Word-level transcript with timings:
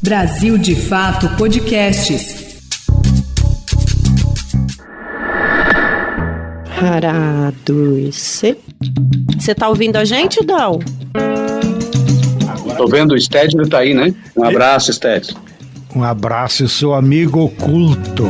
Brasil 0.00 0.56
de 0.56 0.76
Fato 0.76 1.28
Podcasts. 1.36 2.46
Parado. 6.78 8.08
Você 8.12 9.54
tá 9.56 9.68
ouvindo 9.68 9.96
a 9.96 10.04
gente, 10.04 10.44
Dal? 10.44 10.78
Tô 12.76 12.86
vendo 12.86 13.12
o 13.14 13.20
Stédio 13.20 13.68
tá 13.68 13.78
aí, 13.78 13.92
né? 13.92 14.14
Um 14.36 14.44
abraço, 14.44 14.92
Stédio. 14.92 15.36
Um 15.94 16.04
abraço, 16.04 16.68
seu 16.68 16.94
amigo 16.94 17.40
oculto. 17.40 18.24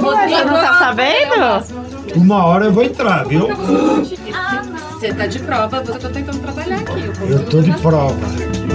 Você 0.00 0.44
não 0.44 0.54
tá 0.54 0.78
sabendo? 0.78 2.14
Uma 2.14 2.44
hora 2.44 2.66
eu 2.66 2.72
vou 2.72 2.84
entrar, 2.84 3.24
viu? 3.26 3.48
Você 4.92 5.12
tá 5.12 5.26
de 5.26 5.40
prova, 5.40 5.78
eu 5.78 5.98
tô 5.98 6.08
tentando 6.08 6.38
trabalhar 6.38 6.78
aqui. 6.78 7.10
Eu 7.28 7.44
tô 7.46 7.60
de 7.60 7.72
prova. 7.78 8.16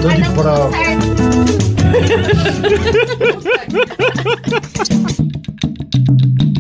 Tô 0.02 0.10
de 0.10 0.30
prova. 0.32 0.72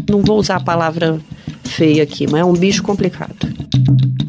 Não 0.09 0.21
vou 0.21 0.39
usar 0.39 0.57
a 0.57 0.59
palavra 0.59 1.19
feia 1.63 2.03
aqui, 2.03 2.27
mas 2.29 2.41
é 2.41 2.45
um 2.45 2.53
bicho 2.53 2.83
complicado. 2.83 3.35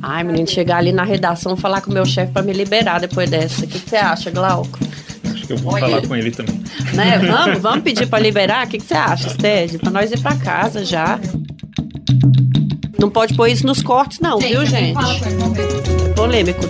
Ai, 0.02 0.24
menino, 0.24 0.46
chegar 0.46 0.78
ali 0.78 0.92
na 0.92 1.04
redação 1.04 1.56
falar 1.56 1.80
com 1.80 1.90
o 1.90 1.94
meu 1.94 2.04
chefe 2.04 2.32
pra 2.32 2.42
me 2.42 2.52
liberar 2.52 3.00
depois 3.00 3.30
dessa. 3.30 3.64
O 3.64 3.68
que 3.68 3.78
que 3.78 3.90
você 3.90 3.96
acha, 3.96 4.30
Glauco? 4.30 4.78
Acho 5.32 5.46
que 5.46 5.52
eu 5.52 5.56
vou 5.58 5.78
falar 5.78 6.06
com 6.06 6.16
ele 6.16 6.30
também. 6.30 6.60
Né? 6.94 7.18
Vamos, 7.18 7.58
vamos 7.60 7.82
pedir 7.82 8.06
pra 8.06 8.18
liberar? 8.18 8.66
O 8.66 8.70
que 8.70 8.78
que 8.78 8.84
você 8.84 8.94
acha, 8.94 9.28
Sted? 9.30 9.78
Pra 9.78 9.90
nós 9.90 10.10
ir 10.12 10.20
pra 10.20 10.34
casa 10.36 10.84
já. 10.84 11.18
Não 12.98 13.10
pode 13.10 13.34
pôr 13.34 13.48
isso 13.48 13.66
nos 13.66 13.82
cortes, 13.82 14.20
não, 14.20 14.38
viu, 14.38 14.64
gente? 14.64 14.94
Polêmico. 16.14 16.62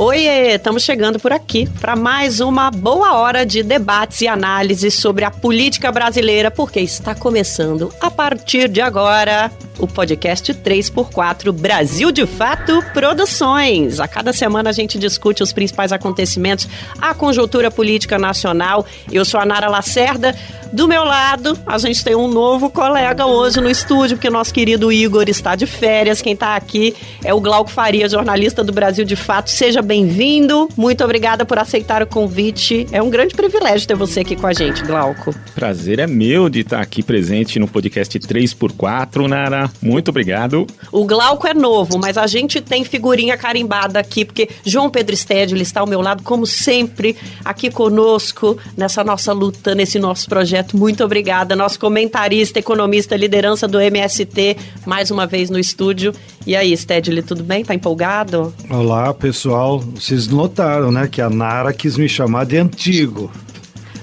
Oiê, 0.00 0.54
estamos 0.54 0.84
chegando 0.84 1.18
por 1.18 1.32
aqui 1.32 1.68
para 1.80 1.96
mais 1.96 2.38
uma 2.38 2.70
boa 2.70 3.14
hora 3.14 3.44
de 3.44 3.64
debates 3.64 4.20
e 4.20 4.28
análises 4.28 4.94
sobre 4.94 5.24
a 5.24 5.30
política 5.30 5.90
brasileira, 5.90 6.52
porque 6.52 6.78
está 6.78 7.16
começando 7.16 7.92
a 8.00 8.08
partir 8.08 8.68
de 8.68 8.80
agora 8.80 9.50
o 9.78 9.86
podcast 9.86 10.52
3x4 10.52 11.52
Brasil 11.52 12.10
de 12.12 12.26
Fato 12.26 12.82
Produções. 12.92 14.00
A 14.00 14.08
cada 14.08 14.32
semana 14.32 14.70
a 14.70 14.72
gente 14.72 14.98
discute 14.98 15.42
os 15.42 15.52
principais 15.52 15.92
acontecimentos, 15.92 16.68
a 17.00 17.14
conjuntura 17.14 17.70
política 17.70 18.18
nacional. 18.18 18.84
Eu 19.10 19.24
sou 19.24 19.40
a 19.40 19.46
Nara 19.46 19.68
Lacerda. 19.68 20.34
Do 20.72 20.86
meu 20.86 21.02
lado, 21.02 21.58
a 21.66 21.78
gente 21.78 22.04
tem 22.04 22.14
um 22.14 22.28
novo 22.28 22.68
colega 22.68 23.24
hoje 23.24 23.58
no 23.58 23.70
estúdio, 23.70 24.16
porque 24.16 24.28
nosso 24.28 24.52
querido 24.52 24.92
Igor 24.92 25.24
está 25.26 25.56
de 25.56 25.64
férias. 25.66 26.20
Quem 26.20 26.34
está 26.34 26.56
aqui 26.56 26.94
é 27.24 27.32
o 27.32 27.40
Glauco 27.40 27.70
Faria, 27.70 28.06
jornalista 28.06 28.62
do 28.62 28.70
Brasil 28.70 29.04
de 29.04 29.16
Fato. 29.16 29.48
Seja 29.50 29.80
bem-vindo. 29.88 30.68
Muito 30.76 31.02
obrigada 31.02 31.46
por 31.46 31.58
aceitar 31.58 32.02
o 32.02 32.06
convite. 32.06 32.86
É 32.92 33.02
um 33.02 33.08
grande 33.08 33.34
privilégio 33.34 33.88
ter 33.88 33.96
você 33.96 34.20
aqui 34.20 34.36
com 34.36 34.46
a 34.46 34.52
gente, 34.52 34.82
Glauco. 34.84 35.34
Prazer 35.54 35.98
é 35.98 36.06
meu 36.06 36.50
de 36.50 36.60
estar 36.60 36.82
aqui 36.82 37.02
presente 37.02 37.58
no 37.58 37.66
podcast 37.66 38.18
3x4, 38.18 39.26
Nara. 39.26 39.70
Muito 39.80 40.10
obrigado. 40.10 40.66
O 40.92 41.06
Glauco 41.06 41.46
é 41.46 41.54
novo, 41.54 41.98
mas 41.98 42.18
a 42.18 42.26
gente 42.26 42.60
tem 42.60 42.84
figurinha 42.84 43.38
carimbada 43.38 43.98
aqui, 43.98 44.26
porque 44.26 44.50
João 44.62 44.90
Pedro 44.90 45.16
ele 45.28 45.62
está 45.62 45.80
ao 45.80 45.86
meu 45.86 46.02
lado, 46.02 46.22
como 46.22 46.46
sempre, 46.46 47.16
aqui 47.42 47.70
conosco, 47.70 48.58
nessa 48.76 49.02
nossa 49.02 49.32
luta, 49.32 49.74
nesse 49.74 49.98
nosso 49.98 50.28
projeto. 50.28 50.76
Muito 50.76 51.02
obrigada. 51.02 51.56
Nosso 51.56 51.80
comentarista, 51.80 52.58
economista, 52.58 53.16
liderança 53.16 53.66
do 53.66 53.80
MST, 53.80 54.54
mais 54.84 55.10
uma 55.10 55.26
vez 55.26 55.48
no 55.48 55.58
estúdio. 55.58 56.12
E 56.48 56.56
aí, 56.56 56.74
Stedley, 56.74 57.22
tudo 57.22 57.44
bem? 57.44 57.62
Tá 57.62 57.74
empolgado? 57.74 58.54
Olá, 58.70 59.12
pessoal. 59.12 59.80
Vocês 59.80 60.26
notaram, 60.28 60.90
né, 60.90 61.06
que 61.06 61.20
a 61.20 61.28
Nara 61.28 61.74
quis 61.74 61.98
me 61.98 62.08
chamar 62.08 62.46
de 62.46 62.56
antigo. 62.56 63.30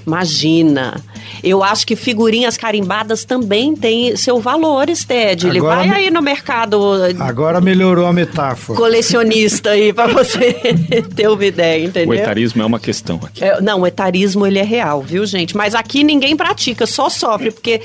Imagina. 0.06 1.02
Eu 1.42 1.64
acho 1.64 1.84
que 1.84 1.96
figurinhas 1.96 2.56
carimbadas 2.56 3.24
também 3.24 3.74
têm 3.74 4.14
seu 4.14 4.38
valor, 4.38 4.88
Sted. 4.90 5.44
Ele 5.48 5.58
Agora 5.58 5.76
vai 5.78 5.88
me- 5.88 5.94
aí 5.96 6.10
no 6.12 6.22
mercado 6.22 6.80
Agora 7.18 7.60
melhorou 7.60 8.06
a 8.06 8.12
metáfora. 8.12 8.78
colecionista 8.78 9.70
aí 9.70 9.92
pra 9.92 10.06
você 10.06 10.54
ter 11.16 11.28
uma 11.28 11.44
ideia, 11.44 11.84
entendeu? 11.84 12.10
O 12.10 12.14
etarismo 12.14 12.62
é 12.62 12.64
uma 12.64 12.78
questão 12.78 13.18
aqui. 13.24 13.42
É, 13.42 13.60
não, 13.60 13.80
o 13.80 13.86
etarismo 13.88 14.46
ele 14.46 14.60
é 14.60 14.64
real, 14.64 15.02
viu, 15.02 15.26
gente? 15.26 15.56
Mas 15.56 15.74
aqui 15.74 16.04
ninguém 16.04 16.36
pratica, 16.36 16.86
só 16.86 17.08
sofre, 17.08 17.50
porque 17.50 17.82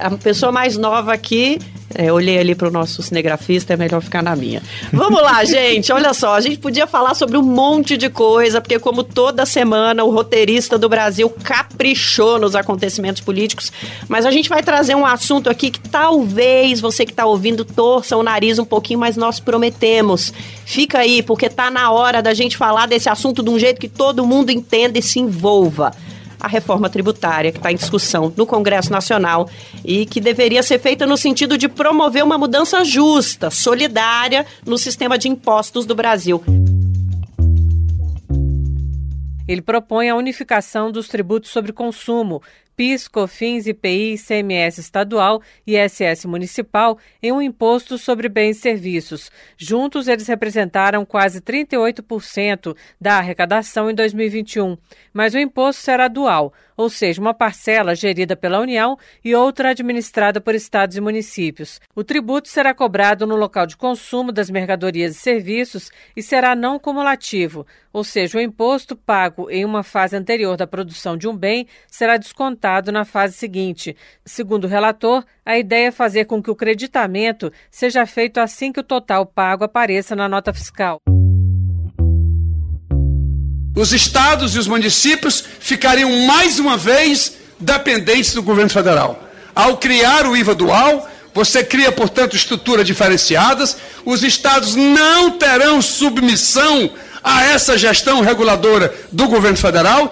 a 0.00 0.10
pessoa 0.10 0.50
mais 0.50 0.76
nova 0.76 1.12
aqui. 1.12 1.60
É, 1.94 2.12
olhei 2.12 2.38
ali 2.38 2.54
pro 2.54 2.70
nosso 2.70 3.02
cinegrafista, 3.02 3.74
é 3.74 3.76
melhor 3.76 4.02
ficar 4.02 4.22
na 4.22 4.34
minha. 4.34 4.62
Vamos 4.92 5.22
lá, 5.22 5.42
gente. 5.46 5.92
Olha 5.92 6.12
só, 6.12 6.34
a 6.34 6.40
gente 6.40 6.58
podia 6.58 6.86
falar 6.86 7.14
sobre 7.14 7.36
um 7.36 7.42
monte 7.42 7.96
de 7.96 8.10
coisa, 8.10 8.60
porque, 8.60 8.78
como 8.78 9.04
toda 9.04 9.46
semana, 9.46 10.04
o 10.04 10.10
roteirista 10.10 10.78
do 10.78 10.88
Brasil 10.88 11.30
caprichou 11.42 12.38
nos 12.38 12.54
acontecimentos 12.54 13.22
políticos. 13.22 13.72
Mas 14.08 14.26
a 14.26 14.30
gente 14.30 14.48
vai 14.48 14.62
trazer 14.62 14.94
um 14.94 15.06
assunto 15.06 15.48
aqui 15.48 15.70
que 15.70 15.80
talvez 15.80 16.80
você 16.80 17.04
que 17.04 17.12
está 17.12 17.26
ouvindo 17.26 17.64
torça 17.64 18.16
o 18.16 18.22
nariz 18.22 18.58
um 18.58 18.64
pouquinho, 18.64 18.98
mas 18.98 19.16
nós 19.16 19.38
prometemos. 19.38 20.32
Fica 20.64 20.98
aí, 20.98 21.22
porque 21.22 21.48
tá 21.48 21.70
na 21.70 21.90
hora 21.90 22.22
da 22.22 22.34
gente 22.34 22.56
falar 22.56 22.86
desse 22.86 23.08
assunto 23.08 23.42
de 23.42 23.50
um 23.50 23.58
jeito 23.58 23.80
que 23.80 23.88
todo 23.88 24.26
mundo 24.26 24.50
entenda 24.50 24.98
e 24.98 25.02
se 25.02 25.20
envolva. 25.20 25.92
A 26.44 26.46
reforma 26.46 26.90
tributária 26.90 27.50
que 27.50 27.56
está 27.56 27.72
em 27.72 27.76
discussão 27.76 28.30
no 28.36 28.44
Congresso 28.44 28.92
Nacional 28.92 29.48
e 29.82 30.04
que 30.04 30.20
deveria 30.20 30.62
ser 30.62 30.78
feita 30.78 31.06
no 31.06 31.16
sentido 31.16 31.56
de 31.56 31.70
promover 31.70 32.22
uma 32.22 32.36
mudança 32.36 32.84
justa, 32.84 33.48
solidária 33.48 34.44
no 34.66 34.76
sistema 34.76 35.16
de 35.16 35.26
impostos 35.26 35.86
do 35.86 35.94
Brasil. 35.94 36.44
Ele 39.48 39.62
propõe 39.62 40.10
a 40.10 40.16
unificação 40.16 40.92
dos 40.92 41.08
tributos 41.08 41.50
sobre 41.50 41.72
consumo, 41.72 42.42
PIS, 42.76 43.08
COFINS, 43.08 43.66
IPI, 43.66 44.14
ICMS 44.14 44.80
estadual 44.80 45.40
e 45.66 45.76
ISS 45.76 46.24
municipal 46.24 46.98
em 47.22 47.32
um 47.32 47.42
imposto 47.42 47.96
sobre 47.98 48.28
bens 48.28 48.58
e 48.58 48.60
serviços. 48.60 49.30
Juntos, 49.56 50.08
eles 50.08 50.26
representaram 50.26 51.04
quase 51.04 51.40
38% 51.40 52.76
da 53.00 53.18
arrecadação 53.18 53.90
em 53.90 53.94
2021. 53.94 54.76
Mas 55.12 55.34
o 55.34 55.38
imposto 55.38 55.82
será 55.82 56.08
dual, 56.08 56.52
ou 56.76 56.88
seja, 56.88 57.20
uma 57.20 57.34
parcela 57.34 57.94
gerida 57.94 58.36
pela 58.36 58.60
União 58.60 58.98
e 59.24 59.34
outra 59.34 59.70
administrada 59.70 60.40
por 60.40 60.54
estados 60.54 60.96
e 60.96 61.00
municípios. 61.00 61.80
O 61.94 62.04
tributo 62.04 62.48
será 62.48 62.74
cobrado 62.74 63.26
no 63.26 63.36
local 63.36 63.66
de 63.66 63.76
consumo 63.76 64.32
das 64.32 64.50
mercadorias 64.50 65.16
e 65.16 65.18
serviços 65.18 65.90
e 66.16 66.22
será 66.22 66.54
não 66.54 66.78
cumulativo, 66.78 67.66
ou 67.92 68.02
seja, 68.02 68.38
o 68.38 68.40
imposto 68.40 68.96
pago 68.96 69.50
em 69.50 69.64
uma 69.64 69.82
fase 69.82 70.16
anterior 70.16 70.56
da 70.56 70.66
produção 70.66 71.16
de 71.16 71.28
um 71.28 71.36
bem 71.36 71.66
será 71.86 72.16
descontado 72.16 72.90
na 72.90 73.04
fase 73.04 73.34
seguinte. 73.34 73.96
Segundo 74.24 74.64
o 74.64 74.68
relator, 74.68 75.24
a 75.44 75.58
ideia 75.58 75.88
é 75.88 75.92
fazer 75.92 76.24
com 76.24 76.42
que 76.42 76.50
o 76.50 76.56
creditamento 76.56 77.52
seja 77.70 78.04
feito 78.06 78.38
assim 78.38 78.72
que 78.72 78.80
o 78.80 78.84
total 78.84 79.24
pago 79.24 79.64
apareça 79.64 80.16
na 80.16 80.28
nota 80.28 80.52
fiscal. 80.52 81.00
Os 83.76 83.92
estados 83.92 84.54
e 84.54 84.58
os 84.58 84.68
municípios 84.68 85.42
ficariam 85.58 86.10
mais 86.26 86.58
uma 86.58 86.76
vez 86.76 87.36
dependentes 87.58 88.32
do 88.32 88.42
governo 88.42 88.70
federal. 88.70 89.20
Ao 89.54 89.76
criar 89.76 90.26
o 90.26 90.36
IVA 90.36 90.54
dual, 90.54 91.08
você 91.34 91.64
cria, 91.64 91.90
portanto, 91.90 92.36
estruturas 92.36 92.86
diferenciadas, 92.86 93.76
os 94.04 94.22
estados 94.22 94.76
não 94.76 95.32
terão 95.32 95.82
submissão 95.82 96.90
a 97.22 97.44
essa 97.46 97.76
gestão 97.76 98.20
reguladora 98.20 98.94
do 99.10 99.26
governo 99.26 99.56
federal. 99.56 100.08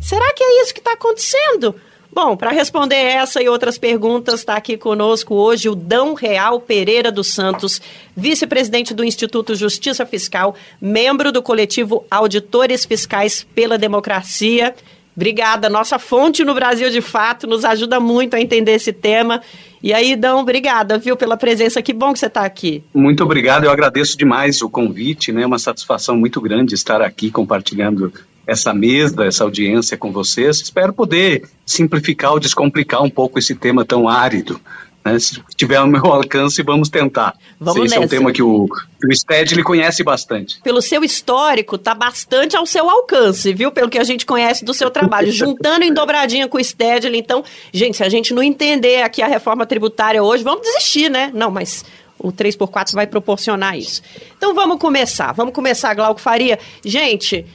Será 0.00 0.32
que 0.32 0.42
é 0.42 0.62
isso 0.62 0.72
que 0.72 0.80
está 0.80 0.94
acontecendo? 0.94 1.74
Bom, 2.12 2.36
para 2.36 2.50
responder 2.50 2.96
essa 2.96 3.40
e 3.40 3.48
outras 3.48 3.78
perguntas, 3.78 4.40
está 4.40 4.56
aqui 4.56 4.76
conosco 4.76 5.34
hoje 5.34 5.68
o 5.68 5.76
Dão 5.76 6.14
Real 6.14 6.60
Pereira 6.60 7.12
dos 7.12 7.28
Santos, 7.28 7.80
vice-presidente 8.16 8.92
do 8.92 9.04
Instituto 9.04 9.54
Justiça 9.54 10.04
Fiscal, 10.04 10.56
membro 10.80 11.30
do 11.30 11.40
coletivo 11.40 12.04
Auditores 12.10 12.84
Fiscais 12.84 13.46
pela 13.54 13.78
Democracia. 13.78 14.74
Obrigada, 15.14 15.68
nossa 15.68 16.00
fonte 16.00 16.44
no 16.44 16.52
Brasil 16.52 16.90
de 16.90 17.00
fato, 17.00 17.46
nos 17.46 17.64
ajuda 17.64 18.00
muito 18.00 18.34
a 18.34 18.40
entender 18.40 18.72
esse 18.72 18.92
tema. 18.92 19.40
E 19.82 19.92
aí, 19.92 20.16
Dão, 20.16 20.40
obrigada, 20.40 20.98
viu, 20.98 21.16
pela 21.16 21.36
presença. 21.36 21.80
Que 21.80 21.92
bom 21.92 22.12
que 22.12 22.18
você 22.18 22.26
está 22.26 22.44
aqui. 22.44 22.82
Muito 22.92 23.22
obrigado, 23.22 23.64
eu 23.64 23.70
agradeço 23.70 24.16
demais 24.16 24.60
o 24.62 24.68
convite, 24.68 25.32
né? 25.32 25.46
Uma 25.46 25.58
satisfação 25.58 26.16
muito 26.16 26.40
grande 26.40 26.74
estar 26.74 27.00
aqui 27.00 27.30
compartilhando 27.30 28.12
essa 28.46 28.72
mesa, 28.74 29.24
essa 29.24 29.44
audiência 29.44 29.96
com 29.96 30.12
vocês. 30.12 30.60
Espero 30.60 30.92
poder 30.92 31.48
simplificar 31.64 32.32
ou 32.32 32.40
descomplicar 32.40 33.02
um 33.02 33.10
pouco 33.10 33.38
esse 33.38 33.54
tema 33.54 33.84
tão 33.84 34.08
árido 34.08 34.60
Né? 35.04 35.18
Se 35.18 35.40
tiver 35.56 35.76
ao 35.76 35.86
meu 35.86 36.04
alcance, 36.12 36.62
vamos 36.62 36.88
tentar. 36.88 37.34
Vamos 37.58 37.84
Esse 37.84 37.94
é 37.94 37.98
um 37.98 38.02
nessa. 38.02 38.16
tema 38.16 38.32
que 38.32 38.42
o, 38.42 38.66
que 39.00 39.06
o 39.06 39.16
STED 39.16 39.62
conhece 39.62 40.02
bastante. 40.02 40.60
Pelo 40.62 40.82
seu 40.82 41.02
histórico, 41.02 41.78
tá 41.78 41.94
bastante 41.94 42.56
ao 42.56 42.66
seu 42.66 42.88
alcance, 42.88 43.52
viu? 43.52 43.70
Pelo 43.70 43.88
que 43.88 43.98
a 43.98 44.04
gente 44.04 44.26
conhece 44.26 44.64
do 44.64 44.74
seu 44.74 44.90
trabalho. 44.90 45.30
Juntando 45.32 45.84
em 45.84 45.92
dobradinha 45.92 46.48
com 46.48 46.58
o 46.58 46.64
Stedley. 46.64 47.18
Então, 47.18 47.42
gente, 47.72 47.96
se 47.96 48.04
a 48.04 48.08
gente 48.08 48.34
não 48.34 48.42
entender 48.42 49.02
aqui 49.02 49.22
a 49.22 49.26
reforma 49.26 49.64
tributária 49.64 50.22
hoje, 50.22 50.44
vamos 50.44 50.62
desistir, 50.62 51.08
né? 51.08 51.30
Não, 51.32 51.50
mas 51.50 51.84
o 52.18 52.30
3x4 52.30 52.92
vai 52.92 53.06
proporcionar 53.06 53.76
isso. 53.76 54.02
Então 54.36 54.54
vamos 54.54 54.78
começar. 54.78 55.32
Vamos 55.32 55.54
começar, 55.54 55.94
Glauco 55.94 56.20
Faria. 56.20 56.58
Gente, 56.84 57.46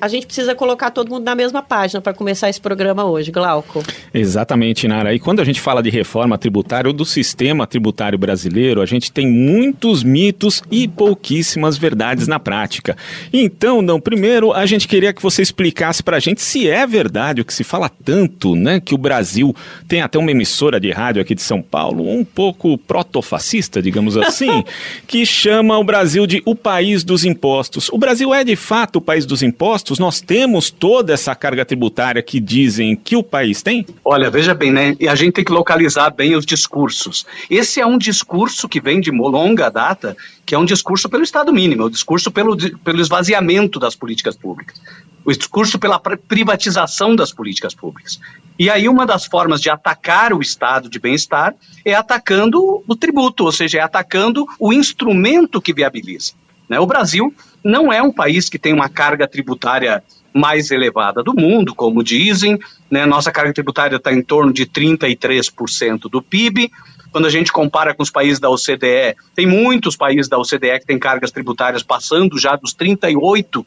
a 0.00 0.08
gente 0.08 0.26
precisa 0.26 0.54
colocar 0.54 0.90
todo 0.90 1.08
mundo 1.08 1.24
na 1.24 1.34
mesma 1.34 1.62
página 1.62 2.00
para 2.00 2.12
começar 2.12 2.48
esse 2.48 2.60
programa 2.60 3.04
hoje, 3.04 3.30
Glauco. 3.30 3.82
Exatamente, 4.12 4.86
Nara. 4.86 5.14
E 5.14 5.18
quando 5.18 5.40
a 5.40 5.44
gente 5.44 5.60
fala 5.60 5.82
de 5.82 5.90
reforma 5.90 6.38
tributária 6.38 6.88
ou 6.88 6.92
do 6.92 7.04
sistema 7.04 7.66
tributário 7.66 8.18
brasileiro, 8.18 8.80
a 8.80 8.86
gente 8.86 9.10
tem 9.10 9.26
muitos 9.26 10.02
mitos 10.02 10.62
e 10.70 10.86
pouquíssimas 10.86 11.76
verdades 11.76 12.28
na 12.28 12.38
prática. 12.38 12.96
Então, 13.32 13.82
não, 13.82 14.00
primeiro 14.00 14.52
a 14.52 14.66
gente 14.66 14.88
queria 14.88 15.12
que 15.12 15.22
você 15.22 15.42
explicasse 15.42 16.02
para 16.02 16.16
a 16.16 16.20
gente 16.20 16.40
se 16.40 16.68
é 16.68 16.86
verdade 16.86 17.40
o 17.40 17.44
que 17.44 17.54
se 17.54 17.64
fala 17.64 17.88
tanto, 17.88 18.54
né, 18.54 18.80
que 18.80 18.94
o 18.94 18.98
Brasil 18.98 19.54
tem 19.86 20.02
até 20.02 20.18
uma 20.18 20.30
emissora 20.30 20.80
de 20.80 20.90
rádio 20.90 21.22
aqui 21.22 21.34
de 21.34 21.42
São 21.42 21.60
Paulo, 21.62 22.08
um 22.08 22.24
pouco 22.24 22.78
protofascista, 22.78 23.82
digamos 23.82 24.16
assim, 24.16 24.64
que 25.06 25.24
chama 25.26 25.78
o 25.78 25.84
Brasil 25.84 26.26
de 26.26 26.42
o 26.44 26.54
país 26.54 27.04
dos 27.04 27.24
impostos. 27.24 27.88
O 27.90 27.98
Brasil 27.98 28.32
é 28.32 28.44
de 28.44 28.56
fato 28.56 28.96
o 28.96 29.00
país 29.00 29.26
dos 29.26 29.42
impostos? 29.42 29.67
Nós 29.98 30.20
temos 30.20 30.70
toda 30.70 31.12
essa 31.12 31.34
carga 31.34 31.64
tributária 31.64 32.22
que 32.22 32.40
dizem 32.40 32.96
que 32.96 33.16
o 33.16 33.22
país 33.22 33.62
tem? 33.62 33.84
Olha, 34.04 34.30
veja 34.30 34.54
bem, 34.54 34.70
né? 34.70 34.96
E 34.98 35.06
a 35.06 35.14
gente 35.14 35.34
tem 35.34 35.44
que 35.44 35.52
localizar 35.52 36.10
bem 36.10 36.34
os 36.34 36.46
discursos. 36.46 37.26
Esse 37.50 37.80
é 37.80 37.86
um 37.86 37.98
discurso 37.98 38.68
que 38.68 38.80
vem 38.80 39.00
de 39.00 39.10
longa 39.10 39.68
data, 39.68 40.16
que 40.46 40.54
é 40.54 40.58
um 40.58 40.64
discurso 40.64 41.08
pelo 41.08 41.22
Estado 41.22 41.52
mínimo, 41.52 41.82
é 41.82 41.86
um 41.86 41.90
discurso 41.90 42.30
pelo, 42.30 42.56
pelo 42.78 43.00
esvaziamento 43.00 43.78
das 43.78 43.94
políticas 43.94 44.36
públicas, 44.36 44.80
o 45.24 45.32
discurso 45.32 45.78
pela 45.78 45.98
privatização 46.00 47.14
das 47.14 47.32
políticas 47.32 47.74
públicas. 47.74 48.18
E 48.58 48.70
aí 48.70 48.88
uma 48.88 49.06
das 49.06 49.26
formas 49.26 49.60
de 49.60 49.70
atacar 49.70 50.32
o 50.32 50.40
estado 50.40 50.88
de 50.88 50.98
bem-estar 50.98 51.54
é 51.84 51.94
atacando 51.94 52.82
o 52.86 52.96
tributo, 52.96 53.44
ou 53.44 53.52
seja, 53.52 53.78
é 53.78 53.80
atacando 53.82 54.46
o 54.58 54.72
instrumento 54.72 55.60
que 55.60 55.72
viabiliza. 55.72 56.32
Né? 56.68 56.78
O 56.78 56.86
Brasil 56.86 57.34
não 57.64 57.92
é 57.92 58.02
um 58.02 58.12
país 58.12 58.48
que 58.48 58.58
tem 58.58 58.72
uma 58.72 58.88
carga 58.88 59.26
tributária 59.26 60.02
mais 60.32 60.70
elevada 60.70 61.22
do 61.22 61.34
mundo, 61.34 61.74
como 61.74 62.04
dizem. 62.04 62.58
Né? 62.90 63.06
Nossa 63.06 63.32
carga 63.32 63.52
tributária 63.52 63.96
está 63.96 64.12
em 64.12 64.22
torno 64.22 64.52
de 64.52 64.66
33% 64.66 66.02
do 66.10 66.22
PIB. 66.22 66.70
Quando 67.10 67.26
a 67.26 67.30
gente 67.30 67.50
compara 67.50 67.94
com 67.94 68.02
os 68.02 68.10
países 68.10 68.38
da 68.38 68.50
OCDE, 68.50 69.16
tem 69.34 69.46
muitos 69.46 69.96
países 69.96 70.28
da 70.28 70.38
OCDE 70.38 70.80
que 70.80 70.86
têm 70.86 70.98
cargas 70.98 71.30
tributárias 71.30 71.82
passando 71.82 72.38
já 72.38 72.54
dos 72.54 72.74
38% 72.74 73.64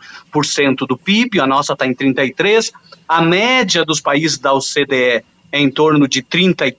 do 0.88 0.95
PIB, 0.95 1.39
a 1.39 1.47
nossa 1.47 1.74
está 1.74 1.88
em 1.88 1.95
33%. 1.95 2.71
A 3.07 3.21
média 3.21 3.83
dos 3.83 4.00
países 4.00 4.38
da 4.38 4.54
OCDE 4.54 5.25
em 5.51 5.69
torno 5.69 6.07
de 6.07 6.21
34%, 6.21 6.75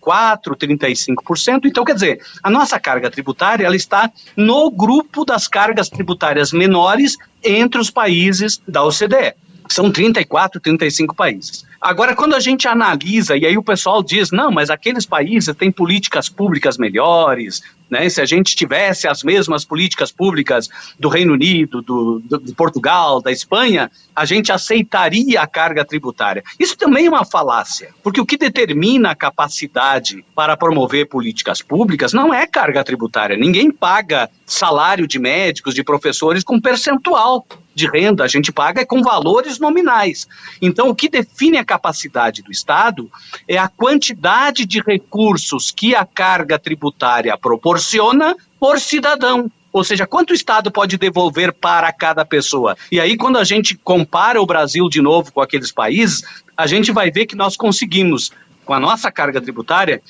35%. 0.56 1.66
Então, 1.66 1.84
quer 1.84 1.94
dizer, 1.94 2.20
a 2.42 2.50
nossa 2.50 2.78
carga 2.80 3.10
tributária 3.10 3.66
ela 3.66 3.76
está 3.76 4.10
no 4.36 4.70
grupo 4.70 5.24
das 5.24 5.46
cargas 5.46 5.88
tributárias 5.88 6.52
menores 6.52 7.16
entre 7.42 7.80
os 7.80 7.90
países 7.90 8.60
da 8.66 8.82
OCDE. 8.84 9.34
São 9.72 9.90
34, 9.90 10.60
35 10.60 11.14
países. 11.14 11.64
Agora, 11.80 12.14
quando 12.14 12.34
a 12.34 12.40
gente 12.40 12.68
analisa, 12.68 13.36
e 13.36 13.44
aí 13.44 13.56
o 13.56 13.62
pessoal 13.62 14.02
diz, 14.02 14.30
não, 14.30 14.52
mas 14.52 14.70
aqueles 14.70 15.04
países 15.04 15.54
têm 15.56 15.72
políticas 15.72 16.28
públicas 16.28 16.78
melhores, 16.78 17.62
né? 17.92 18.08
Se 18.08 18.22
a 18.22 18.24
gente 18.24 18.56
tivesse 18.56 19.06
as 19.06 19.22
mesmas 19.22 19.66
políticas 19.66 20.10
públicas 20.10 20.68
do 20.98 21.10
Reino 21.10 21.34
Unido, 21.34 21.82
do, 21.82 22.20
do, 22.20 22.38
de 22.38 22.54
Portugal, 22.54 23.20
da 23.20 23.30
Espanha, 23.30 23.90
a 24.16 24.24
gente 24.24 24.50
aceitaria 24.50 25.40
a 25.40 25.46
carga 25.46 25.84
tributária. 25.84 26.42
Isso 26.58 26.76
também 26.76 27.04
é 27.04 27.10
uma 27.10 27.24
falácia, 27.24 27.90
porque 28.02 28.20
o 28.20 28.24
que 28.24 28.38
determina 28.38 29.10
a 29.10 29.14
capacidade 29.14 30.24
para 30.34 30.56
promover 30.56 31.06
políticas 31.06 31.60
públicas 31.60 32.14
não 32.14 32.32
é 32.32 32.46
carga 32.46 32.82
tributária. 32.82 33.36
Ninguém 33.36 33.70
paga 33.70 34.30
salário 34.46 35.06
de 35.06 35.18
médicos, 35.18 35.74
de 35.74 35.84
professores 35.84 36.42
com 36.42 36.58
percentual 36.58 37.46
de 37.74 37.86
renda, 37.88 38.24
a 38.24 38.28
gente 38.28 38.52
paga 38.52 38.84
com 38.84 39.02
valores 39.02 39.58
nominais. 39.58 40.28
Então, 40.60 40.88
o 40.88 40.94
que 40.94 41.08
define 41.08 41.58
a 41.58 41.64
capacidade 41.64 42.42
do 42.42 42.50
Estado 42.50 43.10
é 43.48 43.58
a 43.58 43.68
quantidade 43.68 44.66
de 44.66 44.80
recursos 44.80 45.70
que 45.70 45.94
a 45.94 46.04
carga 46.04 46.58
tributária 46.58 47.36
proporciona 47.36 48.36
por 48.58 48.78
cidadão. 48.78 49.50
Ou 49.72 49.82
seja, 49.82 50.06
quanto 50.06 50.30
o 50.30 50.34
Estado 50.34 50.70
pode 50.70 50.98
devolver 50.98 51.52
para 51.52 51.90
cada 51.92 52.24
pessoa? 52.24 52.76
E 52.90 53.00
aí, 53.00 53.16
quando 53.16 53.38
a 53.38 53.44
gente 53.44 53.74
compara 53.74 54.40
o 54.40 54.46
Brasil 54.46 54.88
de 54.88 55.00
novo 55.00 55.32
com 55.32 55.40
aqueles 55.40 55.72
países, 55.72 56.22
a 56.56 56.66
gente 56.66 56.92
vai 56.92 57.10
ver 57.10 57.24
que 57.24 57.34
nós 57.34 57.56
conseguimos, 57.56 58.30
com 58.66 58.74
a 58.74 58.80
nossa 58.80 59.10
carga 59.10 59.40
tributária, 59.40 60.02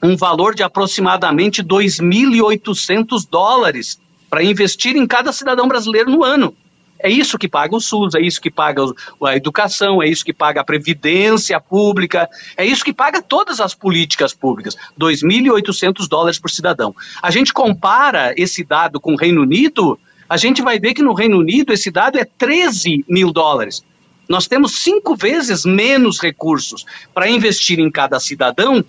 um 0.00 0.16
valor 0.16 0.54
de 0.54 0.62
aproximadamente 0.62 1.62
2.800 1.62 3.26
dólares 3.28 4.00
para 4.30 4.42
investir 4.42 4.96
em 4.96 5.06
cada 5.06 5.32
cidadão 5.32 5.68
brasileiro 5.68 6.10
no 6.10 6.24
ano. 6.24 6.56
É 7.02 7.10
isso 7.10 7.36
que 7.36 7.48
paga 7.48 7.74
o 7.74 7.80
SUS, 7.80 8.14
é 8.14 8.20
isso 8.20 8.40
que 8.40 8.50
paga 8.50 8.82
a 9.24 9.36
educação, 9.36 10.00
é 10.00 10.08
isso 10.08 10.24
que 10.24 10.32
paga 10.32 10.60
a 10.60 10.64
previdência 10.64 11.60
pública, 11.60 12.28
é 12.56 12.64
isso 12.64 12.84
que 12.84 12.92
paga 12.92 13.20
todas 13.20 13.60
as 13.60 13.74
políticas 13.74 14.32
públicas, 14.32 14.76
2.800 14.98 16.08
dólares 16.08 16.38
por 16.38 16.50
cidadão. 16.50 16.94
A 17.20 17.30
gente 17.30 17.52
compara 17.52 18.32
esse 18.36 18.64
dado 18.64 19.00
com 19.00 19.14
o 19.14 19.16
Reino 19.16 19.42
Unido, 19.42 19.98
a 20.28 20.36
gente 20.36 20.62
vai 20.62 20.78
ver 20.78 20.94
que 20.94 21.02
no 21.02 21.12
Reino 21.12 21.38
Unido 21.38 21.72
esse 21.72 21.90
dado 21.90 22.18
é 22.18 22.24
13 22.24 23.04
mil 23.08 23.32
dólares. 23.32 23.84
Nós 24.28 24.46
temos 24.46 24.76
cinco 24.76 25.16
vezes 25.16 25.64
menos 25.64 26.20
recursos 26.20 26.86
para 27.12 27.28
investir 27.28 27.80
em 27.80 27.90
cada 27.90 28.20
cidadão 28.20 28.84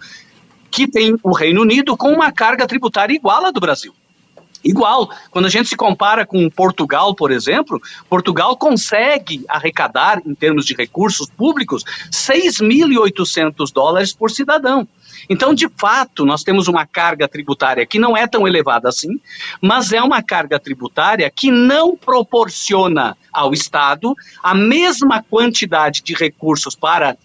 que 0.69 0.88
tem 0.88 1.16
o 1.21 1.33
Reino 1.33 1.62
Unido 1.62 1.98
com 1.98 2.12
uma 2.12 2.31
carga 2.31 2.68
tributária 2.68 3.13
igual 3.13 3.45
à 3.45 3.51
do 3.51 3.59
Brasil. 3.59 3.94
Igual, 4.63 5.10
quando 5.30 5.45
a 5.45 5.50
gente 5.50 5.69
se 5.69 5.75
compara 5.75 6.25
com 6.25 6.50
Portugal, 6.50 7.13
por 7.13 7.31
exemplo, 7.31 7.81
Portugal 8.10 8.56
consegue 8.56 9.44
arrecadar, 9.48 10.21
em 10.25 10.33
termos 10.33 10.65
de 10.65 10.74
recursos 10.74 11.30
públicos, 11.30 11.83
6.800 12.12 13.71
dólares 13.74 14.13
por 14.13 14.31
cidadão. 14.31 14.88
Então, 15.30 15.54
de 15.54 15.69
fato, 15.77 16.25
nós 16.25 16.44
temos 16.44 16.68
uma 16.68 16.86
carga 16.86 17.27
tributária 17.27 17.86
que 17.86 18.00
não 18.00 18.15
é 18.15 18.27
tão 18.27 18.48
elevada 18.48 18.89
assim, 18.89 19.19
mas 19.61 19.94
é 19.94 20.02
uma 20.02 20.21
carga 20.21 20.59
tributária 20.59 21.30
que 21.30 21.52
não 21.52 21.95
proporciona 21.95 23.18
ao 23.31 23.54
Estado 23.54 24.16
a 24.42 24.54
mesma 24.54 25.23
quantidade 25.23 26.02
de 26.02 26.14
recursos 26.14 26.76
para 26.76 27.18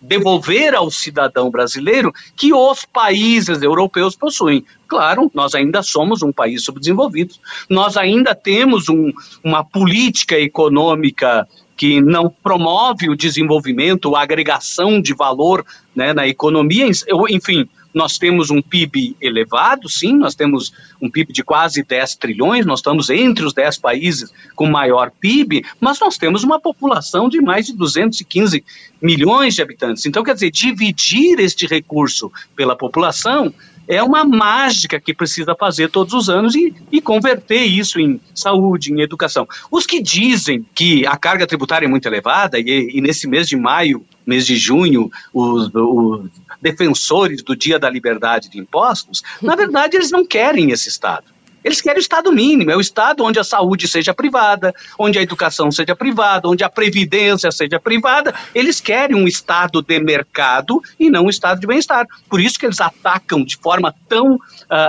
devolver 0.00 0.74
ao 0.74 0.90
cidadão 0.90 1.50
brasileiro 1.50 2.12
que 2.36 2.52
os 2.52 2.84
países 2.84 3.62
europeus 3.62 4.16
possuem. 4.16 4.64
Claro, 4.86 5.30
nós 5.34 5.54
ainda 5.54 5.82
somos 5.82 6.22
um 6.22 6.32
país 6.32 6.64
subdesenvolvido, 6.64 7.34
nós 7.68 7.96
ainda 7.96 8.34
temos 8.34 8.88
um, 8.88 9.12
uma 9.42 9.64
política 9.64 10.38
econômica 10.38 11.46
que 11.76 12.00
não 12.00 12.30
promove 12.42 13.10
o 13.10 13.16
desenvolvimento, 13.16 14.16
a 14.16 14.22
agregação 14.22 15.00
de 15.00 15.12
valor 15.12 15.64
né, 15.94 16.14
na 16.14 16.26
economia, 16.26 16.86
enfim, 17.28 17.68
nós 17.96 18.18
temos 18.18 18.50
um 18.50 18.60
PIB 18.60 19.16
elevado, 19.22 19.88
sim, 19.88 20.12
nós 20.12 20.34
temos 20.34 20.70
um 21.00 21.10
PIB 21.10 21.32
de 21.32 21.42
quase 21.42 21.82
10 21.82 22.16
trilhões, 22.16 22.66
nós 22.66 22.80
estamos 22.80 23.08
entre 23.08 23.42
os 23.42 23.54
10 23.54 23.78
países 23.78 24.30
com 24.54 24.66
maior 24.66 25.10
PIB, 25.10 25.64
mas 25.80 25.98
nós 25.98 26.18
temos 26.18 26.44
uma 26.44 26.60
população 26.60 27.26
de 27.26 27.40
mais 27.40 27.64
de 27.64 27.72
215 27.72 28.62
milhões 29.00 29.54
de 29.54 29.62
habitantes. 29.62 30.04
Então, 30.04 30.22
quer 30.22 30.34
dizer, 30.34 30.50
dividir 30.50 31.40
este 31.40 31.66
recurso 31.66 32.30
pela 32.54 32.76
população 32.76 33.54
é 33.88 34.02
uma 34.02 34.26
mágica 34.26 35.00
que 35.00 35.14
precisa 35.14 35.54
fazer 35.54 35.88
todos 35.88 36.12
os 36.12 36.28
anos 36.28 36.54
e, 36.54 36.74
e, 36.92 37.00
converter 37.00 37.62
isso 37.62 37.98
em 37.98 38.20
saúde, 38.34 38.92
em 38.92 39.00
educação. 39.00 39.48
Os 39.70 39.86
que 39.86 40.02
dizem 40.02 40.66
que 40.74 41.06
a 41.06 41.16
carga 41.16 41.46
tributária 41.46 41.86
é 41.86 41.88
muito 41.88 42.06
elevada, 42.06 42.58
e, 42.58 42.90
e 42.92 43.00
nesse 43.00 43.26
mês 43.26 43.48
de 43.48 43.56
maio, 43.56 44.04
mês 44.26 44.44
de 44.44 44.56
junho, 44.56 45.10
os, 45.32 45.70
os 45.72 46.30
defensores 46.60 47.42
do 47.42 47.56
Dia 47.56 47.78
da 47.78 47.90
Liberdade 47.90 48.48
de 48.48 48.58
Impostos, 48.58 49.22
na 49.40 49.54
verdade 49.56 49.96
eles 49.96 50.10
não 50.10 50.26
querem 50.26 50.70
esse 50.70 50.88
Estado. 50.88 51.36
Eles 51.66 51.80
querem 51.80 51.98
o 51.98 52.00
Estado 52.00 52.32
mínimo, 52.32 52.70
é 52.70 52.76
o 52.76 52.80
Estado 52.80 53.24
onde 53.24 53.40
a 53.40 53.44
saúde 53.44 53.88
seja 53.88 54.14
privada, 54.14 54.72
onde 54.96 55.18
a 55.18 55.22
educação 55.22 55.68
seja 55.72 55.96
privada, 55.96 56.48
onde 56.48 56.62
a 56.62 56.70
previdência 56.70 57.50
seja 57.50 57.80
privada. 57.80 58.32
Eles 58.54 58.78
querem 58.78 59.16
um 59.16 59.26
Estado 59.26 59.82
de 59.82 59.98
mercado 59.98 60.80
e 60.96 61.10
não 61.10 61.24
um 61.24 61.28
Estado 61.28 61.60
de 61.60 61.66
bem-estar. 61.66 62.06
Por 62.30 62.40
isso 62.40 62.56
que 62.56 62.66
eles 62.66 62.80
atacam 62.80 63.42
de 63.42 63.56
forma 63.56 63.92
tão 64.08 64.36
uh, 64.36 64.38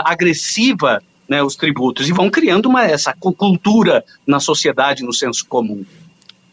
agressiva 0.05 1.01
né, 1.27 1.41
os 1.41 1.55
tributos 1.55 2.07
e 2.07 2.13
vão 2.13 2.29
criando 2.29 2.67
uma, 2.67 2.83
essa 2.83 3.11
cultura 3.11 4.05
na 4.27 4.39
sociedade, 4.39 5.03
no 5.03 5.11
senso 5.11 5.47
comum. 5.47 5.83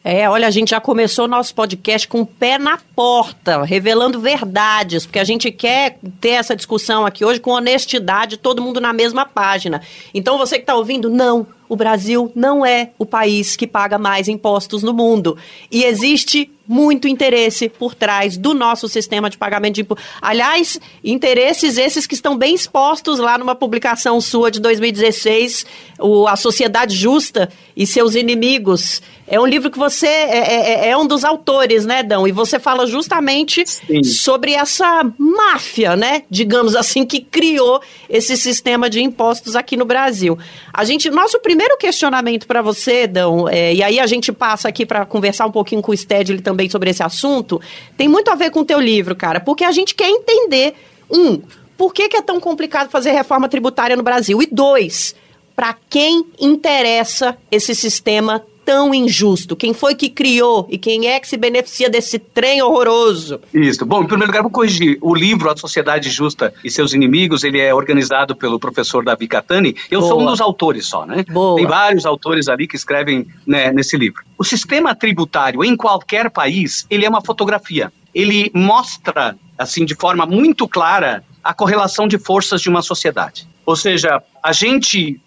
É, 0.07 0.29
olha, 0.29 0.47
a 0.47 0.51
gente 0.51 0.73
já 0.73 0.81
começou 0.83 1.27
nosso 1.27 1.55
podcast 1.55 2.07
com 2.07 2.21
o 2.21 2.27
pé 2.27 2.59
na 2.59 2.79
porta, 2.95 3.63
revelando 3.63 4.21
verdades, 4.21 5.07
porque 5.07 5.19
a 5.19 5.25
gente 5.25 5.51
quer 5.51 5.99
ter 6.21 6.33
essa 6.33 6.55
discussão 6.55 7.07
aqui 7.07 7.25
hoje 7.25 7.41
com 7.41 7.51
honestidade, 7.53 8.37
todo 8.37 8.61
mundo 8.61 8.83
na 8.83 8.93
mesma 8.93 9.25
página. 9.25 9.81
Então, 10.13 10.37
você 10.37 10.57
que 10.57 10.65
está 10.65 10.75
ouvindo, 10.75 11.09
não, 11.09 11.47
o 11.69 11.77
Brasil 11.77 12.31
não 12.35 12.65
é 12.65 12.91
o 12.99 13.07
país 13.07 13.57
que 13.57 13.67
paga 13.67 13.99
mais 13.99 14.29
impostos 14.29 14.83
no 14.83 14.93
mundo. 14.93 15.37
E 15.71 15.85
existe 15.85 16.51
muito 16.67 17.07
interesse 17.07 17.69
por 17.69 17.95
trás 17.95 18.37
do 18.37 18.55
nosso 18.55 18.89
sistema 18.89 19.29
de 19.29 19.37
pagamento 19.37 19.75
de 19.75 19.83
impostos. 19.83 20.07
Aliás, 20.21 20.81
interesses 21.03 21.77
esses 21.77 22.07
que 22.07 22.15
estão 22.15 22.37
bem 22.37 22.55
expostos 22.55 23.19
lá 23.19 23.37
numa 23.37 23.55
publicação 23.55 24.21
sua 24.21 24.51
de 24.51 24.61
2016, 24.61 25.67
o 25.99 26.27
A 26.27 26.37
Sociedade 26.37 26.97
Justa 26.97 27.51
e 27.77 27.87
Seus 27.87 28.15
Inimigos. 28.15 29.03
É 29.27 29.41
um 29.41 29.47
livro 29.47 29.71
que 29.71 29.79
você 29.79 30.07
é, 30.07 30.39
é, 30.39 30.87
é, 30.87 30.89
é 30.91 30.97
um 30.97 31.07
dos 31.07 31.25
autores, 31.25 31.87
né, 31.87 32.03
Dão? 32.03 32.29
E 32.29 32.33
você 32.33 32.59
fala 32.59 32.87
justamente 32.87 33.65
Sim. 33.67 34.03
sobre 34.03 34.53
essa 34.53 35.03
máfia, 35.19 35.97
né, 35.97 36.23
digamos 36.31 36.77
assim, 36.77 37.07
que 37.07 37.21
criou 37.21 37.81
esse 38.09 38.37
sistema 38.37 38.89
de 38.89 39.03
impostos 39.03 39.57
aqui 39.57 39.77
no 39.77 39.85
Brasil. 39.85 40.39
A 40.73 40.85
gente, 40.85 41.11
nosso 41.11 41.39
primeiro 41.41 41.54
questionamento 41.77 42.47
para 42.47 42.63
você, 42.63 43.07
Dão, 43.07 43.49
é, 43.49 43.75
e 43.75 43.83
aí 43.83 44.01
a 44.01 44.07
gente 44.07 44.33
passa 44.33 44.69
aqui 44.69 44.87
para 44.87 45.05
conversar 45.05 45.47
um 45.47 45.51
pouquinho 45.51 45.83
com 45.83 45.93
o 45.93 45.97
Stedley 45.97 46.41
também 46.41 46.69
sobre 46.69 46.91
esse 46.91 47.03
assunto, 47.03 47.61
tem 47.97 48.09
muito 48.09 48.31
a 48.31 48.35
ver 48.35 48.51
com 48.51 48.61
o 48.61 48.65
teu 48.65 48.81
livro, 48.81 49.15
cara, 49.15 49.41
porque 49.41 49.65
a 49.65 49.73
gente 49.73 49.95
quer 49.95 50.09
entender, 50.09 50.75
um, 51.11 51.41
por 51.77 51.93
que, 51.93 52.09
que 52.09 52.17
é 52.17 52.23
tão 52.23 52.41
complicado 52.41 52.91
fazer 52.91 53.13
reforma 53.13 53.49
tributária 53.49 53.97
no 53.97 54.03
Brasil? 54.03 54.41
E 54.43 54.47
dois, 54.47 55.15
para 55.55 55.77
quem 55.89 56.27
interessa 56.41 57.37
esse 57.51 57.75
sistema 57.75 58.45
tão 58.65 58.95
injusto? 58.95 59.55
Quem 59.55 59.75
foi 59.75 59.95
que 59.95 60.09
criou 60.09 60.67
e 60.71 60.79
quem 60.79 61.09
é 61.09 61.21
que 61.21 61.29
se 61.29 61.37
beneficia 61.37 61.91
desse 61.91 62.19
trem 62.19 62.63
horroroso? 62.63 63.41
Isso. 63.53 63.85
Bom, 63.85 64.03
em 64.03 64.07
primeiro 64.07 64.31
lugar, 64.31 64.43
vou 64.43 64.51
corrigir. 64.51 64.99
O 65.01 65.15
livro 65.15 65.51
A 65.51 65.57
Sociedade 65.57 66.11
Justa 66.11 66.53
e 66.65 66.71
Seus 66.71 66.95
Inimigos, 66.95 67.45
ele 67.45 67.61
é 67.61 67.75
organizado 67.75 68.35
pelo 68.35 68.59
professor 68.59 69.05
Davi 69.05 69.29
Catani. 69.29 69.77
Eu 69.91 70.01
Boa. 70.01 70.11
sou 70.11 70.23
um 70.23 70.27
dos 70.27 70.41
autores 70.41 70.87
só, 70.87 71.05
né? 71.07 71.25
Boa. 71.29 71.57
Tem 71.57 71.67
vários 71.67 72.07
autores 72.07 72.49
ali 72.49 72.67
que 72.67 72.77
escrevem 72.77 73.27
né, 73.47 73.73
nesse 73.73 73.97
livro. 73.97 74.23
O 74.39 74.45
sistema 74.45 74.95
tributário 74.95 75.63
em 75.65 75.77
qualquer 75.77 76.31
país, 76.31 76.87
ele 76.89 77.05
é 77.05 77.09
uma 77.09 77.23
fotografia. 77.23 77.93
Ele 78.15 78.51
mostra, 78.55 79.37
assim, 79.59 79.85
de 79.85 79.95
forma 79.95 80.25
muito 80.25 80.69
clara, 80.69 81.25
a 81.43 81.53
correlação 81.53 82.09
de 82.09 82.19
forças 82.19 82.63
de 82.63 82.69
uma 82.69 82.81
sociedade. 82.81 83.47
Ou 83.67 83.77
seja, 83.77 84.23
a 84.43 84.53
gente 84.53 85.21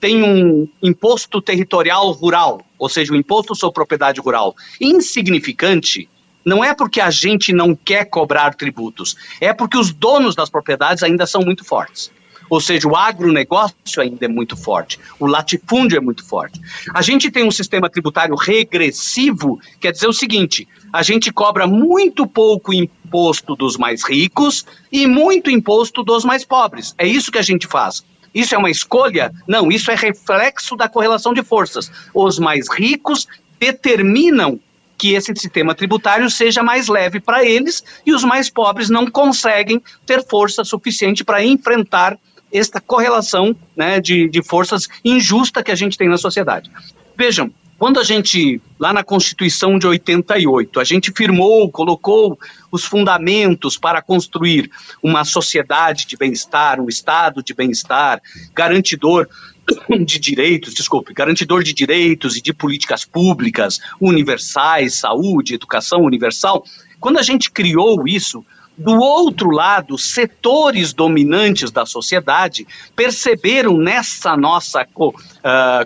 tem 0.00 0.22
um 0.22 0.66
imposto 0.82 1.42
territorial 1.42 2.10
rural, 2.12 2.62
ou 2.78 2.88
seja, 2.88 3.12
o 3.12 3.14
um 3.14 3.18
imposto 3.18 3.54
sobre 3.54 3.74
propriedade 3.74 4.20
rural, 4.20 4.56
insignificante, 4.80 6.08
não 6.44 6.64
é 6.64 6.74
porque 6.74 7.00
a 7.00 7.10
gente 7.10 7.52
não 7.52 7.76
quer 7.76 8.06
cobrar 8.06 8.54
tributos, 8.54 9.14
é 9.40 9.52
porque 9.52 9.76
os 9.76 9.92
donos 9.92 10.34
das 10.34 10.48
propriedades 10.48 11.02
ainda 11.02 11.26
são 11.26 11.42
muito 11.42 11.64
fortes. 11.64 12.10
Ou 12.48 12.60
seja, 12.60 12.88
o 12.88 12.96
agronegócio 12.96 14.02
ainda 14.02 14.24
é 14.24 14.28
muito 14.28 14.56
forte, 14.56 14.98
o 15.20 15.26
latifúndio 15.26 15.96
é 15.96 16.00
muito 16.00 16.26
forte. 16.26 16.60
A 16.92 17.00
gente 17.00 17.30
tem 17.30 17.44
um 17.44 17.50
sistema 17.50 17.88
tributário 17.88 18.34
regressivo, 18.34 19.60
quer 19.78 19.92
dizer 19.92 20.08
o 20.08 20.12
seguinte: 20.12 20.66
a 20.92 21.00
gente 21.02 21.32
cobra 21.32 21.68
muito 21.68 22.26
pouco 22.26 22.72
imposto 22.72 23.54
dos 23.54 23.76
mais 23.76 24.02
ricos 24.02 24.66
e 24.90 25.06
muito 25.06 25.48
imposto 25.48 26.02
dos 26.02 26.24
mais 26.24 26.44
pobres. 26.44 26.92
É 26.98 27.06
isso 27.06 27.30
que 27.30 27.38
a 27.38 27.42
gente 27.42 27.68
faz. 27.68 28.04
Isso 28.34 28.54
é 28.54 28.58
uma 28.58 28.70
escolha? 28.70 29.32
Não, 29.46 29.70
isso 29.70 29.90
é 29.90 29.94
reflexo 29.94 30.76
da 30.76 30.88
correlação 30.88 31.34
de 31.34 31.42
forças. 31.42 31.90
Os 32.14 32.38
mais 32.38 32.68
ricos 32.70 33.26
determinam 33.58 34.58
que 34.96 35.14
esse 35.14 35.32
sistema 35.34 35.74
tributário 35.74 36.28
seja 36.28 36.62
mais 36.62 36.88
leve 36.88 37.20
para 37.20 37.44
eles 37.44 37.82
e 38.04 38.12
os 38.12 38.22
mais 38.22 38.50
pobres 38.50 38.90
não 38.90 39.06
conseguem 39.06 39.82
ter 40.04 40.22
força 40.26 40.62
suficiente 40.62 41.24
para 41.24 41.42
enfrentar 41.42 42.18
esta 42.52 42.80
correlação 42.80 43.56
né, 43.74 44.00
de, 44.00 44.28
de 44.28 44.42
forças 44.42 44.88
injusta 45.04 45.62
que 45.62 45.70
a 45.70 45.74
gente 45.74 45.96
tem 45.96 46.08
na 46.08 46.18
sociedade. 46.18 46.70
Vejam, 47.16 47.50
quando 47.80 47.98
a 47.98 48.04
gente, 48.04 48.60
lá 48.78 48.92
na 48.92 49.02
Constituição 49.02 49.78
de 49.78 49.86
88, 49.86 50.78
a 50.80 50.84
gente 50.84 51.10
firmou, 51.16 51.70
colocou 51.70 52.38
os 52.70 52.84
fundamentos 52.84 53.78
para 53.78 54.02
construir 54.02 54.70
uma 55.02 55.24
sociedade 55.24 56.06
de 56.06 56.14
bem-estar, 56.14 56.78
um 56.78 56.90
Estado 56.90 57.42
de 57.42 57.54
bem-estar, 57.54 58.20
garantidor 58.54 59.26
de 60.04 60.18
direitos, 60.18 60.74
desculpe, 60.74 61.14
garantidor 61.14 61.62
de 61.62 61.72
direitos 61.72 62.36
e 62.36 62.42
de 62.42 62.52
políticas 62.52 63.06
públicas 63.06 63.80
universais, 63.98 64.96
saúde, 64.96 65.54
educação 65.54 66.02
universal. 66.02 66.62
Quando 67.00 67.18
a 67.18 67.22
gente 67.22 67.50
criou 67.50 68.06
isso, 68.06 68.44
do 68.80 68.98
outro 68.98 69.50
lado, 69.50 69.98
setores 69.98 70.94
dominantes 70.94 71.70
da 71.70 71.84
sociedade 71.84 72.66
perceberam 72.96 73.76
nessa 73.76 74.34
nossa 74.38 74.86
uh, 74.96 75.12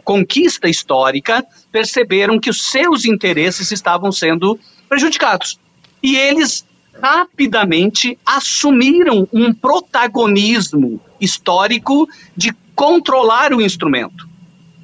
conquista 0.05 0.69
histórica, 0.69 1.45
perceberam 1.73 2.39
que 2.39 2.49
os 2.49 2.71
seus 2.71 3.05
interesses 3.05 3.73
estavam 3.73 4.13
sendo 4.13 4.59
prejudicados. 4.89 5.59
E 6.01 6.17
eles 6.17 6.65
rapidamente 7.03 8.17
assumiram 8.25 9.29
um 9.33 9.53
protagonismo 9.53 11.01
histórico 11.21 12.09
de 12.37 12.55
controlar 12.77 13.53
o 13.53 13.61
instrumento. 13.61 14.29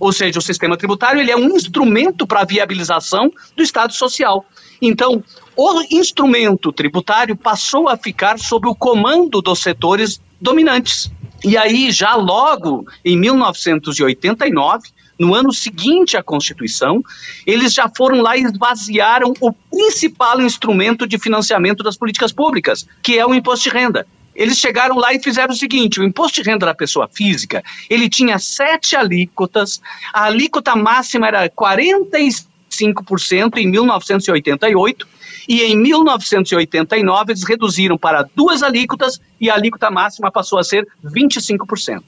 Ou 0.01 0.13
seja, 0.13 0.39
o 0.39 0.43
sistema 0.43 0.79
tributário 0.79 1.21
ele 1.21 1.31
é 1.31 1.37
um 1.37 1.55
instrumento 1.55 2.27
para 2.27 2.41
a 2.41 2.45
viabilização 2.45 3.31
do 3.55 3.63
Estado 3.63 3.93
social. 3.93 4.47
Então, 4.81 5.23
o 5.55 5.83
instrumento 5.91 6.73
tributário 6.73 7.37
passou 7.37 7.87
a 7.87 7.99
ficar 7.99 8.39
sob 8.39 8.67
o 8.67 8.75
comando 8.75 9.43
dos 9.43 9.59
setores 9.59 10.19
dominantes. 10.41 11.13
E 11.45 11.57
aí, 11.57 11.91
já 11.91 12.15
logo 12.15 12.87
em 13.05 13.17
1989, 13.19 14.89
no 15.19 15.35
ano 15.35 15.53
seguinte 15.53 16.17
à 16.17 16.23
Constituição, 16.23 17.03
eles 17.47 17.75
já 17.75 17.91
foram 17.95 18.23
lá 18.23 18.39
e 18.39 18.43
esvaziaram 18.43 19.35
o 19.39 19.53
principal 19.53 20.41
instrumento 20.41 21.07
de 21.07 21.19
financiamento 21.19 21.83
das 21.83 21.97
políticas 21.99 22.33
públicas, 22.33 22.87
que 23.03 23.19
é 23.19 23.27
o 23.27 23.35
imposto 23.35 23.69
de 23.69 23.77
renda. 23.77 24.07
Eles 24.41 24.59
chegaram 24.59 24.97
lá 24.97 25.13
e 25.13 25.23
fizeram 25.23 25.53
o 25.53 25.57
seguinte: 25.57 26.01
o 26.01 26.03
imposto 26.03 26.43
de 26.43 26.49
renda 26.49 26.65
da 26.65 26.75
pessoa 26.75 27.07
física 27.07 27.63
ele 27.91 28.09
tinha 28.09 28.39
sete 28.39 28.97
alíquotas, 28.97 29.83
a 30.15 30.25
alíquota 30.25 30.75
máxima 30.75 31.29
era 31.29 31.47
45% 31.51 33.59
em 33.59 33.67
1988 33.67 35.07
e 35.47 35.63
em 35.63 35.77
1989 35.77 37.33
eles 37.33 37.45
reduziram 37.45 37.99
para 37.99 38.27
duas 38.35 38.63
alíquotas 38.63 39.21
e 39.39 39.51
a 39.51 39.55
alíquota 39.55 39.91
máxima 39.91 40.33
passou 40.33 40.59
a 40.59 40.65
ser 40.65 40.89
25%. 41.05 42.03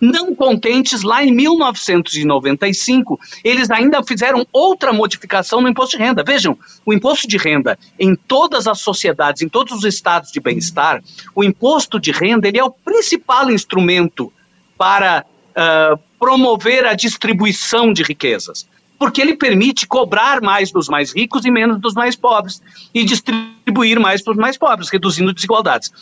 Não 0.00 0.34
contentes, 0.34 1.02
lá 1.02 1.24
em 1.24 1.32
1995, 1.32 3.18
eles 3.42 3.70
ainda 3.70 4.02
fizeram 4.02 4.46
outra 4.52 4.92
modificação 4.92 5.60
no 5.60 5.68
imposto 5.68 5.96
de 5.96 6.02
renda. 6.02 6.22
Vejam, 6.22 6.58
o 6.84 6.92
imposto 6.92 7.26
de 7.26 7.36
renda 7.36 7.78
em 7.98 8.14
todas 8.14 8.66
as 8.66 8.80
sociedades, 8.80 9.42
em 9.42 9.48
todos 9.48 9.72
os 9.72 9.84
estados 9.84 10.30
de 10.30 10.40
bem-estar, 10.40 11.02
o 11.34 11.42
imposto 11.42 11.98
de 11.98 12.12
renda 12.12 12.48
ele 12.48 12.58
é 12.58 12.64
o 12.64 12.70
principal 12.70 13.50
instrumento 13.50 14.32
para 14.76 15.24
uh, 15.50 15.98
promover 16.18 16.86
a 16.86 16.94
distribuição 16.94 17.92
de 17.92 18.02
riquezas 18.02 18.66
porque 18.98 19.20
ele 19.20 19.36
permite 19.36 19.86
cobrar 19.86 20.42
mais 20.42 20.72
dos 20.72 20.88
mais 20.88 21.14
ricos 21.14 21.44
e 21.44 21.50
menos 21.50 21.80
dos 21.80 21.94
mais 21.94 22.16
pobres, 22.16 22.60
e 22.92 23.04
distribuir 23.04 24.00
mais 24.00 24.20
para 24.22 24.32
os 24.32 24.36
mais 24.36 24.58
pobres, 24.58 24.88
reduzindo 24.88 25.32
desigualdades. 25.32 25.92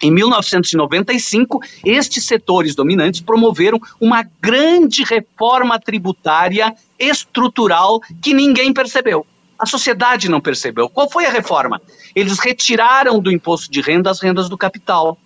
Em 0.00 0.10
1995, 0.10 1.60
estes 1.84 2.24
setores 2.24 2.74
dominantes 2.74 3.20
promoveram 3.20 3.80
uma 4.00 4.24
grande 4.40 5.02
reforma 5.02 5.78
tributária 5.78 6.74
estrutural 6.98 8.00
que 8.20 8.34
ninguém 8.34 8.72
percebeu. 8.72 9.26
A 9.58 9.64
sociedade 9.64 10.28
não 10.28 10.40
percebeu. 10.40 10.88
Qual 10.88 11.10
foi 11.10 11.24
a 11.24 11.30
reforma? 11.30 11.80
Eles 12.14 12.38
retiraram 12.38 13.18
do 13.18 13.32
imposto 13.32 13.70
de 13.70 13.80
renda 13.80 14.10
as 14.10 14.20
rendas 14.20 14.50
do 14.50 14.58
capital. 14.58 15.18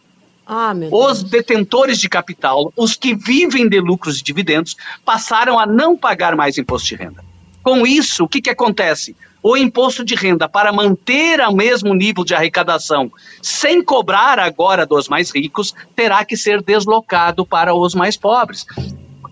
Ah, 0.46 0.72
os 0.90 1.22
detentores 1.22 1.98
de 1.98 2.08
capital, 2.08 2.72
os 2.76 2.96
que 2.96 3.14
vivem 3.14 3.68
de 3.68 3.80
lucros 3.80 4.18
e 4.18 4.22
dividendos, 4.22 4.76
passaram 5.04 5.58
a 5.58 5.66
não 5.66 5.96
pagar 5.96 6.34
mais 6.34 6.58
imposto 6.58 6.88
de 6.88 6.96
renda. 6.96 7.24
Com 7.62 7.86
isso, 7.86 8.24
o 8.24 8.28
que, 8.28 8.40
que 8.40 8.50
acontece? 8.50 9.14
O 9.42 9.56
imposto 9.56 10.04
de 10.04 10.14
renda 10.14 10.48
para 10.48 10.72
manter 10.72 11.40
o 11.40 11.52
mesmo 11.52 11.94
nível 11.94 12.24
de 12.24 12.34
arrecadação, 12.34 13.10
sem 13.42 13.82
cobrar 13.82 14.38
agora 14.38 14.86
dos 14.86 15.08
mais 15.08 15.30
ricos, 15.34 15.74
terá 15.94 16.24
que 16.24 16.36
ser 16.36 16.62
deslocado 16.62 17.46
para 17.46 17.74
os 17.74 17.94
mais 17.94 18.16
pobres. 18.16 18.66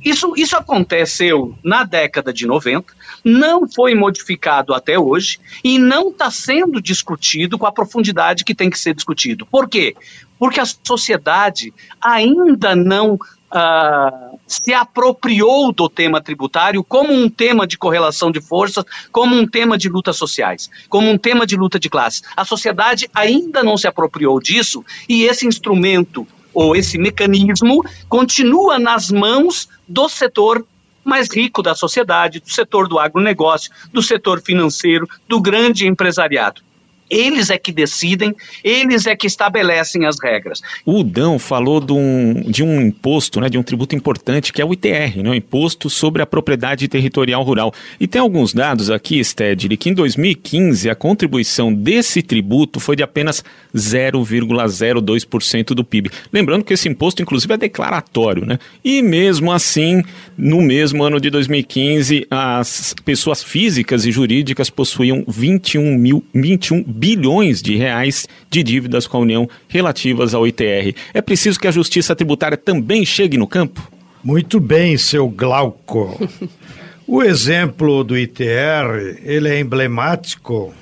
Isso, 0.04 0.32
isso 0.36 0.56
aconteceu 0.56 1.54
na 1.62 1.84
década 1.84 2.32
de 2.32 2.46
90, 2.46 2.92
não 3.24 3.68
foi 3.68 3.94
modificado 3.94 4.72
até 4.72 4.98
hoje 4.98 5.40
e 5.62 5.78
não 5.78 6.10
está 6.10 6.30
sendo 6.30 6.80
discutido 6.80 7.58
com 7.58 7.66
a 7.66 7.72
profundidade 7.72 8.44
que 8.44 8.54
tem 8.54 8.70
que 8.70 8.78
ser 8.78 8.94
discutido. 8.94 9.44
Por 9.44 9.68
quê? 9.68 9.96
Porque 10.38 10.60
a 10.60 10.64
sociedade 10.64 11.74
ainda 12.00 12.76
não 12.76 13.14
uh, 13.14 14.27
se 14.48 14.72
apropriou 14.72 15.72
do 15.72 15.88
tema 15.88 16.20
tributário 16.20 16.82
como 16.82 17.12
um 17.12 17.28
tema 17.28 17.66
de 17.66 17.78
correlação 17.78 18.32
de 18.32 18.40
forças, 18.40 18.84
como 19.12 19.36
um 19.36 19.46
tema 19.46 19.78
de 19.78 19.88
lutas 19.88 20.16
sociais, 20.16 20.68
como 20.88 21.08
um 21.08 21.18
tema 21.18 21.46
de 21.46 21.56
luta 21.56 21.78
de 21.78 21.88
classes. 21.88 22.22
A 22.36 22.44
sociedade 22.44 23.08
ainda 23.14 23.62
não 23.62 23.76
se 23.76 23.86
apropriou 23.86 24.40
disso 24.40 24.84
e 25.08 25.24
esse 25.24 25.46
instrumento 25.46 26.26
ou 26.52 26.74
esse 26.74 26.98
mecanismo 26.98 27.84
continua 28.08 28.78
nas 28.78 29.10
mãos 29.10 29.68
do 29.86 30.08
setor 30.08 30.66
mais 31.04 31.32
rico 31.32 31.62
da 31.62 31.74
sociedade, 31.74 32.40
do 32.40 32.50
setor 32.50 32.88
do 32.88 32.98
agronegócio, 32.98 33.70
do 33.92 34.02
setor 34.02 34.42
financeiro, 34.42 35.08
do 35.26 35.40
grande 35.40 35.86
empresariado. 35.86 36.67
Eles 37.10 37.50
é 37.50 37.58
que 37.58 37.72
decidem, 37.72 38.34
eles 38.62 39.06
é 39.06 39.16
que 39.16 39.26
estabelecem 39.26 40.06
as 40.06 40.16
regras. 40.22 40.60
O 40.84 41.02
Dão 41.02 41.38
falou 41.38 41.80
de 41.80 41.92
um, 41.92 42.42
de 42.46 42.62
um 42.62 42.80
imposto, 42.80 43.40
né, 43.40 43.48
de 43.48 43.58
um 43.58 43.62
tributo 43.62 43.94
importante, 43.94 44.52
que 44.52 44.60
é 44.60 44.64
o 44.64 44.72
ITR, 44.72 45.22
né, 45.22 45.30
o 45.30 45.34
Imposto 45.34 45.88
sobre 45.88 46.22
a 46.22 46.26
Propriedade 46.26 46.88
Territorial 46.88 47.42
Rural. 47.42 47.72
E 47.98 48.06
tem 48.06 48.20
alguns 48.20 48.52
dados 48.52 48.90
aqui, 48.90 49.22
Stedley, 49.22 49.76
que 49.76 49.90
em 49.90 49.94
2015 49.94 50.90
a 50.90 50.94
contribuição 50.94 51.72
desse 51.72 52.22
tributo 52.22 52.80
foi 52.80 52.96
de 52.96 53.02
apenas 53.02 53.44
0,02% 53.74 55.74
do 55.74 55.84
PIB. 55.84 56.10
Lembrando 56.32 56.64
que 56.64 56.74
esse 56.74 56.88
imposto, 56.88 57.22
inclusive, 57.22 57.54
é 57.54 57.56
declaratório, 57.56 58.44
né? 58.44 58.58
E 58.84 59.02
mesmo 59.02 59.52
assim, 59.52 60.02
no 60.36 60.60
mesmo 60.60 61.02
ano 61.02 61.20
de 61.20 61.30
2015, 61.30 62.26
as 62.30 62.94
pessoas 63.04 63.42
físicas 63.42 64.04
e 64.04 64.12
jurídicas 64.12 64.70
possuíam 64.70 65.24
21 65.26 65.96
mil, 65.96 66.24
21 66.34 66.82
bilhões 66.98 67.62
de 67.62 67.76
reais 67.76 68.26
de 68.50 68.62
dívidas 68.62 69.06
com 69.06 69.18
a 69.18 69.20
União 69.20 69.48
relativas 69.68 70.34
ao 70.34 70.46
ITR. 70.46 70.94
É 71.14 71.22
preciso 71.22 71.60
que 71.60 71.68
a 71.68 71.72
justiça 71.72 72.16
tributária 72.16 72.56
também 72.56 73.06
chegue 73.06 73.38
no 73.38 73.46
campo? 73.46 73.80
Muito 74.22 74.58
bem, 74.58 74.98
seu 74.98 75.28
Glauco. 75.28 76.18
o 77.06 77.22
exemplo 77.22 78.02
do 78.02 78.18
ITR, 78.18 79.20
ele 79.22 79.48
é 79.48 79.60
emblemático 79.60 80.74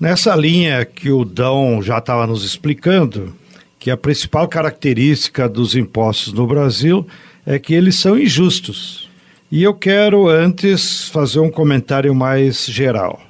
nessa 0.00 0.34
linha 0.34 0.84
que 0.84 1.10
o 1.10 1.24
Dão 1.24 1.80
já 1.80 1.98
estava 1.98 2.26
nos 2.26 2.44
explicando, 2.44 3.34
que 3.78 3.90
a 3.90 3.96
principal 3.96 4.48
característica 4.48 5.48
dos 5.48 5.76
impostos 5.76 6.32
no 6.32 6.46
Brasil 6.46 7.06
é 7.46 7.58
que 7.58 7.72
eles 7.72 7.96
são 7.96 8.18
injustos. 8.18 9.08
E 9.50 9.62
eu 9.62 9.74
quero 9.74 10.28
antes 10.28 11.08
fazer 11.08 11.38
um 11.38 11.50
comentário 11.50 12.14
mais 12.14 12.66
geral. 12.66 13.20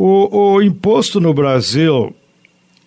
O, 0.00 0.54
o 0.54 0.62
imposto 0.62 1.18
no 1.18 1.34
Brasil, 1.34 2.14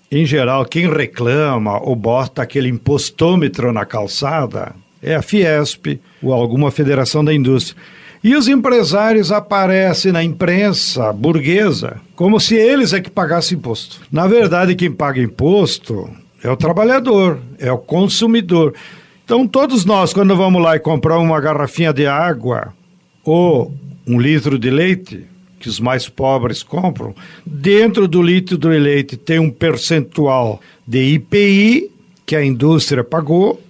em 0.09 0.25
geral, 0.25 0.63
quem 0.63 0.89
reclama 0.89 1.77
ou 1.83 1.93
bota 1.93 2.41
aquele 2.41 2.69
impostômetro 2.69 3.73
na 3.73 3.83
calçada 3.83 4.73
é 5.03 5.13
a 5.13 5.21
Fiesp 5.21 5.99
ou 6.23 6.31
alguma 6.31 6.71
federação 6.71 7.21
da 7.21 7.33
indústria. 7.33 7.75
E 8.23 8.33
os 8.33 8.47
empresários 8.47 9.29
aparecem 9.29 10.13
na 10.13 10.23
imprensa 10.23 11.11
burguesa 11.11 11.99
como 12.15 12.39
se 12.39 12.55
eles 12.55 12.93
é 12.93 13.01
que 13.01 13.11
pagassem 13.11 13.57
imposto. 13.57 13.99
Na 14.09 14.25
verdade, 14.25 14.73
quem 14.73 14.89
paga 14.89 15.21
imposto 15.21 16.09
é 16.41 16.49
o 16.49 16.55
trabalhador, 16.55 17.39
é 17.59 17.69
o 17.69 17.77
consumidor. 17.77 18.73
Então, 19.25 19.45
todos 19.45 19.83
nós, 19.83 20.13
quando 20.13 20.33
vamos 20.37 20.63
lá 20.63 20.77
e 20.77 20.79
comprar 20.79 21.19
uma 21.19 21.41
garrafinha 21.41 21.91
de 21.91 22.07
água 22.07 22.73
ou 23.21 23.69
um 24.07 24.17
litro 24.17 24.57
de 24.57 24.69
leite, 24.69 25.29
que 25.61 25.69
os 25.69 25.79
mais 25.79 26.09
pobres 26.09 26.63
compram, 26.63 27.15
dentro 27.45 28.07
do 28.07 28.21
litro 28.21 28.57
do 28.57 28.67
leite 28.67 29.15
tem 29.15 29.39
um 29.39 29.51
percentual 29.51 30.59
de 30.87 31.13
IPI 31.13 31.91
que 32.25 32.35
a 32.35 32.43
indústria 32.43 33.03
pagou 33.03 33.61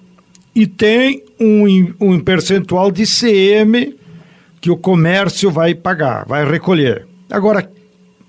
e 0.56 0.66
tem 0.66 1.24
um, 1.40 1.94
um 2.00 2.20
percentual 2.20 2.92
de 2.92 3.04
CM 3.04 3.94
que 4.62 4.72
o 4.72 4.78
comércio 4.78 5.52
vai 5.52 5.76
pagar, 5.76 6.26
vai 6.26 6.50
recolher. 6.50 7.06
Agora, 7.30 7.70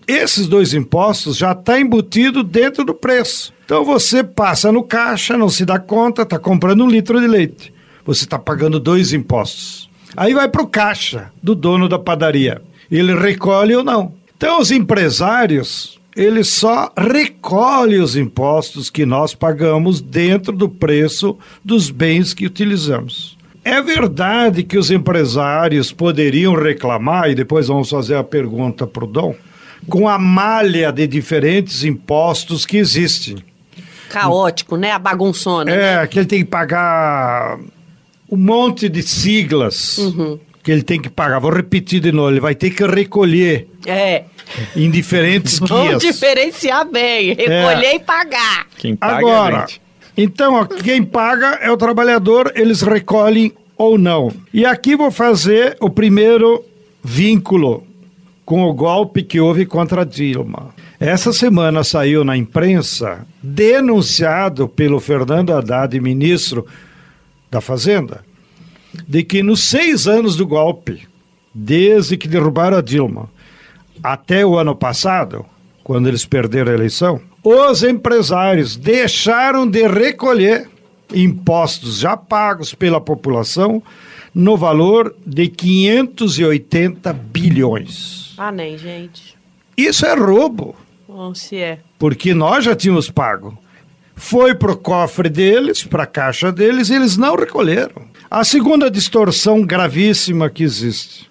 esses 0.07 0.49
dois 0.49 0.75
impostos 0.75 1.37
já 1.37 1.53
está 1.53 1.79
embutido 1.79 2.43
dentro 2.43 2.85
do 2.85 2.95
preço. 2.95 3.53
Então 3.65 3.85
você 3.85 4.25
passa 4.25 4.73
no 4.73 4.83
caixa, 4.83 5.39
não 5.39 5.49
se 5.49 5.65
dá 5.65 5.79
conta, 5.79 6.23
está 6.23 6.39
comprando 6.39 6.85
um 6.85 6.91
litro 6.91 7.21
de 7.21 7.29
leite. 7.29 7.73
Você 8.05 8.25
está 8.25 8.39
pagando 8.39 8.81
dois 8.81 9.13
impostos. 9.13 9.89
Aí 10.17 10.35
vai 10.35 10.49
para 10.49 10.63
o 10.63 10.67
caixa 10.67 11.31
do 11.41 11.55
dono 11.55 11.89
da 11.89 11.99
padaria 11.99 12.61
ele 12.99 13.15
recolhe 13.15 13.75
ou 13.75 13.83
não. 13.83 14.13
Então, 14.37 14.61
os 14.61 14.71
empresários, 14.71 15.99
eles 16.15 16.49
só 16.49 16.93
recolhem 16.97 18.01
os 18.01 18.17
impostos 18.17 18.91
que 18.91 19.07
nós 19.07 19.35
pagamos 19.35 20.01
dentro 20.01 20.53
do 20.53 20.69
preço 20.69 21.39
dos 21.65 21.89
bens 21.89 22.35
que 22.35 22.45
utilizamos. 22.45 23.39
É 23.65 23.81
verdade 23.81 24.63
que 24.65 24.77
os 24.77 24.91
empresários 24.91 25.93
poderiam 25.93 26.55
reclamar, 26.55 27.31
e 27.31 27.35
depois 27.35 27.69
vamos 27.69 27.89
fazer 27.89 28.17
a 28.17 28.25
pergunta 28.25 28.87
para 28.87 29.05
o 29.05 29.07
Dom, 29.07 29.35
com 29.89 30.09
a 30.09 30.19
malha 30.19 30.93
de 30.93 31.07
diferentes 31.07 31.85
impostos 31.85 32.67
que 32.67 32.77
existem. 32.77 33.37
Caótico, 34.11 34.77
né? 34.77 34.91
A 34.91 34.99
bagunçona. 34.99 35.71
É, 35.71 36.01
né? 36.01 36.07
que 36.07 36.19
ele 36.19 36.27
tem 36.27 36.41
que 36.41 36.51
pagar 36.51 37.59
um 38.31 38.37
monte 38.37 38.89
de 38.89 39.03
siglas. 39.03 39.97
Uhum 39.99 40.39
que 40.63 40.71
ele 40.71 40.83
tem 40.83 41.01
que 41.01 41.11
pagar. 41.11 41.41
Vou 41.41 41.53
repetir 41.53 42.01
de 42.01 42.13
novo, 42.13 42.31
ele 42.31 42.41
vai 42.41 42.55
ter 42.55 42.71
que 42.71 42.85
recolher. 42.87 43.69
É. 43.87 44.25
Em 44.77 44.91
diferentes 44.91 45.59
guias. 45.59 45.71
Vamos 45.71 46.03
diferenciar 46.03 46.89
bem, 46.89 47.35
recolher 47.35 47.87
é. 47.87 47.95
e 47.97 48.01
pagar. 48.01 48.67
Quem 48.79 48.95
paga 48.95 49.15
é 49.15 49.19
Agora, 49.19 49.67
é 49.69 49.83
então, 50.17 50.55
ó, 50.55 50.65
quem 50.67 51.03
paga 51.03 51.59
é 51.63 51.71
o 51.71 51.77
trabalhador, 51.77 52.53
eles 52.55 52.83
recolhem 52.83 53.53
ou 53.77 53.97
não. 53.97 54.31
E 54.53 54.67
aqui 54.67 54.95
vou 54.95 55.11
fazer 55.11 55.77
o 55.81 55.89
primeiro 55.89 56.65
vínculo 57.03 57.87
com 58.45 58.65
o 58.65 58.75
golpe 58.75 59.23
que 59.23 59.41
houve 59.41 59.65
contra 59.65 60.05
Dilma. 60.05 60.75
Essa 61.01 61.33
semana 61.33 61.83
saiu 61.83 62.23
na 62.25 62.37
imprensa, 62.37 63.27
denunciado 63.43 64.69
pelo 64.69 65.01
Fernando 65.01 65.53
Haddad, 65.53 65.99
ministro 65.99 66.67
da 67.51 67.61
Fazenda, 67.61 68.25
de 69.07 69.23
que 69.23 69.43
nos 69.43 69.61
seis 69.61 70.07
anos 70.07 70.37
do 70.37 70.47
golpe, 70.47 71.07
desde 71.55 72.17
que 72.17 72.29
derrubaram 72.29 72.79
a 72.79 72.83
Dilma 72.83 73.31
até 74.03 74.45
o 74.45 74.57
ano 74.59 74.75
passado, 74.75 75.45
quando 75.85 76.09
eles 76.09 76.25
perderam 76.25 76.73
a 76.73 76.75
eleição, 76.75 77.21
os 77.43 77.83
empresários 77.83 78.77
deixaram 78.77 79.69
de 79.69 79.87
recolher 79.87 80.69
impostos 81.13 81.99
já 81.99 82.17
pagos 82.17 82.75
pela 82.75 83.01
população 83.01 83.83
no 84.35 84.57
valor 84.57 85.15
de 85.27 85.49
580 85.49 87.13
bilhões. 87.13 88.35
Ah, 88.39 88.51
nem, 88.51 88.79
gente. 88.79 89.37
Isso 89.77 90.07
é 90.07 90.15
roubo. 90.15 90.75
Bom, 91.07 91.35
se 91.35 91.57
é. 91.57 91.81
Porque 91.99 92.33
nós 92.33 92.65
já 92.65 92.75
tínhamos 92.75 93.11
pago. 93.11 93.59
Foi 94.15 94.55
para 94.55 94.73
o 94.73 94.77
cofre 94.77 95.29
deles, 95.29 95.85
para 95.85 96.05
a 96.05 96.07
caixa 96.07 96.53
deles, 96.53 96.91
e 96.91 96.95
eles 96.95 97.17
não 97.17 97.35
recolheram. 97.35 98.03
A 98.31 98.45
segunda 98.45 98.91
distorção 98.91 99.63
gravíssima 99.63 100.49
que 100.49 100.63
existe 100.63 101.31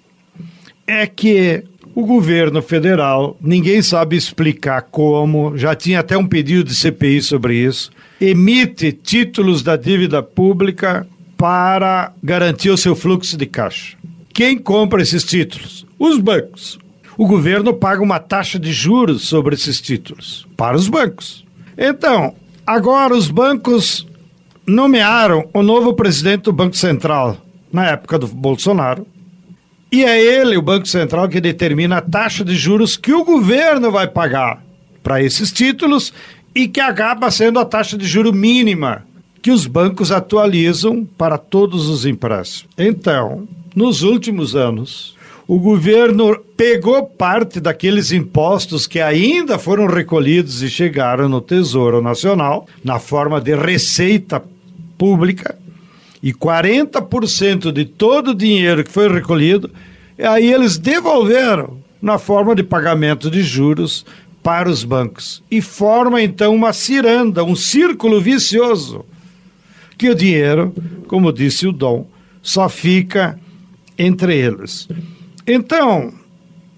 é 0.86 1.08
que 1.08 1.64
o 1.94 2.06
governo 2.06 2.62
federal, 2.62 3.38
ninguém 3.42 3.82
sabe 3.82 4.16
explicar 4.16 4.84
como, 4.84 5.58
já 5.58 5.76
tinha 5.76 6.00
até 6.00 6.18
um 6.18 6.28
pedido 6.28 6.64
de 6.64 6.76
CPI 6.76 7.22
sobre 7.22 7.56
isso, 7.56 7.92
emite 8.20 8.92
títulos 8.92 9.62
da 9.62 9.76
dívida 9.76 10.24
pública 10.24 11.06
para 11.38 12.14
garantir 12.24 12.70
o 12.70 12.78
seu 12.78 12.96
fluxo 12.96 13.36
de 13.36 13.46
caixa. 13.46 13.98
Quem 14.34 14.58
compra 14.58 15.02
esses 15.02 15.24
títulos? 15.24 15.86
Os 16.00 16.18
bancos. 16.18 16.80
O 17.18 17.28
governo 17.28 17.74
paga 17.74 18.02
uma 18.02 18.20
taxa 18.20 18.58
de 18.58 18.72
juros 18.72 19.28
sobre 19.28 19.56
esses 19.56 19.82
títulos 19.82 20.48
para 20.56 20.78
os 20.78 20.88
bancos. 20.88 21.46
Então, 21.78 22.36
agora 22.74 23.14
os 23.14 23.30
bancos 23.30 24.08
nomearam 24.66 25.50
o 25.54 25.62
novo 25.62 25.94
presidente 25.94 26.44
do 26.44 26.54
Banco 26.54 26.78
Central 26.78 27.36
na 27.72 27.88
época 27.88 28.18
do 28.18 28.28
Bolsonaro. 28.28 29.06
E 29.92 30.06
é 30.06 30.22
ele, 30.22 30.56
o 30.56 30.62
Banco 30.62 30.88
Central, 30.88 31.28
que 31.28 31.42
determina 31.42 31.98
a 31.98 32.02
taxa 32.02 32.46
de 32.46 32.56
juros 32.56 32.96
que 32.96 33.14
o 33.14 33.26
governo 33.26 33.92
vai 33.92 34.08
pagar 34.08 34.64
para 35.04 35.22
esses 35.22 35.52
títulos 35.52 36.14
e 36.56 36.66
que 36.66 36.80
acaba 36.80 37.30
sendo 37.30 37.60
a 37.60 37.66
taxa 37.66 37.98
de 37.98 38.06
juro 38.06 38.32
mínima 38.32 39.04
que 39.42 39.52
os 39.52 39.66
bancos 39.66 40.10
atualizam 40.10 41.04
para 41.18 41.38
todos 41.38 41.90
os 41.90 42.06
empréstimos. 42.06 42.74
Então, 42.78 43.48
nos 43.76 44.02
últimos 44.02 44.56
anos, 44.56 45.18
o 45.48 45.60
governo 45.60 46.38
pegou 46.56 47.04
parte 47.06 47.60
daqueles 47.60 48.12
impostos 48.12 48.88
que 48.88 49.00
ainda 49.00 49.58
foram 49.58 49.88
recolhidos 49.88 50.62
e 50.62 50.70
chegaram 50.70 51.28
no 51.28 51.42
Tesouro 51.42 52.02
Nacional, 52.02 52.68
na 52.84 53.00
forma 53.00 53.42
de 53.42 53.56
receita 53.56 54.42
pública, 54.98 55.58
e 56.22 56.32
40% 56.32 57.72
de 57.72 57.86
todo 57.86 58.32
o 58.32 58.36
dinheiro 58.36 58.84
que 58.84 58.92
foi 58.92 59.12
recolhido, 59.12 59.72
aí 60.20 60.54
eles 60.54 60.78
devolveram 60.78 61.78
na 62.02 62.18
forma 62.18 62.54
de 62.54 62.64
pagamento 62.64 63.30
de 63.30 63.42
juros 63.42 64.06
para 64.44 64.70
os 64.70 64.84
bancos. 64.84 65.44
E 65.50 65.62
forma 65.62 66.22
então 66.22 66.54
uma 66.54 66.74
ciranda, 66.74 67.44
um 67.44 67.56
círculo 67.56 68.22
vicioso 68.22 69.06
que 69.98 70.10
o 70.10 70.16
dinheiro, 70.16 70.74
como 71.08 71.32
disse 71.32 71.68
o 71.68 71.72
Dom, 71.72 72.08
só 72.42 72.68
fica 72.68 73.40
entre 73.98 74.36
eles. 74.36 74.88
Então, 75.46 76.14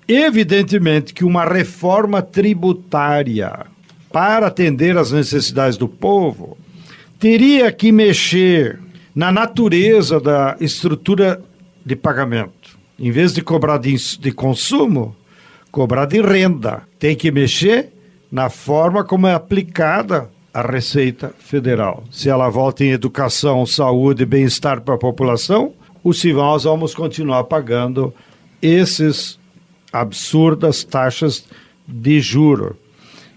evidentemente 0.07 1.13
que 1.13 1.23
uma 1.23 1.45
reforma 1.45 2.21
tributária 2.21 3.65
para 4.11 4.47
atender 4.47 4.97
às 4.97 5.11
necessidades 5.11 5.77
do 5.77 5.87
povo 5.87 6.57
teria 7.19 7.71
que 7.71 7.91
mexer 7.91 8.79
na 9.15 9.31
natureza 9.31 10.19
da 10.19 10.55
estrutura 10.59 11.41
de 11.85 11.95
pagamento. 11.95 12.77
Em 12.97 13.11
vez 13.11 13.33
de 13.33 13.41
cobrar 13.41 13.77
de, 13.77 13.95
de 14.19 14.31
consumo, 14.31 15.15
cobrar 15.71 16.05
de 16.05 16.21
renda. 16.21 16.83
Tem 16.99 17.15
que 17.15 17.31
mexer 17.31 17.89
na 18.31 18.49
forma 18.49 19.03
como 19.03 19.27
é 19.27 19.33
aplicada 19.33 20.29
a 20.53 20.61
Receita 20.61 21.33
Federal. 21.39 22.03
Se 22.11 22.29
ela 22.29 22.47
volta 22.47 22.83
em 22.83 22.91
educação, 22.91 23.65
saúde 23.65 24.21
e 24.21 24.25
bem-estar 24.25 24.81
para 24.81 24.93
a 24.93 24.99
população, 24.99 25.73
ou 26.03 26.13
se 26.13 26.31
nós 26.31 26.63
vamos 26.65 26.93
continuar 26.93 27.45
pagando 27.45 28.13
esses 28.63 29.37
absurdas 29.91 30.83
taxas 30.83 31.43
de 31.87 32.19
juro. 32.21 32.77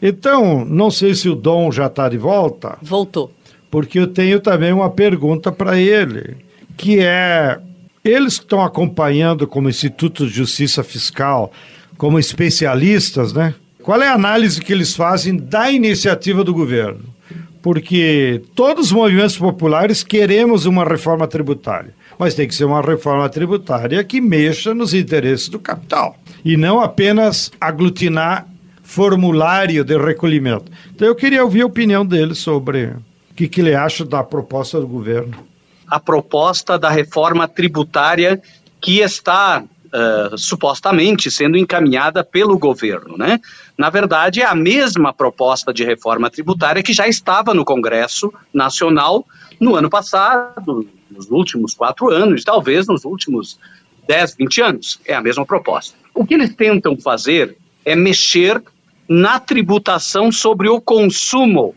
Então, 0.00 0.64
não 0.64 0.90
sei 0.90 1.14
se 1.14 1.28
o 1.28 1.34
Dom 1.34 1.72
já 1.72 1.86
está 1.86 2.08
de 2.08 2.16
volta. 2.16 2.78
Voltou. 2.80 3.32
Porque 3.70 3.98
eu 3.98 4.06
tenho 4.06 4.40
também 4.40 4.72
uma 4.72 4.88
pergunta 4.88 5.50
para 5.50 5.78
ele, 5.78 6.36
que 6.76 7.00
é: 7.00 7.58
eles 8.04 8.38
que 8.38 8.44
estão 8.44 8.62
acompanhando 8.62 9.46
como 9.46 9.68
Instituto 9.68 10.26
de 10.26 10.32
Justiça 10.32 10.84
Fiscal, 10.84 11.50
como 11.98 12.18
especialistas, 12.18 13.32
né? 13.32 13.54
Qual 13.82 14.00
é 14.00 14.08
a 14.08 14.14
análise 14.14 14.60
que 14.60 14.72
eles 14.72 14.94
fazem 14.94 15.36
da 15.36 15.70
iniciativa 15.70 16.44
do 16.44 16.54
governo? 16.54 17.15
Porque 17.62 18.42
todos 18.54 18.86
os 18.86 18.92
movimentos 18.92 19.36
populares 19.36 20.02
queremos 20.02 20.66
uma 20.66 20.84
reforma 20.84 21.26
tributária, 21.26 21.94
mas 22.18 22.34
tem 22.34 22.46
que 22.46 22.54
ser 22.54 22.64
uma 22.64 22.80
reforma 22.80 23.28
tributária 23.28 24.02
que 24.04 24.20
mexa 24.20 24.74
nos 24.74 24.94
interesses 24.94 25.48
do 25.48 25.58
capital 25.58 26.16
e 26.44 26.56
não 26.56 26.80
apenas 26.80 27.50
aglutinar 27.60 28.46
formulário 28.82 29.84
de 29.84 29.98
recolhimento. 29.98 30.70
Então 30.94 31.08
eu 31.08 31.14
queria 31.14 31.42
ouvir 31.42 31.62
a 31.62 31.66
opinião 31.66 32.06
dele 32.06 32.34
sobre 32.34 32.84
o 32.86 33.34
que, 33.34 33.48
que 33.48 33.60
ele 33.60 33.74
acha 33.74 34.04
da 34.04 34.22
proposta 34.22 34.80
do 34.80 34.86
governo. 34.86 35.34
A 35.88 35.98
proposta 35.98 36.78
da 36.78 36.88
reforma 36.88 37.48
tributária 37.48 38.40
que 38.80 39.00
está 39.00 39.64
uh, 39.96 40.36
supostamente 40.36 41.30
sendo 41.30 41.56
encaminhada 41.56 42.22
pelo 42.22 42.58
governo, 42.58 43.16
né? 43.16 43.40
Na 43.76 43.88
verdade, 43.88 44.42
é 44.42 44.44
a 44.44 44.54
mesma 44.54 45.12
proposta 45.12 45.72
de 45.72 45.84
reforma 45.84 46.30
tributária 46.30 46.82
que 46.82 46.92
já 46.92 47.08
estava 47.08 47.54
no 47.54 47.64
Congresso 47.64 48.32
Nacional 48.52 49.26
no 49.58 49.74
ano 49.74 49.88
passado, 49.88 50.86
nos 51.10 51.30
últimos 51.30 51.74
quatro 51.74 52.10
anos, 52.10 52.44
talvez 52.44 52.86
nos 52.86 53.04
últimos 53.04 53.58
10, 54.06 54.36
20 54.36 54.60
anos. 54.60 55.00
É 55.06 55.14
a 55.14 55.20
mesma 55.20 55.46
proposta. 55.46 55.96
O 56.14 56.26
que 56.26 56.34
eles 56.34 56.54
tentam 56.54 56.96
fazer 56.98 57.56
é 57.84 57.96
mexer 57.96 58.62
na 59.08 59.38
tributação 59.38 60.30
sobre 60.32 60.68
o 60.68 60.80
consumo 60.80 61.74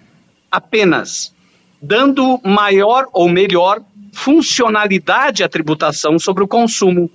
apenas, 0.52 1.34
dando 1.82 2.40
maior 2.44 3.08
ou 3.14 3.30
melhor 3.30 3.82
funcionalidade 4.12 5.44
à 5.44 5.50
tributação 5.50 6.18
sobre 6.18 6.44
o 6.44 6.48
consumo. 6.48 7.10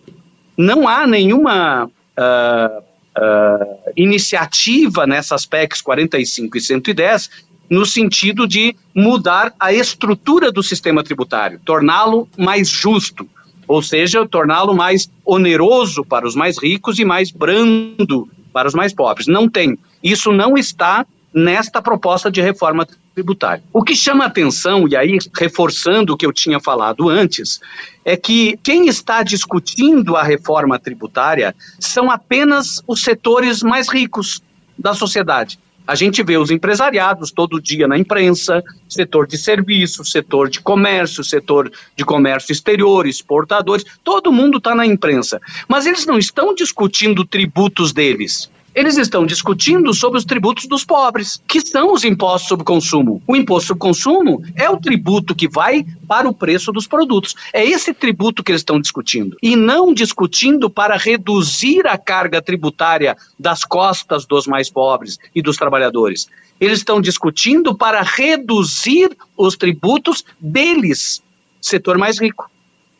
Não 0.57 0.87
há 0.87 1.07
nenhuma 1.07 1.87
uh, 1.87 2.79
uh, 2.79 3.79
iniciativa 3.97 5.07
nessas 5.07 5.47
PECs 5.47 5.81
45 5.81 6.57
e 6.57 6.61
110 6.61 7.31
no 7.69 7.85
sentido 7.85 8.47
de 8.47 8.77
mudar 8.95 9.53
a 9.59 9.73
estrutura 9.73 10.53
do 10.53 10.63
sistema 10.63 11.03
tributário, 11.03 11.61
torná-lo 11.65 12.29
mais 12.37 12.69
justo, 12.69 13.27
ou 13.67 13.83
seja, 13.83 14.27
torná-lo 14.29 14.75
mais 14.75 15.11
oneroso 15.25 16.05
para 16.05 16.27
os 16.27 16.35
mais 16.35 16.63
ricos 16.63 16.99
e 16.99 17.05
mais 17.05 17.31
brando 17.31 18.29
para 18.53 18.69
os 18.69 18.75
mais 18.75 18.93
pobres. 18.93 19.27
Não 19.27 19.49
tem. 19.49 19.79
Isso 20.03 20.31
não 20.31 20.57
está 20.57 21.07
nesta 21.33 21.83
proposta 21.83 22.31
de 22.31 22.41
reforma 22.41 22.87
tributária. 23.15 23.63
O 23.73 23.83
que 23.83 23.95
chama 23.95 24.25
atenção, 24.25 24.89
e 24.89 24.97
aí 24.97 25.19
reforçando 25.39 26.13
o 26.13 26.17
que 26.17 26.27
eu 26.27 26.33
tinha 26.33 26.59
falado 26.59 27.09
antes, 27.09 27.61
é 28.05 28.17
que 28.17 28.59
quem 28.63 28.89
está 28.89 29.23
discutindo 29.23 30.17
a 30.17 30.23
reforma 30.23 30.79
tributária 30.79 31.55
são 31.79 32.11
apenas 32.11 32.83
os 32.87 33.03
setores 33.03 33.63
mais 33.63 33.89
ricos 33.89 34.43
da 34.77 34.93
sociedade. 34.95 35.59
A 35.87 35.95
gente 35.95 36.23
vê 36.23 36.39
os 36.39 36.51
empresariados 36.51 37.31
todo 37.31 37.61
dia 37.61 37.87
na 37.87 37.99
imprensa, 37.99 38.65
setor 38.89 39.27
de 39.27 39.37
serviços, 39.37 40.11
setor 40.11 40.49
de 40.49 40.61
comércio, 40.61 41.23
setor 41.23 41.71
de 41.95 42.05
comércio 42.05 42.53
exterior, 42.53 43.07
exportadores, 43.07 43.85
todo 44.03 44.33
mundo 44.33 44.57
está 44.59 44.75
na 44.75 44.87
imprensa. 44.87 45.41
Mas 45.69 45.85
eles 45.85 46.07
não 46.07 46.19
estão 46.19 46.55
discutindo 46.55 47.23
tributos 47.23 47.93
deles. 47.93 48.51
Eles 48.75 48.97
estão 48.97 49.25
discutindo 49.25 49.95
sobre 49.95 50.19
os 50.19 50.25
tributos 50.25 50.67
dos 50.67 50.85
pobres, 50.85 51.41
que 51.47 51.61
são 51.61 51.93
os 51.93 52.03
impostos 52.03 52.49
sobre 52.49 52.65
consumo. 52.65 53.23
O 53.25 53.37
imposto 53.37 53.69
sobre 53.69 53.81
consumo 53.81 54.43
é 54.57 54.69
o 54.69 54.81
tributo 54.81 55.33
que 55.33 55.47
vai 55.47 55.87
para 56.09 56.29
o 56.29 56.35
preço 56.35 56.73
dos 56.73 56.85
produtos. 56.85 57.37
É 57.53 57.65
esse 57.65 57.95
tributo 57.95 58.43
que 58.43 58.51
eles 58.51 58.63
estão 58.63 58.81
discutindo. 58.81 59.37
E 59.41 59.55
não 59.55 59.95
discutindo 59.95 60.69
para 60.69 60.97
reduzir 60.97 61.87
a 61.87 61.97
carga 61.97 62.43
tributária 62.43 63.17
das 63.39 63.65
costas 63.65 64.27
dos 64.27 64.49
mais 64.49 64.69
pobres 64.69 65.19
e 65.33 65.41
dos 65.41 65.57
trabalhadores. 65.57 66.29
Eles 66.61 66.79
estão 66.79 67.01
discutindo 67.01 67.77
para 67.77 68.03
reduzir 68.03 69.17
os 69.37 69.57
tributos 69.57 70.25
deles, 70.41 71.23
setor 71.61 71.97
mais 71.97 72.21
rico 72.21 72.51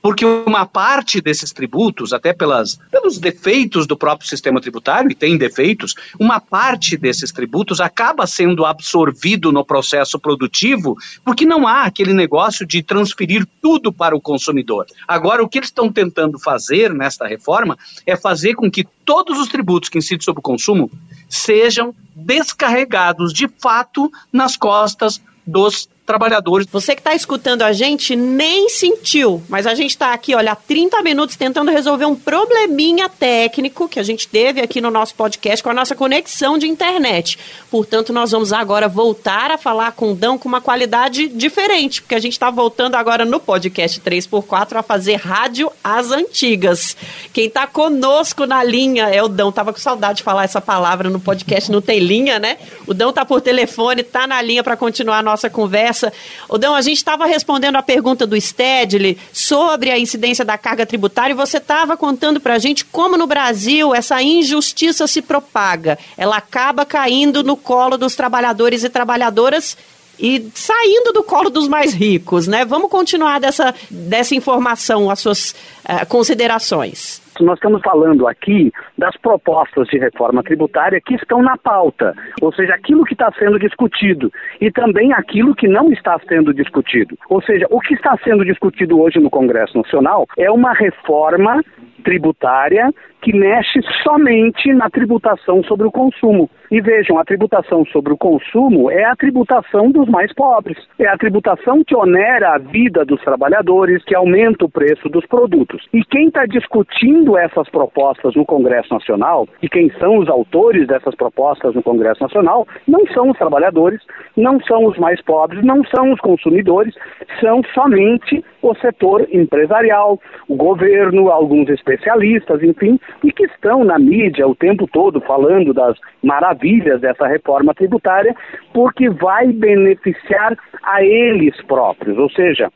porque 0.05 0.23
uma 0.23 0.67
parte 0.67 1.19
desses 1.19 1.51
tributos, 1.51 2.13
até 2.13 2.35
pelas, 2.35 2.79
pelos 2.91 3.17
defeitos 3.17 3.87
do 3.87 3.97
próprio 3.97 4.29
sistema 4.29 4.61
tributário, 4.61 5.11
e 5.11 5.15
tem 5.15 5.39
defeitos, 5.39 5.95
uma 6.21 6.39
parte 6.39 6.95
desses 6.95 7.33
tributos 7.33 7.81
acaba 7.81 8.27
sendo 8.27 8.67
absorvido 8.67 9.51
no 9.51 9.65
processo 9.65 10.19
produtivo, 10.19 10.95
porque 11.25 11.47
não 11.47 11.67
há 11.67 11.85
aquele 11.85 12.13
negócio 12.13 12.67
de 12.67 12.83
transferir 12.83 13.49
tudo 13.63 13.91
para 13.91 14.15
o 14.15 14.21
consumidor. 14.21 14.85
Agora, 15.09 15.43
o 15.43 15.49
que 15.49 15.57
eles 15.57 15.71
estão 15.71 15.91
tentando 15.91 16.39
fazer 16.39 16.93
nesta 16.93 17.27
reforma 17.27 17.75
é 18.07 18.15
fazer 18.15 18.57
com 18.57 18.71
que 18.71 18.87
todos 19.07 19.39
os 19.39 19.49
tributos 19.49 19.89
que 19.89 19.97
incidem 19.97 20.23
sobre 20.23 20.41
o 20.41 20.43
consumo 20.43 20.91
sejam 21.31 21.95
descarregados 22.15 23.33
de 23.33 23.49
fato 23.49 24.13
nas 24.31 24.55
costas 24.55 25.19
dos 25.47 25.89
trabalhadores. 26.05 26.67
Você 26.71 26.95
que 26.95 27.01
está 27.01 27.15
escutando 27.15 27.63
a 27.63 27.73
gente 27.73 28.15
nem 28.15 28.69
sentiu, 28.69 29.43
mas 29.49 29.67
a 29.67 29.75
gente 29.75 29.91
está 29.91 30.13
aqui, 30.13 30.35
olha, 30.35 30.53
há 30.53 30.57
30 30.57 31.03
minutos 31.03 31.37
tentando 31.37 31.71
resolver 31.71 32.05
um 32.05 32.15
probleminha 32.15 33.09
técnico 33.09 33.89
que 33.89 33.99
a 33.99 34.03
gente 34.03 34.29
teve 34.29 34.61
aqui 34.61 34.81
no 34.81 34.91
nosso 34.91 35.15
podcast 35.15 35.63
com 35.63 35.71
a 35.71 35.75
nossa 35.75 35.95
conexão 35.95 36.59
de 36.59 36.69
internet. 36.69 37.39
Portanto, 37.71 38.13
nós 38.13 38.33
vamos 38.33 38.53
agora 38.53 38.87
voltar 38.87 39.51
a 39.51 39.59
falar 39.59 39.93
com 39.93 40.13
o 40.13 40.15
Dão 40.15 40.37
com 40.37 40.49
uma 40.49 40.61
qualidade 40.61 41.29
diferente, 41.29 42.03
porque 42.03 42.15
a 42.15 42.21
gente 42.21 42.33
está 42.33 42.51
voltando 42.51 42.97
agora 42.97 43.25
no 43.25 43.41
podcast 43.41 44.01
3x4 44.01 44.77
a 44.77 44.83
fazer 44.83 45.17
rádio 45.17 45.73
às 45.83 46.11
antigas. 46.11 46.97
Quem 47.33 47.47
está 47.47 47.67
conosco 47.67 48.47
na 48.47 48.63
linha 48.63 49.09
é 49.09 49.23
o 49.23 49.29
Dão. 49.29 49.51
Tava 49.51 49.73
com 49.73 49.79
saudade 49.79 50.19
de 50.19 50.23
falar 50.23 50.45
essa 50.45 50.61
palavra 50.61 51.09
no 51.09 51.19
podcast, 51.19 51.73
não 51.73 51.81
tem 51.81 51.99
linha, 51.99 52.39
né? 52.39 52.59
O 52.87 52.93
Dão 52.93 53.13
tá 53.13 53.25
por 53.25 53.41
telefone, 53.41 54.03
tá 54.03 54.27
na 54.27 54.41
linha 54.43 54.63
para 54.63 54.77
continuar 54.77 55.19
a 55.19 55.23
nossa 55.23 55.49
conversa 55.49 55.94
conversa. 55.95 56.13
Odão, 56.49 56.75
a 56.75 56.83
gente 56.83 56.97
estava 56.97 57.25
respondendo 57.27 57.77
a 57.77 57.83
pergunta 57.83 58.27
do 58.27 58.39
Stedley 58.39 59.17
sobre 59.33 59.91
a 59.91 59.99
incidência 59.99 60.45
da 60.45 60.59
carga 60.59 60.85
tributária 60.85 61.33
e 61.33 61.37
você 61.37 61.59
estava 61.59 61.97
contando 61.97 62.41
para 62.41 62.55
a 62.55 62.59
gente 62.59 62.85
como 62.85 63.17
no 63.17 63.27
Brasil 63.27 63.95
essa 63.95 64.21
injustiça 64.21 65.07
se 65.07 65.23
propaga. 65.23 65.99
Ela 66.17 66.37
acaba 66.37 66.85
caindo 66.85 67.43
no 67.43 67.57
colo 67.57 67.97
dos 67.97 68.15
trabalhadores 68.15 68.83
e 68.83 68.89
trabalhadoras 68.89 69.77
e 70.19 70.49
saindo 70.55 71.13
do 71.13 71.23
colo 71.23 71.51
dos 71.51 71.67
mais 71.67 71.93
ricos, 71.93 72.47
né? 72.47 72.65
Vamos 72.65 72.89
continuar 72.89 73.41
dessa, 73.41 73.75
dessa 73.91 74.35
informação, 74.35 75.11
as 75.11 75.19
suas 75.19 75.55
uh, 75.85 76.07
considerações. 76.07 77.24
Nós 77.41 77.57
estamos 77.59 77.81
falando 77.83 78.27
aqui 78.29 78.73
das 78.97 79.17
propostas 79.17 79.89
de 79.89 79.99
reforma 79.99 80.43
tributária 80.43 81.01
que 81.01 81.15
estão 81.15 81.43
na 81.43 81.57
pauta, 81.57 82.15
ou 82.41 82.53
seja, 82.53 82.75
aquilo 82.75 83.05
que 83.05 83.15
está 83.15 83.31
sendo 83.39 83.59
discutido 83.59 84.33
e 84.61 84.71
também 84.71 85.13
aquilo 85.13 85.55
que 85.55 85.69
não 85.69 85.93
está 85.93 86.19
sendo 86.29 86.53
discutido. 86.55 87.17
Ou 87.29 87.43
seja, 87.43 87.67
o 87.71 87.81
que 87.81 87.95
está 87.95 88.17
sendo 88.23 88.45
discutido 88.45 89.01
hoje 89.01 89.19
no 89.19 89.31
Congresso 89.31 89.77
Nacional 89.77 90.27
é 90.39 90.51
uma 90.51 90.73
reforma 90.73 91.63
tributária 92.05 92.93
que 93.25 93.33
mexe 93.33 93.81
somente 94.03 94.71
na 94.75 94.91
tributação 94.91 95.65
sobre 95.65 95.87
o 95.87 95.91
consumo. 95.91 96.51
E 96.71 96.81
vejam, 96.81 97.19
a 97.19 97.25
tributação 97.25 97.87
sobre 97.87 98.13
o 98.13 98.19
consumo 98.19 98.91
é 98.91 99.05
a 99.05 99.17
tributação 99.17 99.91
dos 99.91 100.07
mais 100.09 100.33
pobres. 100.35 100.77
É 100.99 101.07
a 101.07 101.17
tributação 101.17 101.83
que 101.83 101.97
onera 101.97 102.55
a 102.55 102.59
vida 102.59 103.05
dos 103.05 103.21
trabalhadores, 103.23 104.05
que 104.05 104.15
aumenta 104.15 104.67
o 104.67 104.69
preço 104.69 105.09
dos 105.09 105.25
produtos. 105.27 105.87
E 105.93 106.05
quem 106.05 106.29
está 106.29 106.45
discutindo 106.45 107.24
discutindo 107.25 107.39
essas 107.39 107.69
propostas 107.71 108.35
no 108.35 108.45
Congresso 108.45 108.93
Nacional, 108.93 109.49
e 109.63 109.69
quem 109.69 109.91
são 109.99 110.19
os 110.19 110.29
autores 110.29 110.87
dessas 110.87 111.15
propostas 111.15 111.75
no 111.75 111.83
Congresso 111.83 112.23
Nacional, 112.23 112.67
não 112.87 113.07
são 113.09 113.31
os 113.31 113.39
trabalhadores, 113.39 114.01
não 114.37 114.61
são 114.61 114.85
os 114.85 114.99
mais 114.99 115.21
pobres, 115.23 115.65
não 115.65 115.83
são 115.85 116.13
os 116.13 116.21
consumidores, 116.21 116.95
são 117.41 117.63
somente 117.73 118.45
o 118.63 118.75
setor 118.77 119.27
empresarial, 119.33 120.21
o 120.49 120.57
governo, 120.57 121.31
alguns 121.31 121.69
especialistas, 121.69 122.63
enfim, 122.63 122.99
e 123.23 123.33
que 123.33 123.45
estão 123.45 123.85
na 123.85 123.99
mídia 123.99 124.47
o 124.47 124.55
tempo 124.55 124.87
todo 124.87 125.21
falando 125.21 125.73
das 125.73 125.99
maravilhas 126.23 127.01
dessa 127.01 127.27
reforma 127.27 127.75
tributária, 127.75 128.35
porque 128.73 129.09
vai 129.09 129.49
beneficiar 129.49 130.57
a 130.83 131.03
eles 131.03 131.61
próprios, 131.63 132.19
ou 132.19 132.31
seja, 132.31 132.71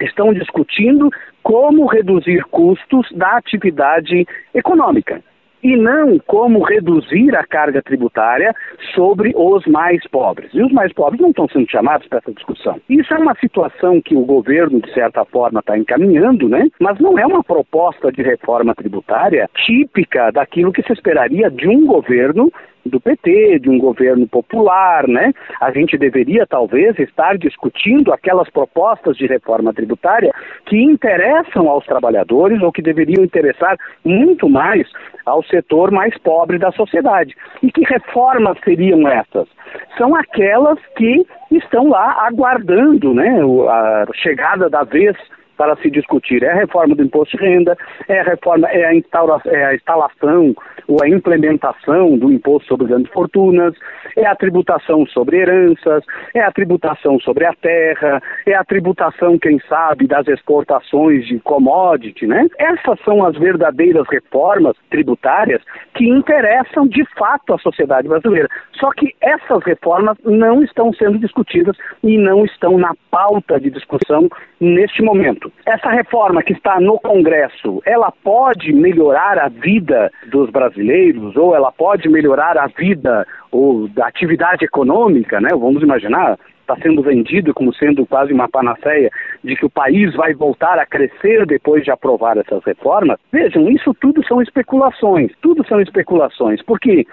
estão 0.00 0.32
discutindo 0.32 1.10
como 1.42 1.86
reduzir 1.86 2.44
custos 2.50 3.06
da 3.12 3.36
atividade 3.36 4.26
econômica 4.54 5.22
e 5.62 5.76
não 5.76 6.18
como 6.26 6.62
reduzir 6.62 7.36
a 7.36 7.44
carga 7.46 7.82
tributária 7.82 8.54
sobre 8.94 9.32
os 9.36 9.66
mais 9.66 10.06
pobres. 10.08 10.50
E 10.54 10.62
os 10.62 10.72
mais 10.72 10.92
pobres 10.92 11.20
não 11.20 11.30
estão 11.30 11.48
sendo 11.48 11.70
chamados 11.70 12.06
para 12.08 12.18
essa 12.18 12.32
discussão. 12.32 12.80
Isso 12.88 13.12
é 13.12 13.18
uma 13.18 13.34
situação 13.36 14.00
que 14.00 14.14
o 14.14 14.24
governo, 14.24 14.80
de 14.80 14.92
certa 14.92 15.24
forma, 15.24 15.60
está 15.60 15.76
encaminhando, 15.76 16.48
né? 16.48 16.68
mas 16.80 16.98
não 16.98 17.18
é 17.18 17.26
uma 17.26 17.44
proposta 17.44 18.10
de 18.10 18.22
reforma 18.22 18.74
tributária 18.74 19.48
típica 19.66 20.30
daquilo 20.30 20.72
que 20.72 20.82
se 20.82 20.92
esperaria 20.92 21.50
de 21.50 21.68
um 21.68 21.86
governo 21.86 22.50
do 22.84 23.00
PT, 23.00 23.58
de 23.60 23.70
um 23.70 23.78
governo 23.78 24.26
popular, 24.26 25.06
né? 25.06 25.32
A 25.60 25.70
gente 25.70 25.98
deveria 25.98 26.46
talvez 26.46 26.98
estar 26.98 27.36
discutindo 27.36 28.12
aquelas 28.12 28.48
propostas 28.50 29.16
de 29.16 29.26
reforma 29.26 29.72
tributária 29.72 30.32
que 30.66 30.76
interessam 30.76 31.68
aos 31.68 31.84
trabalhadores 31.84 32.62
ou 32.62 32.72
que 32.72 32.82
deveriam 32.82 33.24
interessar 33.24 33.76
muito 34.04 34.48
mais 34.48 34.88
ao 35.26 35.42
setor 35.44 35.90
mais 35.90 36.16
pobre 36.18 36.58
da 36.58 36.72
sociedade. 36.72 37.34
E 37.62 37.70
que 37.70 37.82
reformas 37.82 38.58
seriam 38.64 39.06
essas? 39.08 39.48
São 39.96 40.14
aquelas 40.14 40.78
que 40.96 41.24
estão 41.50 41.88
lá 41.88 42.26
aguardando, 42.26 43.14
né, 43.14 43.40
a 43.68 44.06
chegada 44.14 44.68
da 44.68 44.82
vez 44.82 45.16
para 45.60 45.76
se 45.76 45.90
discutir. 45.90 46.42
É 46.42 46.52
a 46.52 46.54
reforma 46.54 46.94
do 46.94 47.02
imposto 47.02 47.36
de 47.36 47.44
renda, 47.44 47.76
é 48.08 48.20
a 48.20 48.22
reforma, 48.22 48.66
é 48.70 48.82
a, 48.82 48.92
é 48.94 49.64
a 49.66 49.74
instalação 49.74 50.54
ou 50.88 50.96
a 51.02 51.06
implementação 51.06 52.16
do 52.16 52.32
imposto 52.32 52.66
sobre 52.66 52.86
grandes 52.86 53.12
fortunas, 53.12 53.74
é 54.16 54.24
a 54.24 54.34
tributação 54.34 55.04
sobre 55.04 55.36
heranças, 55.36 56.02
é 56.32 56.40
a 56.40 56.50
tributação 56.50 57.20
sobre 57.20 57.44
a 57.44 57.52
terra, 57.52 58.22
é 58.46 58.54
a 58.54 58.64
tributação, 58.64 59.38
quem 59.38 59.60
sabe, 59.68 60.06
das 60.06 60.26
exportações 60.28 61.26
de 61.26 61.38
commodity, 61.40 62.26
né? 62.26 62.46
Essas 62.58 62.98
são 63.04 63.22
as 63.22 63.36
verdadeiras 63.36 64.06
reformas 64.08 64.74
tributárias 64.88 65.60
que 65.94 66.08
interessam 66.08 66.86
de 66.88 67.04
fato 67.18 67.52
a 67.52 67.58
sociedade 67.58 68.08
brasileira. 68.08 68.48
Só 68.78 68.90
que 68.92 69.14
essas 69.20 69.62
reformas 69.64 70.16
não 70.24 70.62
estão 70.62 70.90
sendo 70.94 71.18
discutidas 71.18 71.76
e 72.02 72.16
não 72.16 72.46
estão 72.46 72.78
na 72.78 72.94
pauta 73.10 73.60
de 73.60 73.68
discussão 73.68 74.26
neste 74.58 75.02
momento. 75.02 75.49
Essa 75.66 75.90
reforma 75.90 76.42
que 76.42 76.52
está 76.52 76.80
no 76.80 76.98
Congresso, 76.98 77.82
ela 77.84 78.12
pode 78.24 78.72
melhorar 78.72 79.38
a 79.38 79.48
vida 79.48 80.10
dos 80.30 80.50
brasileiros 80.50 81.36
ou 81.36 81.54
ela 81.54 81.70
pode 81.70 82.08
melhorar 82.08 82.58
a 82.58 82.66
vida 82.66 83.26
ou 83.50 83.88
da 83.88 84.06
atividade 84.06 84.64
econômica, 84.64 85.40
né? 85.40 85.48
Vamos 85.50 85.82
imaginar, 85.82 86.38
está 86.60 86.76
sendo 86.76 87.02
vendido 87.02 87.52
como 87.52 87.74
sendo 87.74 88.06
quase 88.06 88.32
uma 88.32 88.48
panaceia 88.48 89.10
de 89.42 89.56
que 89.56 89.66
o 89.66 89.70
país 89.70 90.14
vai 90.14 90.34
voltar 90.34 90.78
a 90.78 90.86
crescer 90.86 91.44
depois 91.46 91.84
de 91.84 91.90
aprovar 91.90 92.38
essas 92.38 92.62
reformas. 92.64 93.18
Vejam, 93.32 93.68
isso 93.68 93.94
tudo 94.00 94.24
são 94.26 94.40
especulações, 94.40 95.32
tudo 95.42 95.66
são 95.66 95.80
especulações, 95.80 96.62
porque 96.62 97.06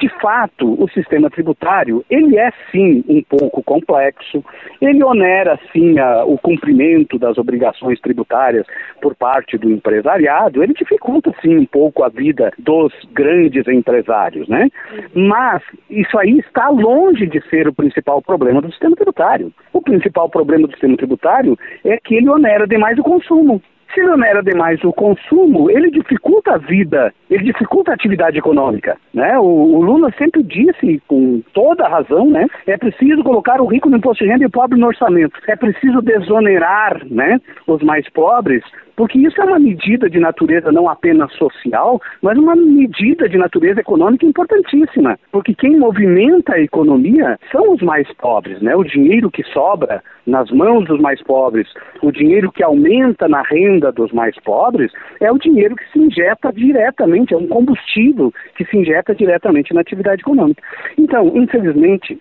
de 0.00 0.08
fato, 0.20 0.80
o 0.82 0.88
sistema 0.90 1.28
tributário, 1.28 2.04
ele 2.08 2.38
é 2.38 2.50
sim 2.70 3.04
um 3.08 3.22
pouco 3.22 3.62
complexo, 3.62 4.44
ele 4.80 5.02
onera 5.02 5.58
sim 5.72 5.98
a, 5.98 6.24
o 6.24 6.38
cumprimento 6.38 7.18
das 7.18 7.36
obrigações 7.36 8.00
tributárias 8.00 8.66
por 9.00 9.14
parte 9.14 9.58
do 9.58 9.70
empresariado, 9.70 10.62
ele 10.62 10.72
dificulta 10.72 11.34
sim 11.42 11.56
um 11.58 11.66
pouco 11.66 12.04
a 12.04 12.08
vida 12.08 12.52
dos 12.58 12.92
grandes 13.12 13.66
empresários, 13.66 14.48
né? 14.48 14.68
Mas 15.14 15.62
isso 15.90 16.18
aí 16.18 16.38
está 16.38 16.68
longe 16.68 17.26
de 17.26 17.40
ser 17.48 17.66
o 17.66 17.74
principal 17.74 18.22
problema 18.22 18.60
do 18.60 18.70
sistema 18.70 18.94
tributário. 18.94 19.52
O 19.72 19.82
principal 19.82 20.28
problema 20.28 20.66
do 20.66 20.72
sistema 20.72 20.96
tributário 20.96 21.58
é 21.84 21.98
que 21.98 22.14
ele 22.14 22.28
onera 22.28 22.66
demais 22.66 22.98
o 22.98 23.02
consumo. 23.02 23.60
Se 23.98 24.04
onera 24.08 24.44
demais 24.44 24.82
o 24.84 24.92
consumo, 24.92 25.68
ele 25.68 25.90
dificulta 25.90 26.52
a 26.52 26.56
vida, 26.56 27.12
ele 27.28 27.42
dificulta 27.42 27.90
a 27.90 27.94
atividade 27.94 28.38
econômica. 28.38 28.96
Né? 29.12 29.36
O, 29.40 29.42
o 29.42 29.82
Lula 29.82 30.14
sempre 30.16 30.40
disse, 30.44 31.02
com 31.08 31.42
toda 31.52 31.84
a 31.84 31.88
razão, 31.88 32.30
né? 32.30 32.46
é 32.68 32.76
preciso 32.76 33.24
colocar 33.24 33.60
o 33.60 33.66
rico 33.66 33.90
no 33.90 33.96
imposto 33.96 34.22
de 34.22 34.30
renda 34.30 34.44
e 34.44 34.46
o 34.46 34.50
pobre 34.50 34.78
no 34.78 34.86
orçamento. 34.86 35.40
É 35.48 35.56
preciso 35.56 36.00
desonerar 36.00 37.04
né, 37.10 37.40
os 37.66 37.82
mais 37.82 38.08
pobres 38.10 38.62
porque 38.98 39.16
isso 39.16 39.40
é 39.40 39.44
uma 39.44 39.60
medida 39.60 40.10
de 40.10 40.18
natureza 40.18 40.72
não 40.72 40.88
apenas 40.88 41.32
social, 41.34 42.02
mas 42.20 42.36
uma 42.36 42.56
medida 42.56 43.28
de 43.28 43.38
natureza 43.38 43.78
econômica 43.78 44.26
importantíssima, 44.26 45.16
porque 45.30 45.54
quem 45.54 45.78
movimenta 45.78 46.54
a 46.54 46.60
economia 46.60 47.38
são 47.52 47.74
os 47.74 47.80
mais 47.80 48.12
pobres, 48.14 48.60
né? 48.60 48.74
O 48.74 48.82
dinheiro 48.82 49.30
que 49.30 49.44
sobra 49.44 50.02
nas 50.26 50.50
mãos 50.50 50.84
dos 50.86 51.00
mais 51.00 51.22
pobres, 51.22 51.68
o 52.02 52.10
dinheiro 52.10 52.50
que 52.50 52.64
aumenta 52.64 53.28
na 53.28 53.42
renda 53.42 53.92
dos 53.92 54.10
mais 54.10 54.34
pobres, 54.40 54.90
é 55.20 55.30
o 55.30 55.38
dinheiro 55.38 55.76
que 55.76 55.88
se 55.92 55.98
injeta 56.00 56.52
diretamente, 56.52 57.32
é 57.32 57.36
um 57.36 57.46
combustível 57.46 58.34
que 58.56 58.64
se 58.64 58.76
injeta 58.76 59.14
diretamente 59.14 59.72
na 59.72 59.80
atividade 59.80 60.22
econômica. 60.22 60.60
Então, 60.98 61.30
infelizmente, 61.36 62.18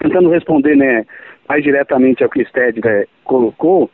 tentando 0.00 0.30
responder 0.30 0.74
né, 0.74 1.06
mais 1.48 1.62
diretamente 1.62 2.24
ao 2.24 2.28
que 2.28 2.42
o 2.42 2.46
Sted 2.48 2.80
colocou, 3.22 3.88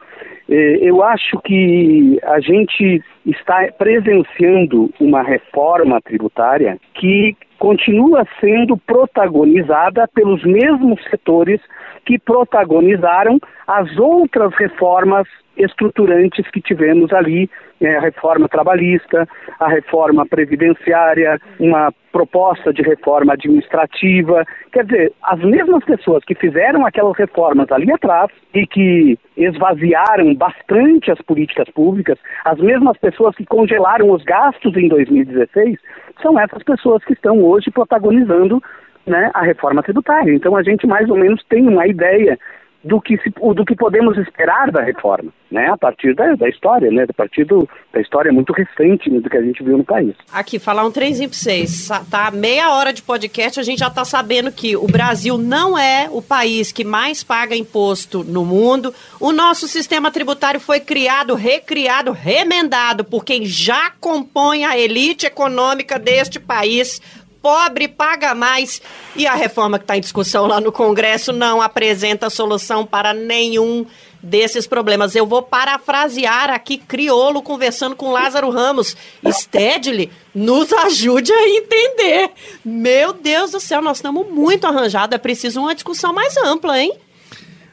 eu 0.49 1.03
acho 1.03 1.39
que 1.45 2.19
a 2.23 2.41
gente 2.41 3.03
está 3.27 3.69
presenciando 3.77 4.91
uma 4.99 5.23
reforma 5.23 6.01
tributária 6.01 6.79
que 6.95 7.37
continua 7.59 8.25
sendo 8.41 8.77
protagonizada 8.77 10.09
pelos 10.09 10.43
mesmos 10.45 11.03
setores 11.11 11.61
que 12.07 12.19
protagonizaram 12.19 13.39
as 13.67 13.99
outras 13.99 14.55
reformas 14.55 15.27
estruturantes 15.59 16.49
que 16.51 16.61
tivemos 16.61 17.13
ali, 17.13 17.51
é, 17.81 17.97
a 17.97 18.01
reforma 18.01 18.49
trabalhista, 18.49 19.29
a 19.59 19.69
reforma 19.69 20.27
previdenciária, 20.27 21.39
uma 21.61 21.93
proposta 22.11 22.73
de 22.73 22.83
reforma 22.83 23.35
administrativa. 23.35 24.45
Quer 24.73 24.85
dizer, 24.85 25.13
as 25.23 25.41
mesmas 25.41 25.85
pessoas 25.85 26.25
que 26.25 26.35
fizeram 26.35 26.87
aquelas 26.87 27.17
reformas 27.17 27.71
ali 27.71 27.93
atrás 27.93 28.31
e 28.55 28.67
que 28.67 29.19
esvaziaram 29.37 30.35
bastante 30.35 31.11
as 31.11 31.21
políticas 31.23 31.69
públicas, 31.71 32.19
as 32.45 32.59
mesmas 32.59 32.97
pessoas 32.99 33.37
que 33.37 33.45
congelaram 33.45 34.11
os 34.11 34.25
gastos 34.25 34.77
em 34.77 34.89
2016, 34.89 35.79
são 36.23 36.39
essas 36.39 36.63
pessoas 36.63 37.05
que 37.05 37.13
estão 37.13 37.43
hoje 37.43 37.71
protagonizando 37.71 38.61
né, 39.07 39.31
a 39.35 39.43
reforma 39.43 39.83
tributária. 39.83 40.33
Então 40.33 40.57
a 40.57 40.63
gente 40.63 40.87
mais 40.87 41.09
ou 41.09 41.17
menos 41.17 41.43
tem 41.49 41.67
uma 41.67 41.87
ideia 41.87 42.39
do 42.83 43.01
que, 43.01 43.19
se, 43.19 43.31
do 43.31 43.65
que 43.65 43.75
podemos 43.75 44.17
esperar 44.17 44.71
da 44.71 44.83
reforma, 44.83 45.33
né? 45.51 45.69
A 45.69 45.77
partir 45.77 46.15
da, 46.15 46.35
da 46.37 46.49
história, 46.49 46.91
né? 46.91 47.07
A 47.09 47.13
partir 47.13 47.45
do, 47.45 47.69
da 47.93 48.01
história 48.01 48.33
muito 48.33 48.53
recente 48.53 49.11
né, 49.11 49.21
do 49.21 49.29
que 49.29 49.37
a 49.37 49.43
gente 49.43 49.63
viu 49.65 49.77
no 49.77 49.85
país. 49.85 50.15
Aqui, 50.33 50.59
falar 50.59 50.85
um 50.85 50.91
trenzinho 50.91 51.29
para 51.29 51.39
vocês. 51.39 51.89
Tá 52.11 52.31
meia 52.31 52.73
hora 52.73 52.93
de 52.93 53.03
podcast, 53.03 53.59
a 53.59 53.63
gente 53.65 53.81
já 53.81 53.89
está 53.89 54.05
sabendo 54.05 54.53
que 54.53 54.77
o 54.77 54.87
Brasil 54.87 55.37
não 55.37 55.77
é 55.77 56.09
o 56.11 56.23
país 56.23 56.71
que 56.71 56.85
mais 56.85 57.25
paga 57.25 57.57
imposto 57.57 58.23
no 58.23 58.45
mundo. 58.45 58.95
O 59.21 59.33
nosso 59.33 59.67
sistema 59.67 60.11
tributário 60.11 60.61
foi 60.61 60.79
criado, 60.79 61.35
recriado, 61.35 62.13
remendado 62.13 63.05
por 63.05 63.25
quem 63.25 63.45
já 63.45 63.91
compõe 64.01 64.65
a 64.65 64.79
elite 64.79 65.27
econômica 65.27 65.99
deste 65.99 66.39
país 66.39 67.01
pobre 67.43 67.89
paga 67.89 68.35
mais. 68.35 68.81
E 69.17 69.27
a 69.27 69.35
reforma 69.35 69.79
que 69.79 69.85
está 69.85 69.97
em 69.97 70.01
discussão 70.01 70.47
lá 70.47 70.61
no 70.61 70.73
Congresso 70.73 71.33
não 71.33 71.61
apresenta 71.63 72.31
solução 72.31 72.85
para 72.85 73.13
nenhum 73.13 73.87
desses 74.23 74.67
problemas. 74.67 75.15
Eu 75.15 75.27
vou 75.27 75.43
parafrasear 75.43 76.51
aqui 76.51 76.79
Criolo 76.79 77.43
conversando 77.43 77.95
com 77.95 78.13
Lázaro 78.13 78.51
Ramos. 78.51 78.97
Stedley, 79.27 80.11
nos 80.35 80.73
ajude 80.73 81.33
a 81.33 81.49
entender. 81.49 82.31
Meu 82.65 83.13
Deus 83.13 83.53
do 83.53 83.61
céu, 83.61 83.81
nós 83.81 83.99
estamos 83.99 84.29
muito 84.29 84.67
arranjados. 84.67 85.15
É 85.15 85.19
preciso 85.19 85.61
uma 85.61 85.75
discussão 85.75 86.13
mais 86.13 86.37
ampla, 86.37 86.81
hein? 86.81 86.93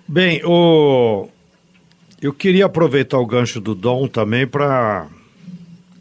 Bem, 0.08 0.42
o... 0.46 1.28
eu 2.22 2.32
queria 2.32 2.66
aproveitar 2.66 3.18
o 3.18 3.26
gancho 3.26 3.60
do 3.60 3.74
Dom 3.74 4.08
também 4.08 4.46
para 4.46 5.08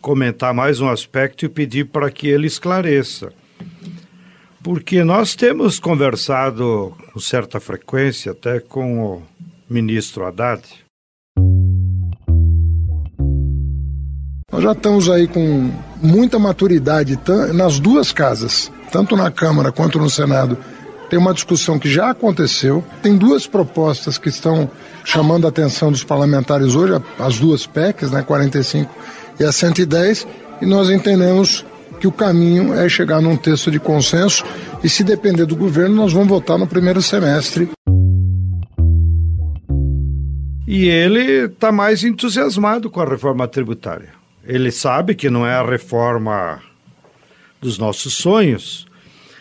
comentar 0.00 0.52
mais 0.52 0.82
um 0.82 0.88
aspecto 0.90 1.46
e 1.46 1.48
pedir 1.48 1.86
para 1.86 2.10
que 2.10 2.28
ele 2.28 2.46
esclareça. 2.46 3.32
Porque 4.64 5.04
nós 5.04 5.34
temos 5.34 5.78
conversado 5.78 6.94
com 7.12 7.20
certa 7.20 7.60
frequência 7.60 8.32
até 8.32 8.60
com 8.60 8.98
o 8.98 9.22
ministro 9.68 10.24
Haddad. 10.24 10.62
Nós 14.50 14.62
já 14.62 14.72
estamos 14.72 15.10
aí 15.10 15.28
com 15.28 15.70
muita 16.02 16.38
maturidade 16.38 17.18
nas 17.52 17.78
duas 17.78 18.10
casas, 18.10 18.72
tanto 18.90 19.14
na 19.14 19.30
Câmara 19.30 19.70
quanto 19.70 19.98
no 19.98 20.08
Senado. 20.08 20.56
Tem 21.10 21.18
uma 21.18 21.34
discussão 21.34 21.78
que 21.78 21.90
já 21.90 22.08
aconteceu, 22.08 22.82
tem 23.02 23.18
duas 23.18 23.46
propostas 23.46 24.16
que 24.16 24.30
estão 24.30 24.70
chamando 25.04 25.44
a 25.44 25.50
atenção 25.50 25.92
dos 25.92 26.02
parlamentares 26.02 26.74
hoje, 26.74 26.94
as 27.18 27.38
duas 27.38 27.66
PECs, 27.66 28.10
né, 28.10 28.22
45 28.22 28.90
e 29.38 29.44
a 29.44 29.52
110, 29.52 30.26
e 30.62 30.64
nós 30.64 30.88
entendemos 30.88 31.66
que 32.04 32.08
o 32.08 32.12
caminho 32.12 32.74
é 32.74 32.86
chegar 32.86 33.18
num 33.22 33.34
texto 33.34 33.70
de 33.70 33.80
consenso 33.80 34.44
e 34.82 34.90
se 34.90 35.02
depender 35.02 35.46
do 35.46 35.56
governo, 35.56 35.96
nós 35.96 36.12
vamos 36.12 36.28
votar 36.28 36.58
no 36.58 36.66
primeiro 36.66 37.00
semestre. 37.00 37.70
E 40.68 40.86
ele 40.86 41.46
está 41.46 41.72
mais 41.72 42.04
entusiasmado 42.04 42.90
com 42.90 43.00
a 43.00 43.08
reforma 43.08 43.48
tributária. 43.48 44.10
Ele 44.46 44.70
sabe 44.70 45.14
que 45.14 45.30
não 45.30 45.46
é 45.46 45.54
a 45.54 45.64
reforma 45.64 46.60
dos 47.58 47.78
nossos 47.78 48.12
sonhos, 48.12 48.86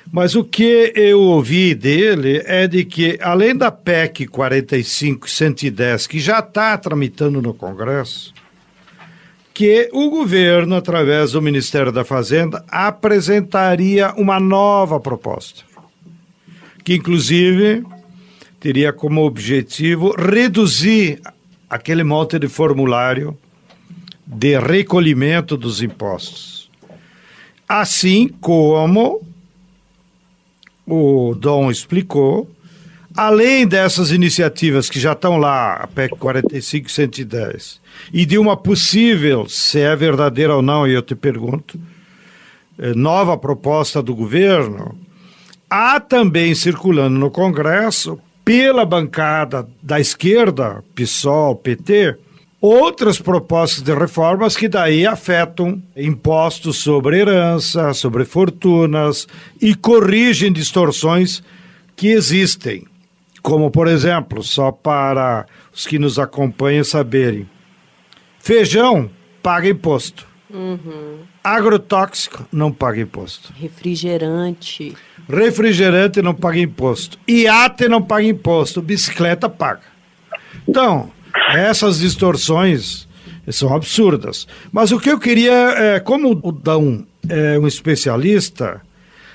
mas 0.10 0.34
o 0.34 0.41
que 0.41 0.93
eu 0.95 1.19
ouvi 1.19 1.76
dele 1.76 2.43
é 2.45 2.65
de 2.65 2.86
que, 2.86 3.19
além 3.21 3.58
da 3.58 3.71
PEC 3.71 4.26
45 4.26 5.30
110, 5.30 6.08
que 6.08 6.17
já 6.17 6.39
está 6.39 6.78
tramitando 6.78 7.41
no 7.41 7.54
Congresso, 7.54 8.33
que 9.53 9.89
o 9.93 10.09
governo, 10.09 10.75
através 10.75 11.33
do 11.33 11.41
Ministério 11.41 11.91
da 11.91 12.03
Fazenda, 12.03 12.65
apresentaria 12.67 14.11
uma 14.13 14.39
nova 14.39 14.99
proposta, 14.99 15.63
que 16.83 16.95
inclusive 16.95 17.83
teria 18.59 18.91
como 18.91 19.23
objetivo 19.23 20.15
reduzir 20.17 21.21
aquele 21.69 22.03
monte 22.03 22.39
de 22.39 22.47
formulário 22.47 23.37
de 24.25 24.57
recolhimento 24.57 25.55
dos 25.55 25.81
impostos. 25.81 26.71
Assim 27.67 28.29
como 28.41 29.21
o 30.85 31.35
Dom 31.35 31.69
explicou, 31.69 32.49
além 33.15 33.67
dessas 33.67 34.11
iniciativas 34.11 34.89
que 34.89 34.99
já 34.99 35.13
estão 35.13 35.37
lá, 35.37 35.75
a 35.75 35.87
PEC 35.87 36.15
45 36.17 36.89
110, 36.89 37.83
e 38.11 38.25
de 38.25 38.37
uma 38.37 38.57
possível, 38.57 39.47
se 39.47 39.79
é 39.79 39.95
verdadeira 39.95 40.55
ou 40.55 40.61
não, 40.61 40.87
e 40.87 40.93
eu 40.93 41.01
te 41.01 41.15
pergunto, 41.15 41.79
eh, 42.77 42.93
nova 42.95 43.37
proposta 43.37 44.01
do 44.01 44.15
governo, 44.15 44.97
há 45.69 45.99
também 45.99 46.53
circulando 46.55 47.17
no 47.17 47.31
Congresso, 47.31 48.19
pela 48.43 48.85
bancada 48.85 49.67
da 49.81 49.99
esquerda, 49.99 50.83
PSOL, 50.93 51.55
PT, 51.55 52.17
outras 52.59 53.19
propostas 53.19 53.81
de 53.81 53.93
reformas 53.93 54.55
que 54.55 54.67
daí 54.67 55.05
afetam 55.05 55.81
impostos 55.95 56.77
sobre 56.77 57.19
herança, 57.19 57.93
sobre 57.93 58.25
fortunas 58.25 59.27
e 59.61 59.75
corrigem 59.75 60.51
distorções 60.51 61.43
que 61.95 62.07
existem. 62.07 62.85
Como, 63.41 63.69
por 63.69 63.87
exemplo, 63.87 64.41
só 64.41 64.71
para 64.71 65.45
os 65.73 65.85
que 65.85 65.99
nos 65.99 66.17
acompanham 66.17 66.83
saberem, 66.83 67.49
feijão 68.43 69.10
paga 69.41 69.69
imposto. 69.69 70.27
Uhum. 70.53 71.19
Agrotóxico 71.41 72.45
não 72.51 72.71
paga 72.71 72.99
imposto. 72.99 73.53
Refrigerante. 73.56 74.93
Refrigerante 75.29 76.21
não 76.21 76.36
paga 76.36 76.60
imposto. 76.60 77.17
Iate 77.27 77.88
não 77.88 78.01
paga 78.01 78.25
imposto. 78.25 78.82
Bicicleta 78.82 79.49
paga. 79.49 79.82
Então, 80.67 81.10
essas 81.56 81.99
distorções 81.99 83.08
são 83.49 83.73
absurdas. 83.73 84.45
Mas 84.71 84.91
o 84.91 84.99
que 84.99 85.10
eu 85.10 85.19
queria, 85.19 85.53
é, 85.77 85.99
como 86.01 86.32
o 86.43 86.51
Dão 86.51 87.08
é 87.27 87.58
um 87.58 87.65
especialista, 87.65 88.82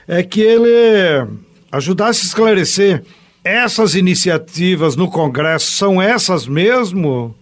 é 0.07 0.23
que 0.23 0.41
ele 0.43 1.27
ajudasse 1.73 2.21
a 2.21 2.27
esclarecer 2.27 3.03
essas 3.43 3.95
iniciativas 3.95 4.97
no 4.97 5.11
Congresso 5.11 5.73
são 5.73 6.01
essas 6.01 6.47
mesmo? 6.47 7.35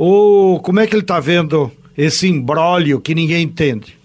Ou 0.00 0.62
como 0.62 0.78
é 0.78 0.86
que 0.86 0.94
ele 0.94 1.02
está 1.02 1.18
vendo 1.18 1.72
esse 1.96 2.28
imbróglio 2.28 3.00
que 3.00 3.16
ninguém 3.16 3.42
entende? 3.42 3.98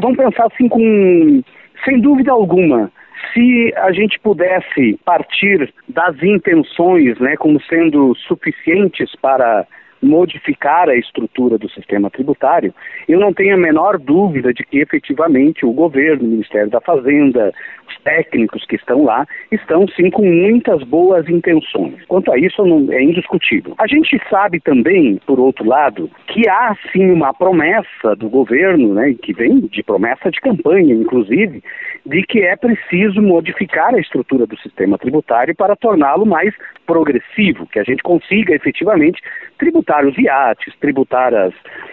vamos 0.00 0.16
pensar 0.16 0.46
assim 0.46 0.68
com, 0.68 1.42
sem 1.84 2.00
dúvida 2.00 2.32
alguma, 2.32 2.90
se 3.32 3.72
a 3.76 3.92
gente 3.92 4.18
pudesse 4.18 4.98
partir 5.04 5.72
das 5.88 6.20
intenções, 6.20 7.16
né, 7.20 7.36
como 7.36 7.62
sendo 7.62 8.16
suficientes 8.26 9.14
para 9.22 9.64
modificar 10.02 10.88
a 10.88 10.96
estrutura 10.96 11.58
do 11.58 11.68
sistema 11.70 12.10
tributário, 12.10 12.74
eu 13.08 13.20
não 13.20 13.32
tenho 13.32 13.54
a 13.54 13.58
menor 13.58 13.98
dúvida 13.98 14.52
de 14.52 14.64
que 14.64 14.78
efetivamente 14.78 15.64
o 15.66 15.72
governo, 15.72 16.24
o 16.24 16.30
Ministério 16.30 16.70
da 16.70 16.80
Fazenda, 16.80 17.52
os 17.88 17.98
técnicos 18.02 18.64
que 18.66 18.76
estão 18.76 19.04
lá, 19.04 19.26
estão 19.50 19.86
sim 19.88 20.10
com 20.10 20.24
muitas 20.24 20.82
boas 20.84 21.28
intenções. 21.28 21.94
Quanto 22.06 22.32
a 22.32 22.38
isso, 22.38 22.64
não, 22.64 22.90
é 22.92 23.02
indiscutível. 23.02 23.74
A 23.78 23.86
gente 23.86 24.20
sabe 24.30 24.60
também, 24.60 25.20
por 25.26 25.38
outro 25.38 25.66
lado, 25.66 26.10
que 26.28 26.48
há 26.48 26.76
sim 26.92 27.10
uma 27.10 27.34
promessa 27.34 28.16
do 28.16 28.28
governo, 28.28 28.94
né, 28.94 29.14
que 29.20 29.32
vem 29.32 29.60
de 29.60 29.82
promessa 29.82 30.30
de 30.30 30.40
campanha, 30.40 30.94
inclusive, 30.94 31.62
de 32.06 32.22
que 32.22 32.40
é 32.40 32.56
preciso 32.56 33.20
modificar 33.20 33.94
a 33.94 34.00
estrutura 34.00 34.46
do 34.46 34.58
sistema 34.58 34.96
tributário 34.96 35.54
para 35.54 35.76
torná-lo 35.76 36.24
mais 36.24 36.54
progressivo, 36.86 37.66
que 37.66 37.78
a 37.78 37.84
gente 37.84 38.02
consiga 38.02 38.54
efetivamente 38.54 39.20
tributar 39.58 39.89
os 40.04 40.16
iates, 40.16 40.74
tributar 40.80 41.34
as, 41.34 41.52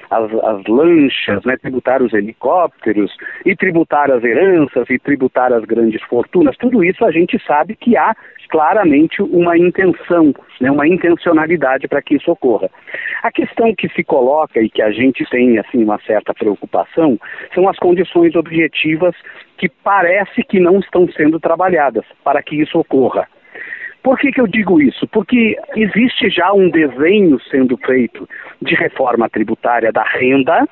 as, 0.09 0.31
as 0.33 0.63
lanchas, 0.67 1.43
né, 1.43 1.57
tributar 1.57 2.01
os 2.01 2.13
helicópteros, 2.13 3.15
e 3.45 3.55
tributar 3.55 4.11
as 4.11 4.23
heranças, 4.23 4.89
e 4.89 4.99
tributar 4.99 5.51
as 5.51 5.63
grandes 5.65 6.01
fortunas. 6.03 6.55
Tudo 6.57 6.83
isso 6.83 7.03
a 7.03 7.11
gente 7.11 7.41
sabe 7.45 7.75
que 7.75 7.97
há 7.97 8.15
claramente 8.49 9.21
uma 9.21 9.57
intenção, 9.57 10.33
né, 10.61 10.71
uma 10.71 10.87
intencionalidade 10.87 11.87
para 11.87 12.01
que 12.01 12.15
isso 12.15 12.31
ocorra. 12.31 12.69
A 13.23 13.31
questão 13.31 13.73
que 13.75 13.89
se 13.89 14.03
coloca 14.03 14.61
e 14.61 14.69
que 14.69 14.81
a 14.81 14.91
gente 14.91 15.25
tem 15.29 15.57
assim 15.59 15.83
uma 15.83 15.99
certa 16.01 16.33
preocupação 16.33 17.19
são 17.53 17.67
as 17.67 17.77
condições 17.77 18.35
objetivas 18.35 19.15
que 19.57 19.67
parece 19.67 20.43
que 20.43 20.59
não 20.59 20.79
estão 20.79 21.07
sendo 21.11 21.39
trabalhadas 21.39 22.05
para 22.23 22.41
que 22.41 22.55
isso 22.55 22.79
ocorra. 22.79 23.27
Por 24.03 24.17
que, 24.17 24.31
que 24.31 24.39
eu 24.39 24.47
digo 24.47 24.81
isso? 24.81 25.07
Porque 25.07 25.57
existe 25.75 26.29
já 26.29 26.53
um 26.53 26.69
desenho 26.69 27.39
sendo 27.49 27.77
feito 27.77 28.27
de 28.61 28.75
reforma 28.75 29.29
tributária 29.29 29.91
da 29.91 30.03
renda 30.03 30.67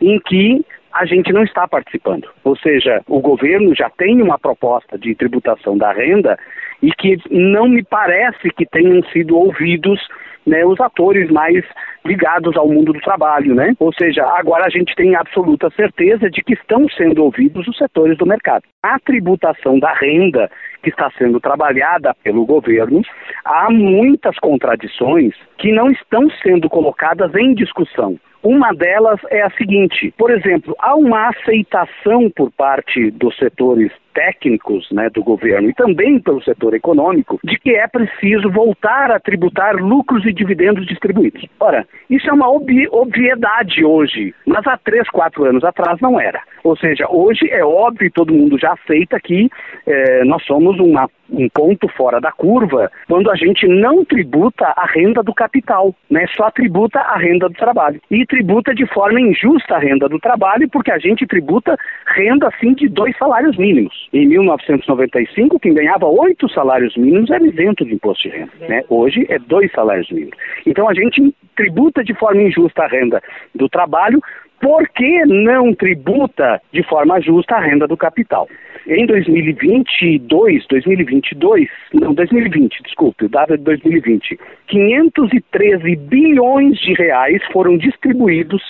em 0.00 0.20
que 0.20 0.64
a 0.92 1.04
gente 1.06 1.32
não 1.32 1.42
está 1.42 1.66
participando. 1.66 2.28
Ou 2.44 2.56
seja, 2.56 3.02
o 3.08 3.20
governo 3.20 3.74
já 3.74 3.90
tem 3.90 4.22
uma 4.22 4.38
proposta 4.38 4.96
de 4.96 5.14
tributação 5.14 5.76
da 5.76 5.92
renda 5.92 6.38
e 6.82 6.92
que 6.92 7.16
não 7.30 7.68
me 7.68 7.82
parece 7.82 8.50
que 8.50 8.64
tenham 8.66 9.02
sido 9.04 9.36
ouvidos 9.36 10.00
né, 10.46 10.64
os 10.64 10.78
atores 10.80 11.30
mais 11.30 11.64
ligados 12.04 12.56
ao 12.56 12.68
mundo 12.68 12.92
do 12.92 13.00
trabalho, 13.00 13.54
né? 13.54 13.74
Ou 13.78 13.92
seja, 13.94 14.24
agora 14.36 14.66
a 14.66 14.68
gente 14.68 14.94
tem 14.94 15.16
absoluta 15.16 15.70
certeza 15.70 16.30
de 16.30 16.42
que 16.42 16.52
estão 16.52 16.86
sendo 16.90 17.24
ouvidos 17.24 17.66
os 17.66 17.76
setores 17.78 18.18
do 18.18 18.26
mercado. 18.26 18.62
A 18.82 18.98
tributação 19.00 19.78
da 19.78 19.92
renda 19.94 20.50
que 20.84 20.90
está 20.90 21.10
sendo 21.18 21.40
trabalhada 21.40 22.14
pelo 22.22 22.44
governo, 22.44 23.02
há 23.44 23.70
muitas 23.70 24.38
contradições 24.38 25.34
que 25.58 25.72
não 25.72 25.90
estão 25.90 26.30
sendo 26.42 26.68
colocadas 26.68 27.34
em 27.34 27.54
discussão. 27.54 28.18
Uma 28.42 28.72
delas 28.74 29.18
é 29.30 29.42
a 29.42 29.50
seguinte: 29.52 30.12
por 30.18 30.30
exemplo, 30.30 30.76
há 30.78 30.94
uma 30.94 31.30
aceitação 31.30 32.30
por 32.30 32.52
parte 32.52 33.10
dos 33.10 33.34
setores 33.38 33.90
técnicos 34.14 34.88
né, 34.92 35.10
do 35.10 35.22
governo 35.22 35.68
e 35.68 35.74
também 35.74 36.20
pelo 36.20 36.42
setor 36.42 36.72
econômico 36.74 37.40
de 37.42 37.58
que 37.58 37.74
é 37.74 37.86
preciso 37.88 38.48
voltar 38.50 39.10
a 39.10 39.18
tributar 39.18 39.74
lucros 39.74 40.24
e 40.24 40.32
dividendos 40.32 40.86
distribuídos. 40.86 41.44
Ora, 41.58 41.86
isso 42.08 42.30
é 42.30 42.32
uma 42.32 42.48
obvi 42.48 42.86
obviedade 42.90 43.84
hoje, 43.84 44.32
mas 44.46 44.64
há 44.66 44.78
três, 44.78 45.08
quatro 45.08 45.44
anos 45.44 45.64
atrás 45.64 46.00
não 46.00 46.20
era. 46.20 46.40
Ou 46.62 46.76
seja, 46.76 47.06
hoje 47.10 47.50
é 47.50 47.64
óbvio 47.64 48.06
e 48.06 48.10
todo 48.10 48.32
mundo 48.32 48.58
já 48.58 48.72
aceita 48.72 49.18
que 49.18 49.50
eh, 49.86 50.24
nós 50.24 50.44
somos 50.44 50.73
uma, 50.82 51.08
um 51.30 51.48
ponto 51.48 51.88
fora 51.88 52.20
da 52.20 52.32
curva 52.32 52.90
quando 53.08 53.30
a 53.30 53.36
gente 53.36 53.66
não 53.66 54.04
tributa 54.04 54.72
a 54.76 54.86
renda 54.86 55.22
do 55.22 55.34
capital, 55.34 55.94
né? 56.10 56.26
só 56.36 56.50
tributa 56.50 56.98
a 57.00 57.16
renda 57.16 57.48
do 57.48 57.54
trabalho. 57.54 58.00
E 58.10 58.24
tributa 58.26 58.74
de 58.74 58.86
forma 58.86 59.20
injusta 59.20 59.76
a 59.76 59.78
renda 59.78 60.08
do 60.08 60.18
trabalho 60.18 60.68
porque 60.70 60.90
a 60.90 60.98
gente 60.98 61.26
tributa 61.26 61.76
renda 62.06 62.48
assim 62.48 62.74
de 62.74 62.88
dois 62.88 63.16
salários 63.16 63.56
mínimos. 63.56 64.08
Em 64.12 64.26
1995, 64.26 65.58
quem 65.60 65.74
ganhava 65.74 66.06
oito 66.06 66.48
salários 66.48 66.96
mínimos 66.96 67.30
era 67.30 67.46
isento 67.46 67.84
de 67.84 67.94
imposto 67.94 68.28
de 68.28 68.36
renda. 68.36 68.52
Né? 68.68 68.82
Hoje 68.88 69.26
é 69.28 69.38
dois 69.38 69.70
salários 69.72 70.10
mínimos. 70.10 70.36
Então 70.66 70.88
a 70.88 70.94
gente 70.94 71.34
tributa 71.54 72.02
de 72.02 72.14
forma 72.14 72.42
injusta 72.42 72.82
a 72.82 72.88
renda 72.88 73.22
do 73.54 73.68
trabalho, 73.68 74.20
por 74.60 74.88
que 74.88 75.24
não 75.26 75.74
tributa 75.74 76.60
de 76.72 76.82
forma 76.82 77.20
justa 77.20 77.56
a 77.56 77.60
renda 77.60 77.86
do 77.86 77.96
capital? 77.96 78.48
Em 78.86 79.06
2022, 79.06 80.66
2022, 80.66 81.68
não, 81.94 82.12
2020, 82.12 82.82
desculpe, 82.82 83.24
o 83.24 83.28
dado 83.28 83.54
é 83.54 83.56
de 83.56 83.64
2020, 83.64 84.38
513 84.66 85.96
bilhões 85.96 86.78
de 86.78 86.92
reais 86.92 87.42
foram 87.52 87.78
distribuídos 87.78 88.62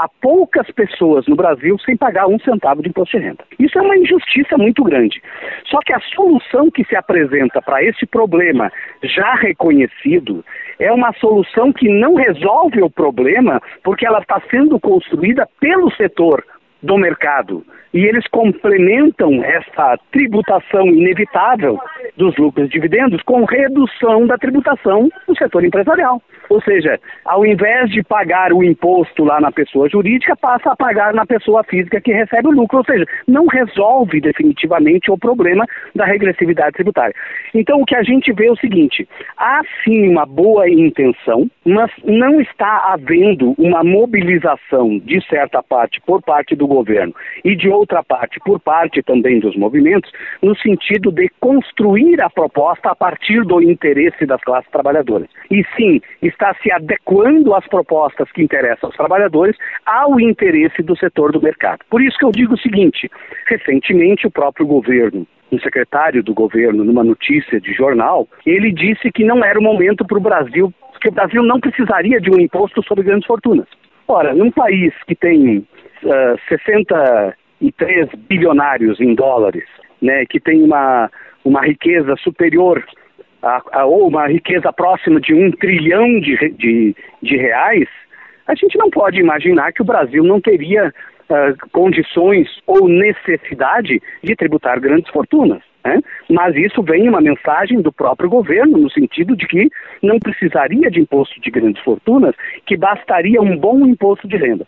há 0.00 0.08
poucas 0.20 0.70
pessoas 0.70 1.26
no 1.26 1.36
Brasil 1.36 1.78
sem 1.80 1.94
pagar 1.94 2.26
um 2.26 2.38
centavo 2.40 2.82
de 2.82 2.88
imposto 2.88 3.18
de 3.18 3.24
renda. 3.24 3.44
Isso 3.58 3.78
é 3.78 3.82
uma 3.82 3.96
injustiça 3.96 4.56
muito 4.56 4.82
grande. 4.82 5.22
Só 5.66 5.78
que 5.80 5.92
a 5.92 6.00
solução 6.00 6.70
que 6.70 6.84
se 6.84 6.96
apresenta 6.96 7.60
para 7.60 7.84
esse 7.84 8.06
problema 8.06 8.72
já 9.02 9.34
reconhecido 9.34 10.42
é 10.78 10.90
uma 10.90 11.12
solução 11.14 11.70
que 11.70 11.88
não 11.88 12.14
resolve 12.14 12.82
o 12.82 12.88
problema 12.88 13.60
porque 13.84 14.06
ela 14.06 14.20
está 14.20 14.40
sendo 14.50 14.80
construída 14.80 15.46
pelo 15.60 15.90
setor 15.94 16.42
do 16.82 16.96
mercado. 16.96 17.62
E 17.92 18.04
eles 18.04 18.26
complementam 18.28 19.42
essa 19.42 19.98
tributação 20.12 20.86
inevitável 20.86 21.78
dos 22.16 22.36
lucros 22.36 22.68
e 22.68 22.70
dividendos 22.70 23.22
com 23.22 23.44
redução 23.44 24.26
da 24.26 24.38
tributação 24.38 25.08
no 25.26 25.36
setor 25.36 25.64
empresarial. 25.64 26.22
Ou 26.48 26.60
seja, 26.62 26.98
ao 27.24 27.46
invés 27.46 27.90
de 27.90 28.02
pagar 28.02 28.52
o 28.52 28.62
imposto 28.62 29.24
lá 29.24 29.40
na 29.40 29.52
pessoa 29.52 29.88
jurídica, 29.88 30.36
passa 30.36 30.72
a 30.72 30.76
pagar 30.76 31.14
na 31.14 31.24
pessoa 31.24 31.62
física 31.62 32.00
que 32.00 32.12
recebe 32.12 32.48
o 32.48 32.52
lucro. 32.52 32.78
Ou 32.78 32.84
seja, 32.84 33.06
não 33.26 33.46
resolve 33.46 34.20
definitivamente 34.20 35.10
o 35.10 35.18
problema 35.18 35.64
da 35.94 36.04
regressividade 36.04 36.72
tributária. 36.72 37.14
Então, 37.54 37.80
o 37.80 37.84
que 37.84 37.94
a 37.94 38.02
gente 38.02 38.32
vê 38.32 38.46
é 38.46 38.52
o 38.52 38.56
seguinte: 38.56 39.08
há 39.36 39.62
sim 39.84 40.08
uma 40.08 40.26
boa 40.26 40.68
intenção, 40.68 41.48
mas 41.64 41.90
não 42.04 42.40
está 42.40 42.92
havendo 42.92 43.54
uma 43.56 43.84
mobilização 43.84 44.98
de 44.98 45.24
certa 45.28 45.62
parte 45.62 46.00
por 46.00 46.20
parte 46.20 46.56
do 46.56 46.66
governo 46.66 47.14
e 47.44 47.54
de 47.54 47.68
outra 47.80 48.02
parte 48.02 48.38
por 48.40 48.60
parte 48.60 49.02
também 49.02 49.40
dos 49.40 49.56
movimentos, 49.56 50.10
no 50.42 50.56
sentido 50.56 51.10
de 51.10 51.28
construir 51.40 52.20
a 52.20 52.30
proposta 52.30 52.90
a 52.90 52.94
partir 52.94 53.42
do 53.44 53.62
interesse 53.62 54.26
das 54.26 54.42
classes 54.42 54.70
trabalhadoras. 54.70 55.28
E 55.50 55.64
sim, 55.76 56.00
está 56.22 56.54
se 56.62 56.70
adequando 56.70 57.54
às 57.54 57.66
propostas 57.66 58.30
que 58.32 58.42
interessam 58.42 58.88
aos 58.88 58.96
trabalhadores 58.96 59.56
ao 59.84 60.20
interesse 60.20 60.82
do 60.82 60.96
setor 60.96 61.32
do 61.32 61.42
mercado. 61.42 61.80
Por 61.88 62.02
isso 62.02 62.18
que 62.18 62.24
eu 62.24 62.30
digo 62.30 62.54
o 62.54 62.58
seguinte: 62.58 63.10
recentemente 63.46 64.26
o 64.26 64.30
próprio 64.30 64.66
governo 64.66 65.26
um 65.52 65.58
secretário 65.58 66.22
do 66.22 66.32
governo, 66.32 66.84
numa 66.84 67.02
notícia 67.02 67.60
de 67.60 67.72
jornal, 67.72 68.28
ele 68.46 68.70
disse 68.72 69.10
que 69.10 69.24
não 69.24 69.44
era 69.44 69.58
o 69.58 69.62
momento 69.62 70.06
para 70.06 70.16
o 70.16 70.20
Brasil, 70.20 70.72
que 71.00 71.08
o 71.08 71.12
Brasil 71.12 71.42
não 71.42 71.58
precisaria 71.58 72.20
de 72.20 72.30
um 72.30 72.38
imposto 72.38 72.82
sobre 72.84 73.02
grandes 73.02 73.26
fortunas. 73.26 73.66
Ora, 74.06 74.34
num 74.34 74.50
país 74.50 74.92
que 75.06 75.14
tem 75.14 75.58
uh, 75.58 76.38
63 77.60 78.08
bilionários 78.28 79.00
em 79.00 79.14
dólares, 79.14 79.64
né, 80.00 80.24
que 80.26 80.40
tem 80.40 80.62
uma, 80.62 81.10
uma 81.44 81.64
riqueza 81.64 82.16
superior 82.16 82.84
a, 83.42 83.62
a, 83.72 83.84
ou 83.84 84.08
uma 84.08 84.26
riqueza 84.26 84.72
próxima 84.72 85.20
de 85.20 85.34
um 85.34 85.50
trilhão 85.50 86.20
de, 86.20 86.36
de, 86.50 86.96
de 87.22 87.36
reais, 87.36 87.88
a 88.46 88.54
gente 88.54 88.76
não 88.76 88.90
pode 88.90 89.18
imaginar 89.18 89.72
que 89.72 89.82
o 89.82 89.84
Brasil 89.84 90.24
não 90.24 90.40
teria 90.40 90.88
uh, 90.88 91.70
condições 91.72 92.48
ou 92.66 92.88
necessidade 92.88 94.02
de 94.22 94.36
tributar 94.36 94.80
grandes 94.80 95.10
fortunas. 95.12 95.62
Né? 95.84 96.00
Mas 96.28 96.56
isso 96.56 96.82
vem 96.82 97.08
uma 97.08 97.20
mensagem 97.20 97.80
do 97.80 97.92
próprio 97.92 98.28
governo, 98.28 98.76
no 98.76 98.90
sentido 98.90 99.36
de 99.36 99.46
que 99.46 99.70
não 100.02 100.18
precisaria 100.18 100.90
de 100.90 101.00
imposto 101.00 101.40
de 101.40 101.50
grandes 101.50 101.82
fortunas, 101.82 102.34
que 102.66 102.76
bastaria 102.76 103.40
um 103.40 103.56
bom 103.56 103.86
imposto 103.86 104.28
de 104.28 104.36
renda. 104.36 104.66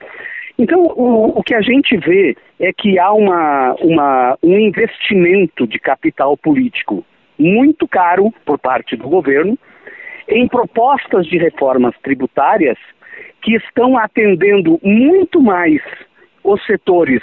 Então, 0.58 0.84
o, 0.84 1.38
o 1.38 1.42
que 1.42 1.54
a 1.54 1.60
gente 1.60 1.96
vê 1.96 2.36
é 2.60 2.72
que 2.72 2.98
há 2.98 3.12
uma, 3.12 3.74
uma, 3.80 4.38
um 4.42 4.58
investimento 4.58 5.66
de 5.66 5.78
capital 5.78 6.36
político 6.36 7.04
muito 7.38 7.88
caro 7.88 8.32
por 8.44 8.58
parte 8.58 8.96
do 8.96 9.08
governo 9.08 9.58
em 10.28 10.46
propostas 10.46 11.26
de 11.26 11.38
reformas 11.38 11.94
tributárias 12.02 12.78
que 13.42 13.54
estão 13.56 13.98
atendendo 13.98 14.78
muito 14.82 15.40
mais 15.40 15.82
os 16.44 16.64
setores 16.64 17.22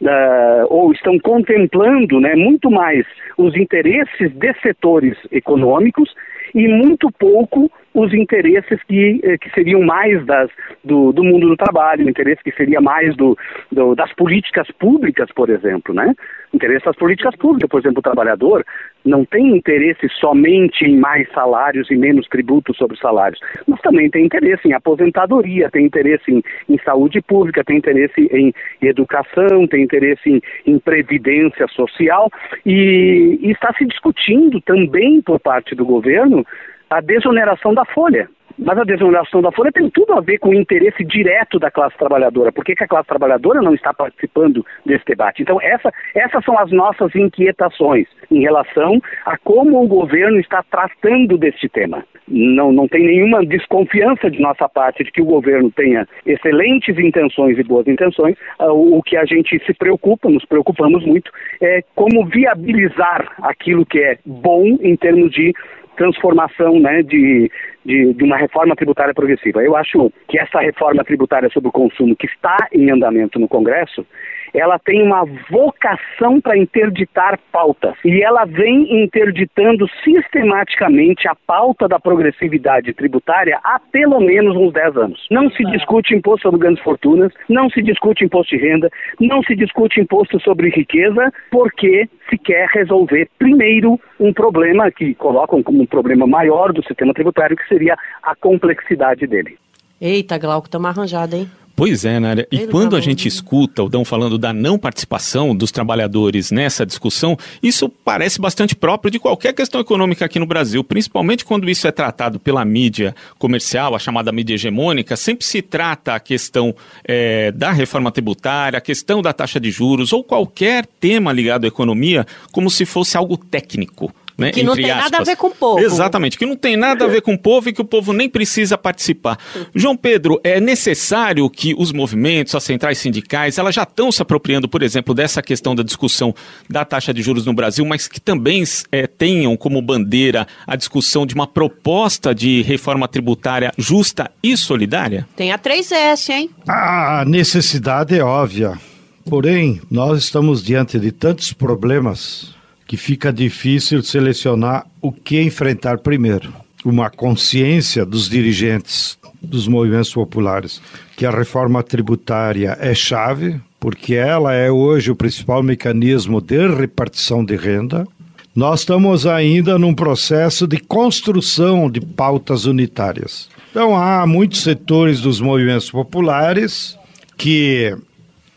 uh, 0.00 0.66
ou 0.68 0.92
estão 0.92 1.18
contemplando 1.18 2.20
né, 2.20 2.34
muito 2.34 2.70
mais 2.70 3.06
os 3.36 3.56
interesses 3.56 4.32
de 4.32 4.54
setores 4.60 5.16
econômicos 5.30 6.12
e 6.54 6.68
muito 6.68 7.10
pouco 7.10 7.70
os 7.92 8.12
interesses 8.14 8.80
que, 8.84 9.20
eh, 9.22 9.38
que 9.38 9.50
seriam 9.50 9.82
mais 9.82 10.24
das, 10.24 10.50
do, 10.84 11.12
do 11.12 11.24
mundo 11.24 11.48
do 11.48 11.56
trabalho, 11.56 12.06
o 12.06 12.10
interesse 12.10 12.42
que 12.42 12.52
seria 12.52 12.80
mais 12.80 13.16
do, 13.16 13.36
do, 13.70 13.94
das 13.94 14.12
políticas 14.14 14.68
públicas, 14.78 15.30
por 15.34 15.50
exemplo, 15.50 15.94
né? 15.94 16.14
Interesse 16.52 16.84
das 16.84 16.96
políticas 16.96 17.34
públicas, 17.36 17.68
por 17.68 17.80
exemplo, 17.80 17.98
o 17.98 18.02
trabalhador 18.02 18.64
não 19.04 19.24
tem 19.24 19.56
interesse 19.56 20.08
somente 20.20 20.84
em 20.84 20.96
mais 20.96 21.30
salários 21.32 21.90
e 21.90 21.96
menos 21.96 22.26
tributos 22.28 22.76
sobre 22.76 22.98
salários, 22.98 23.38
mas 23.66 23.80
também 23.80 24.08
tem 24.08 24.24
interesse 24.24 24.66
em 24.66 24.72
aposentadoria, 24.72 25.70
tem 25.70 25.84
interesse 25.84 26.30
em, 26.30 26.42
em 26.68 26.78
saúde 26.78 27.20
pública, 27.20 27.62
tem 27.62 27.76
interesse 27.76 28.28
em 28.32 28.52
educação, 28.80 29.66
tem 29.66 29.82
interesse 29.82 30.30
em, 30.30 30.40
em 30.66 30.78
previdência 30.78 31.66
social 31.68 32.30
e, 32.64 33.38
e 33.42 33.50
está 33.50 33.72
se 33.74 33.84
discutindo 33.84 34.60
também 34.60 35.20
por 35.20 35.38
parte 35.38 35.74
do 35.74 35.84
governo 35.84 36.44
a 36.88 37.00
desoneração 37.00 37.74
da 37.74 37.84
folha. 37.84 38.28
Mas 38.58 38.78
a 38.78 38.84
desoneração 38.84 39.42
da 39.42 39.50
folha 39.50 39.72
tem 39.72 39.90
tudo 39.90 40.12
a 40.14 40.20
ver 40.20 40.38
com 40.38 40.50
o 40.50 40.54
interesse 40.54 41.04
direto 41.04 41.58
da 41.58 41.70
classe 41.70 41.96
trabalhadora. 41.96 42.52
Por 42.52 42.64
que, 42.64 42.74
que 42.74 42.84
a 42.84 42.88
classe 42.88 43.08
trabalhadora 43.08 43.60
não 43.60 43.74
está 43.74 43.92
participando 43.92 44.64
desse 44.86 45.04
debate? 45.04 45.42
Então, 45.42 45.60
essa, 45.60 45.92
essas 46.14 46.44
são 46.44 46.58
as 46.58 46.70
nossas 46.70 47.14
inquietações 47.14 48.06
em 48.30 48.40
relação 48.40 49.00
a 49.24 49.36
como 49.38 49.82
o 49.82 49.88
governo 49.88 50.38
está 50.38 50.62
tratando 50.62 51.36
deste 51.36 51.68
tema. 51.68 52.04
Não, 52.26 52.72
não 52.72 52.88
tem 52.88 53.04
nenhuma 53.04 53.44
desconfiança 53.44 54.30
de 54.30 54.40
nossa 54.40 54.66
parte 54.66 55.04
de 55.04 55.12
que 55.12 55.20
o 55.20 55.26
governo 55.26 55.70
tenha 55.70 56.08
excelentes 56.24 56.98
intenções 56.98 57.58
e 57.58 57.62
boas 57.62 57.86
intenções. 57.86 58.36
Uh, 58.58 58.96
o 58.96 59.02
que 59.02 59.16
a 59.16 59.26
gente 59.26 59.62
se 59.66 59.74
preocupa, 59.74 60.30
nos 60.30 60.44
preocupamos 60.46 61.04
muito, 61.04 61.30
é 61.60 61.82
como 61.94 62.24
viabilizar 62.24 63.30
aquilo 63.42 63.84
que 63.84 63.98
é 63.98 64.18
bom 64.24 64.64
em 64.80 64.96
termos 64.96 65.30
de 65.32 65.52
transformação 65.96 66.78
né, 66.80 67.02
de, 67.02 67.50
de, 67.84 68.12
de, 68.14 68.24
uma 68.24 68.36
reforma 68.36 68.76
tributária 68.76 69.14
progressiva. 69.14 69.62
Eu 69.62 69.76
acho 69.76 70.12
que 70.28 70.38
essa 70.38 70.60
reforma 70.60 71.04
tributária 71.04 71.48
sobre 71.50 71.68
o 71.68 71.72
consumo 71.72 72.16
que 72.16 72.26
está 72.26 72.56
em 72.72 72.90
andamento 72.90 73.38
no 73.38 73.48
Congresso, 73.48 74.06
ela 74.54 74.78
tem 74.78 75.02
uma 75.02 75.24
vocação 75.50 76.40
para 76.40 76.56
interditar 76.56 77.38
pautas. 77.50 77.94
E 78.04 78.22
ela 78.22 78.44
vem 78.44 79.02
interditando 79.02 79.86
sistematicamente 80.04 81.26
a 81.26 81.34
pauta 81.34 81.88
da 81.88 81.98
progressividade 81.98 82.94
tributária 82.94 83.58
há 83.64 83.80
pelo 83.80 84.20
menos 84.20 84.56
uns 84.56 84.72
10 84.72 84.96
anos. 84.96 85.26
Não 85.30 85.50
se 85.50 85.64
discute 85.64 86.14
imposto 86.14 86.42
sobre 86.42 86.60
grandes 86.60 86.82
fortunas, 86.82 87.32
não 87.48 87.68
se 87.68 87.82
discute 87.82 88.24
imposto 88.24 88.56
de 88.56 88.62
renda, 88.62 88.90
não 89.20 89.42
se 89.42 89.56
discute 89.56 90.00
imposto 90.00 90.40
sobre 90.40 90.70
riqueza, 90.70 91.32
porque 91.50 92.08
se 92.30 92.38
quer 92.38 92.68
resolver 92.68 93.28
primeiro 93.38 93.98
um 94.20 94.32
problema 94.32 94.90
que 94.90 95.14
colocam 95.14 95.62
como 95.62 95.82
um 95.82 95.86
problema 95.86 96.26
maior 96.26 96.72
do 96.72 96.84
sistema 96.84 97.12
tributário, 97.12 97.56
que 97.56 97.66
seria 97.68 97.96
a 98.22 98.34
complexidade 98.36 99.26
dele. 99.26 99.58
Eita, 100.00 100.38
Glauco, 100.38 100.66
estamos 100.66 100.88
arranjado, 100.88 101.34
hein? 101.34 101.48
Pois 101.76 102.04
é, 102.04 102.20
Nária. 102.20 102.46
E 102.52 102.68
quando 102.68 102.94
a 102.94 103.00
gente 103.00 103.26
escuta 103.26 103.82
o 103.82 103.88
Dão 103.88 104.04
falando 104.04 104.38
da 104.38 104.52
não 104.52 104.78
participação 104.78 105.56
dos 105.56 105.72
trabalhadores 105.72 106.52
nessa 106.52 106.86
discussão, 106.86 107.36
isso 107.60 107.88
parece 107.88 108.40
bastante 108.40 108.76
próprio 108.76 109.10
de 109.10 109.18
qualquer 109.18 109.52
questão 109.52 109.80
econômica 109.80 110.24
aqui 110.24 110.38
no 110.38 110.46
Brasil, 110.46 110.84
principalmente 110.84 111.44
quando 111.44 111.68
isso 111.68 111.88
é 111.88 111.90
tratado 111.90 112.38
pela 112.38 112.64
mídia 112.64 113.14
comercial, 113.38 113.94
a 113.96 113.98
chamada 113.98 114.30
mídia 114.30 114.54
hegemônica, 114.54 115.16
sempre 115.16 115.44
se 115.44 115.60
trata 115.60 116.14
a 116.14 116.20
questão 116.20 116.74
é, 117.04 117.50
da 117.50 117.72
reforma 117.72 118.12
tributária, 118.12 118.78
a 118.78 118.80
questão 118.80 119.20
da 119.20 119.32
taxa 119.32 119.58
de 119.58 119.70
juros 119.70 120.12
ou 120.12 120.22
qualquer 120.22 120.86
tema 121.00 121.32
ligado 121.32 121.64
à 121.64 121.68
economia 121.68 122.24
como 122.52 122.70
se 122.70 122.84
fosse 122.84 123.16
algo 123.16 123.36
técnico. 123.36 124.14
Né, 124.36 124.50
que 124.50 124.64
não 124.64 124.74
tem 124.74 124.90
aspas. 124.90 125.10
nada 125.10 125.18
a 125.18 125.24
ver 125.24 125.36
com 125.36 125.46
o 125.46 125.54
povo. 125.54 125.78
Exatamente, 125.80 126.36
que 126.36 126.44
não 126.44 126.56
tem 126.56 126.76
nada 126.76 127.04
a 127.04 127.08
ver 127.08 127.22
com 127.22 127.34
o 127.34 127.38
povo 127.38 127.68
e 127.68 127.72
que 127.72 127.80
o 127.80 127.84
povo 127.84 128.12
nem 128.12 128.28
precisa 128.28 128.76
participar. 128.76 129.38
João 129.74 129.96
Pedro, 129.96 130.40
é 130.42 130.60
necessário 130.60 131.48
que 131.48 131.72
os 131.78 131.92
movimentos, 131.92 132.54
as 132.54 132.64
centrais 132.64 132.98
sindicais, 132.98 133.58
elas 133.58 133.74
já 133.74 133.84
estão 133.84 134.10
se 134.10 134.20
apropriando, 134.20 134.68
por 134.68 134.82
exemplo, 134.82 135.14
dessa 135.14 135.40
questão 135.40 135.74
da 135.74 135.84
discussão 135.84 136.34
da 136.68 136.84
taxa 136.84 137.14
de 137.14 137.22
juros 137.22 137.46
no 137.46 137.52
Brasil, 137.52 137.84
mas 137.84 138.08
que 138.08 138.20
também 138.20 138.64
é, 138.90 139.06
tenham 139.06 139.56
como 139.56 139.80
bandeira 139.80 140.48
a 140.66 140.74
discussão 140.74 141.24
de 141.24 141.34
uma 141.34 141.46
proposta 141.46 142.34
de 142.34 142.62
reforma 142.62 143.06
tributária 143.06 143.72
justa 143.78 144.30
e 144.42 144.56
solidária? 144.56 145.28
Tem 145.36 145.52
a 145.52 145.58
3S, 145.58 146.30
hein? 146.30 146.50
A 146.66 147.24
necessidade 147.26 148.18
é 148.18 148.24
óbvia. 148.24 148.78
Porém, 149.24 149.80
nós 149.90 150.18
estamos 150.18 150.62
diante 150.62 150.98
de 150.98 151.10
tantos 151.10 151.52
problemas 151.52 152.54
que 152.94 152.96
fica 152.96 153.32
difícil 153.32 154.04
selecionar 154.04 154.86
o 155.02 155.10
que 155.10 155.42
enfrentar 155.42 155.98
primeiro. 155.98 156.54
Uma 156.84 157.10
consciência 157.10 158.06
dos 158.06 158.28
dirigentes 158.28 159.18
dos 159.42 159.66
movimentos 159.66 160.14
populares 160.14 160.80
que 161.16 161.26
a 161.26 161.30
reforma 161.32 161.82
tributária 161.82 162.78
é 162.80 162.94
chave, 162.94 163.60
porque 163.80 164.14
ela 164.14 164.54
é 164.54 164.70
hoje 164.70 165.10
o 165.10 165.16
principal 165.16 165.60
mecanismo 165.60 166.40
de 166.40 166.68
repartição 166.68 167.44
de 167.44 167.56
renda. 167.56 168.06
Nós 168.54 168.80
estamos 168.80 169.26
ainda 169.26 169.76
num 169.76 169.92
processo 169.92 170.64
de 170.64 170.78
construção 170.78 171.90
de 171.90 172.00
pautas 172.00 172.64
unitárias. 172.64 173.48
Então, 173.72 173.96
há 173.96 174.24
muitos 174.24 174.62
setores 174.62 175.20
dos 175.20 175.40
movimentos 175.40 175.90
populares 175.90 176.96
que 177.36 177.92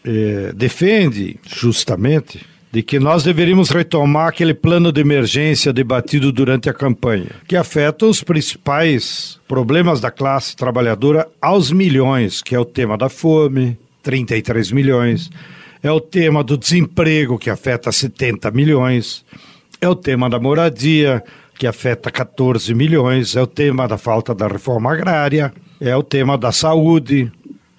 eh, 0.05 0.51
defende 0.55 1.39
justamente 1.43 2.45
de 2.71 2.83
que 2.83 2.99
nós 2.99 3.23
deveríamos 3.23 3.69
retomar 3.69 4.27
aquele 4.27 4.53
plano 4.53 4.91
de 4.91 5.01
emergência 5.01 5.71
debatido 5.71 6.31
durante 6.31 6.69
a 6.69 6.73
campanha, 6.73 7.31
que 7.47 7.55
afeta 7.55 8.05
os 8.05 8.21
principais 8.21 9.39
problemas 9.47 10.01
da 10.01 10.11
classe 10.11 10.55
trabalhadora 10.55 11.27
aos 11.41 11.71
milhões, 11.71 12.41
que 12.41 12.53
é 12.53 12.59
o 12.59 12.65
tema 12.65 12.97
da 12.97 13.09
fome, 13.09 13.77
33 14.03 14.71
milhões, 14.71 15.29
é 15.81 15.91
o 15.91 16.01
tema 16.01 16.43
do 16.43 16.57
desemprego, 16.57 17.37
que 17.37 17.49
afeta 17.49 17.91
70 17.91 18.51
milhões, 18.51 19.23
é 19.79 19.87
o 19.87 19.95
tema 19.95 20.29
da 20.29 20.39
moradia, 20.39 21.23
que 21.57 21.65
afeta 21.65 22.11
14 22.11 22.73
milhões, 22.73 23.35
é 23.35 23.41
o 23.41 23.47
tema 23.47 23.87
da 23.87 23.97
falta 23.97 24.33
da 24.35 24.47
reforma 24.47 24.91
agrária, 24.91 25.53
é 25.79 25.95
o 25.95 26.03
tema 26.03 26.37
da 26.37 26.51
saúde 26.51 27.31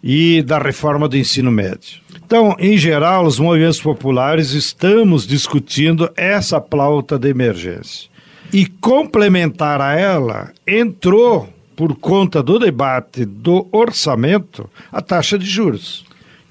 e 0.02 0.42
da 0.42 0.58
reforma 0.58 1.08
do 1.08 1.16
ensino 1.16 1.50
médio. 1.50 2.00
Então, 2.24 2.54
em 2.58 2.76
geral, 2.76 3.24
os 3.24 3.38
movimentos 3.38 3.80
populares 3.80 4.50
estamos 4.50 5.26
discutindo 5.26 6.10
essa 6.16 6.60
pauta 6.60 7.18
de 7.18 7.28
emergência. 7.28 8.08
E 8.52 8.66
complementar 8.66 9.80
a 9.80 9.98
ela, 9.98 10.52
entrou, 10.66 11.48
por 11.76 11.96
conta 11.96 12.42
do 12.42 12.58
debate 12.58 13.24
do 13.24 13.66
orçamento, 13.72 14.68
a 14.90 15.00
taxa 15.00 15.38
de 15.38 15.46
juros. 15.46 16.04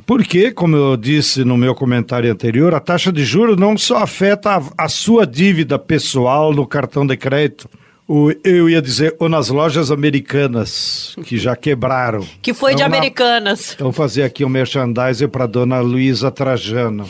Porque, 0.05 0.51
como 0.51 0.75
eu 0.75 0.95
disse 0.95 1.43
no 1.43 1.57
meu 1.57 1.75
comentário 1.75 2.31
anterior, 2.31 2.73
a 2.73 2.79
taxa 2.79 3.11
de 3.11 3.25
juros 3.25 3.57
não 3.57 3.77
só 3.77 3.97
afeta 3.97 4.51
a, 4.55 4.85
a 4.85 4.87
sua 4.87 5.27
dívida 5.27 5.77
pessoal 5.77 6.53
no 6.53 6.65
cartão 6.65 7.05
de 7.05 7.17
crédito, 7.17 7.69
o, 8.07 8.31
eu 8.43 8.69
ia 8.69 8.81
dizer, 8.81 9.15
ou 9.19 9.27
nas 9.27 9.49
lojas 9.49 9.91
americanas, 9.91 11.13
que 11.25 11.37
já 11.37 11.55
quebraram. 11.55 12.25
Que 12.41 12.53
foi 12.53 12.71
então, 12.71 12.87
de 12.87 12.95
americanas. 12.95 13.67
Na, 13.69 13.73
então 13.75 13.91
fazer 13.91 14.23
aqui 14.23 14.45
um 14.45 14.49
merchandising 14.49 15.27
para 15.27 15.45
dona 15.45 15.81
Luísa 15.81 16.31
Trajano. 16.31 17.05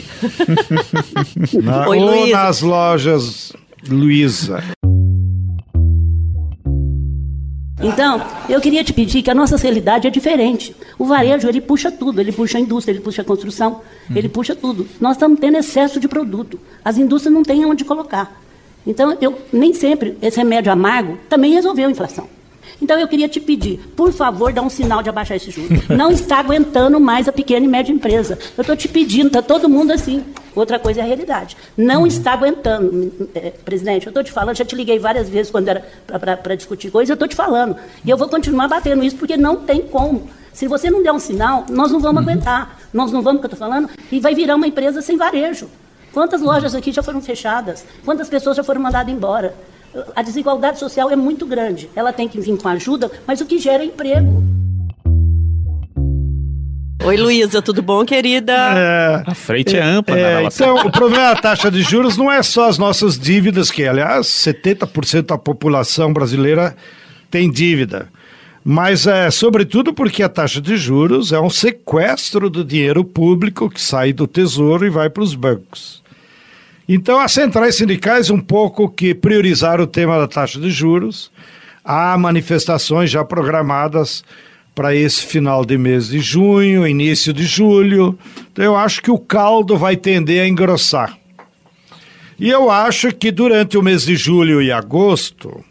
na, 1.62 1.88
Oi, 1.88 1.98
ou 1.98 2.10
Luísa. 2.10 2.36
nas 2.36 2.60
lojas 2.62 3.52
Luísa. 3.88 4.64
Então, 7.80 8.20
eu 8.48 8.60
queria 8.60 8.82
te 8.82 8.92
pedir 8.92 9.22
que 9.22 9.30
a 9.30 9.34
nossa 9.34 9.56
realidade 9.56 10.08
é 10.08 10.10
diferente. 10.10 10.74
O 10.98 11.04
varejo, 11.04 11.48
ele 11.48 11.60
puxa 11.60 11.92
tudo, 11.92 12.20
ele 12.20 12.32
puxa 12.32 12.58
a 12.58 12.60
indústria, 12.60 12.92
ele 12.92 13.00
puxa 13.00 13.22
a 13.22 13.24
construção, 13.24 13.82
ele 14.12 14.28
puxa 14.28 14.56
tudo. 14.56 14.88
Nós 15.00 15.12
estamos 15.12 15.38
tendo 15.38 15.58
excesso 15.58 16.00
de 16.00 16.08
produto. 16.08 16.58
As 16.84 16.98
indústrias 16.98 17.32
não 17.32 17.44
têm 17.44 17.64
onde 17.64 17.84
colocar. 17.84 18.47
Então, 18.86 19.16
eu, 19.20 19.38
nem 19.52 19.74
sempre 19.74 20.16
esse 20.22 20.38
remédio 20.38 20.72
amargo 20.72 21.18
também 21.28 21.52
resolveu 21.52 21.88
a 21.88 21.90
inflação. 21.90 22.28
Então, 22.80 22.98
eu 22.98 23.08
queria 23.08 23.28
te 23.28 23.40
pedir, 23.40 23.78
por 23.96 24.12
favor, 24.12 24.52
dá 24.52 24.62
um 24.62 24.70
sinal 24.70 25.02
de 25.02 25.08
abaixar 25.08 25.36
esse 25.36 25.50
juro. 25.50 25.68
Não 25.90 26.12
está 26.12 26.38
aguentando 26.38 27.00
mais 27.00 27.26
a 27.26 27.32
pequena 27.32 27.66
e 27.66 27.68
média 27.68 27.92
empresa. 27.92 28.38
Eu 28.56 28.62
estou 28.62 28.76
te 28.76 28.86
pedindo, 28.86 29.26
está 29.26 29.42
todo 29.42 29.68
mundo 29.68 29.92
assim. 29.92 30.24
Outra 30.54 30.78
coisa 30.78 31.00
é 31.00 31.02
a 31.02 31.06
realidade. 31.06 31.56
Não 31.76 32.06
está 32.06 32.32
aguentando, 32.32 33.12
é, 33.34 33.50
presidente. 33.50 34.06
Eu 34.06 34.10
estou 34.10 34.22
te 34.22 34.30
falando, 34.30 34.56
já 34.56 34.64
te 34.64 34.76
liguei 34.76 34.98
várias 34.98 35.28
vezes 35.28 35.50
quando 35.50 35.68
era 35.68 35.84
para 36.06 36.54
discutir 36.54 36.90
coisas, 36.90 37.10
eu 37.10 37.14
estou 37.14 37.28
te 37.28 37.34
falando. 37.34 37.76
E 38.04 38.10
eu 38.10 38.16
vou 38.16 38.28
continuar 38.28 38.68
batendo 38.68 39.02
isso, 39.02 39.16
porque 39.16 39.36
não 39.36 39.56
tem 39.56 39.82
como. 39.82 40.28
Se 40.52 40.66
você 40.66 40.90
não 40.90 41.02
der 41.02 41.12
um 41.12 41.18
sinal, 41.18 41.66
nós 41.68 41.90
não 41.90 42.00
vamos 42.00 42.22
aguentar. 42.22 42.78
Nós 42.92 43.12
não 43.12 43.22
vamos, 43.22 43.40
que 43.40 43.46
eu 43.46 43.52
estou 43.52 43.68
falando, 43.68 43.88
e 44.10 44.18
vai 44.18 44.34
virar 44.34 44.56
uma 44.56 44.66
empresa 44.66 45.02
sem 45.02 45.16
varejo. 45.16 45.68
Quantas 46.12 46.40
lojas 46.40 46.74
aqui 46.74 46.92
já 46.92 47.02
foram 47.02 47.20
fechadas? 47.20 47.84
Quantas 48.04 48.28
pessoas 48.28 48.56
já 48.56 48.64
foram 48.64 48.80
mandadas 48.80 49.12
embora? 49.12 49.54
A 50.14 50.22
desigualdade 50.22 50.78
social 50.78 51.10
é 51.10 51.16
muito 51.16 51.46
grande. 51.46 51.88
Ela 51.94 52.12
tem 52.12 52.28
que 52.28 52.40
vir 52.40 52.56
com 52.56 52.68
ajuda, 52.68 53.10
mas 53.26 53.40
o 53.40 53.46
que 53.46 53.58
gera 53.58 53.82
é 53.82 53.86
emprego. 53.86 54.42
Oi, 57.04 57.16
Luísa, 57.16 57.62
tudo 57.62 57.80
bom, 57.80 58.04
querida? 58.04 58.52
É, 58.52 59.22
A 59.26 59.34
frente 59.34 59.76
é 59.76 59.82
ampla 59.82 60.14
na 60.14 60.20
é, 60.20 60.44
então, 60.44 60.76
o 60.76 60.90
problema 60.90 61.34
da 61.34 61.40
taxa 61.40 61.70
de 61.70 61.80
juros 61.80 62.16
não 62.18 62.30
é 62.30 62.42
só 62.42 62.68
as 62.68 62.76
nossas 62.76 63.18
dívidas, 63.18 63.70
que, 63.70 63.86
aliás, 63.86 64.26
70% 64.26 65.26
da 65.26 65.38
população 65.38 66.12
brasileira 66.12 66.76
tem 67.30 67.50
dívida. 67.50 68.08
Mas 68.70 69.06
é 69.06 69.30
sobretudo 69.30 69.94
porque 69.94 70.22
a 70.22 70.28
taxa 70.28 70.60
de 70.60 70.76
juros 70.76 71.32
é 71.32 71.40
um 71.40 71.48
sequestro 71.48 72.50
do 72.50 72.62
dinheiro 72.62 73.02
público 73.02 73.70
que 73.70 73.80
sai 73.80 74.12
do 74.12 74.26
tesouro 74.26 74.84
e 74.84 74.90
vai 74.90 75.08
para 75.08 75.22
os 75.22 75.34
bancos. 75.34 76.02
Então, 76.86 77.18
as 77.18 77.32
centrais 77.32 77.76
sindicais 77.76 78.28
um 78.28 78.38
pouco 78.38 78.86
que 78.86 79.14
priorizaram 79.14 79.84
o 79.84 79.86
tema 79.86 80.18
da 80.18 80.28
taxa 80.28 80.60
de 80.60 80.70
juros. 80.70 81.30
Há 81.82 82.18
manifestações 82.18 83.10
já 83.10 83.24
programadas 83.24 84.22
para 84.74 84.94
esse 84.94 85.24
final 85.24 85.64
de 85.64 85.78
mês 85.78 86.08
de 86.08 86.20
junho, 86.20 86.86
início 86.86 87.32
de 87.32 87.44
julho. 87.44 88.18
Então, 88.52 88.62
eu 88.62 88.76
acho 88.76 89.00
que 89.00 89.10
o 89.10 89.18
caldo 89.18 89.78
vai 89.78 89.96
tender 89.96 90.42
a 90.42 90.46
engrossar. 90.46 91.16
E 92.38 92.50
eu 92.50 92.70
acho 92.70 93.12
que 93.12 93.30
durante 93.30 93.78
o 93.78 93.82
mês 93.82 94.04
de 94.04 94.14
julho 94.14 94.60
e 94.60 94.70
agosto, 94.70 95.64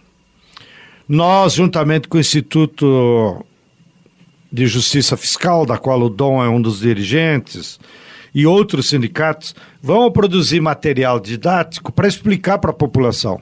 nós, 1.08 1.54
juntamente 1.54 2.08
com 2.08 2.18
o 2.18 2.20
Instituto 2.22 3.46
de 4.52 4.68
Justiça 4.68 5.16
Fiscal, 5.16 5.66
da 5.66 5.78
qual 5.78 6.02
o 6.02 6.10
Dom 6.10 6.44
é 6.44 6.50
um 6.50 6.62
dos 6.62 6.80
dirigentes, 6.80 7.80
e 8.34 8.46
outros 8.46 8.90
sindicatos, 8.90 9.56
vão 9.82 10.12
produzir 10.12 10.62
material 10.62 11.20
didático 11.20 11.92
para 11.92 12.08
explicar 12.08 12.60
para 12.60 12.72
a 12.72 12.74
população. 12.74 13.42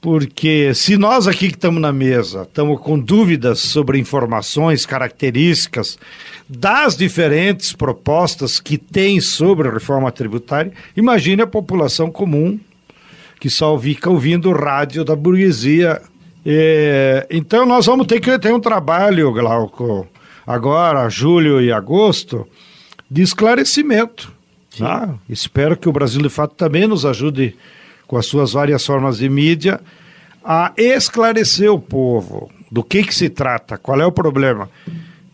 Porque 0.00 0.72
se 0.74 0.96
nós 0.96 1.26
aqui 1.26 1.48
que 1.48 1.56
estamos 1.56 1.82
na 1.82 1.92
mesa 1.92 2.42
estamos 2.42 2.80
com 2.80 2.96
dúvidas 2.96 3.58
sobre 3.58 3.98
informações, 3.98 4.86
características 4.86 5.98
das 6.48 6.96
diferentes 6.96 7.72
propostas 7.72 8.60
que 8.60 8.78
tem 8.78 9.20
sobre 9.20 9.66
a 9.66 9.72
reforma 9.72 10.12
tributária, 10.12 10.72
imagine 10.96 11.42
a 11.42 11.46
população 11.46 12.12
comum 12.12 12.58
que 13.40 13.50
só 13.50 13.76
fica 13.78 14.08
ouvindo 14.08 14.50
o 14.50 14.52
rádio 14.52 15.04
da 15.04 15.16
burguesia. 15.16 16.00
É, 16.50 17.26
então 17.28 17.66
nós 17.66 17.84
vamos 17.84 18.06
ter 18.06 18.20
que 18.20 18.38
ter 18.38 18.54
um 18.54 18.58
trabalho, 18.58 19.30
Glauco, 19.34 20.08
agora, 20.46 21.06
julho 21.10 21.60
e 21.60 21.70
agosto, 21.70 22.48
de 23.10 23.20
esclarecimento. 23.20 24.32
tá? 24.78 25.14
Espero 25.28 25.76
que 25.76 25.90
o 25.90 25.92
Brasil 25.92 26.22
de 26.22 26.30
Fato 26.30 26.54
também 26.54 26.86
nos 26.86 27.04
ajude 27.04 27.54
com 28.06 28.16
as 28.16 28.24
suas 28.24 28.54
várias 28.54 28.86
formas 28.86 29.18
de 29.18 29.28
mídia 29.28 29.78
a 30.42 30.72
esclarecer 30.74 31.70
o 31.70 31.78
povo 31.78 32.50
do 32.72 32.82
que, 32.82 33.02
que 33.04 33.14
se 33.14 33.28
trata, 33.28 33.76
qual 33.76 34.00
é 34.00 34.06
o 34.06 34.12
problema. 34.12 34.70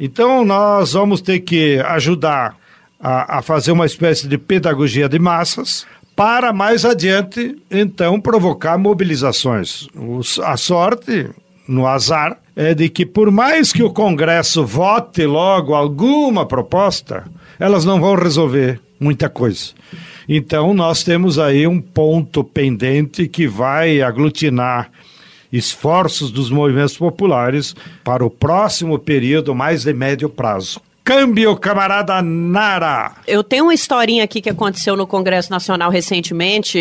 Então 0.01 0.45
nós 0.45 0.95
vamos 0.95 1.21
ter 1.21 1.39
que 1.39 1.79
ajudar 1.79 2.57
a, 2.99 3.39
a 3.39 3.43
fazer 3.43 3.71
uma 3.71 3.87
espécie 3.87 4.27
de 4.27 4.37
pedagogia 4.37 5.09
de 5.09 5.21
massas 5.21 5.87
para 6.17 6.53
mais 6.53 6.85
adiante, 6.85 7.57
então, 7.71 8.21
provocar 8.21 8.79
mobilizações. 8.79 9.89
Os- 9.95 10.39
a 10.39 10.57
sorte, 10.57 11.29
no 11.69 11.87
azar, 11.87 12.39
é 12.55 12.73
de 12.75 12.89
que 12.89 13.05
por 13.05 13.31
mais 13.31 13.73
que 13.73 13.83
o 13.83 13.91
Congresso 13.91 14.65
vote 14.65 15.27
logo 15.27 15.75
alguma 15.75 16.47
proposta, 16.47 17.25
elas 17.59 17.85
não 17.85 18.01
vão 18.01 18.15
resolver 18.15 18.81
muita 19.01 19.29
coisa. 19.29 19.73
Então, 20.29 20.73
nós 20.73 21.03
temos 21.03 21.39
aí 21.39 21.67
um 21.67 21.81
ponto 21.81 22.45
pendente 22.45 23.27
que 23.29 23.47
vai 23.47 24.01
aglutinar 24.01 24.91
esforços 25.53 26.31
dos 26.31 26.51
movimentos 26.51 26.97
populares 26.97 27.75
para 28.03 28.25
o 28.25 28.31
próximo 28.31 28.99
período 28.99 29.55
mais 29.55 29.85
de 29.85 29.93
médio 29.93 30.29
prazo. 30.29 30.81
Câmbio, 31.05 31.55
camarada 31.59 32.23
Nara! 32.23 33.13
Eu 33.27 33.45
tenho 33.45 33.65
uma 33.65 33.75
historinha 33.75 34.25
aqui 34.25 34.41
que 34.41 34.49
aconteceu 34.49 34.97
no 34.97 35.07
Congresso 35.07 35.51
Nacional 35.51 35.91
recentemente, 35.91 36.79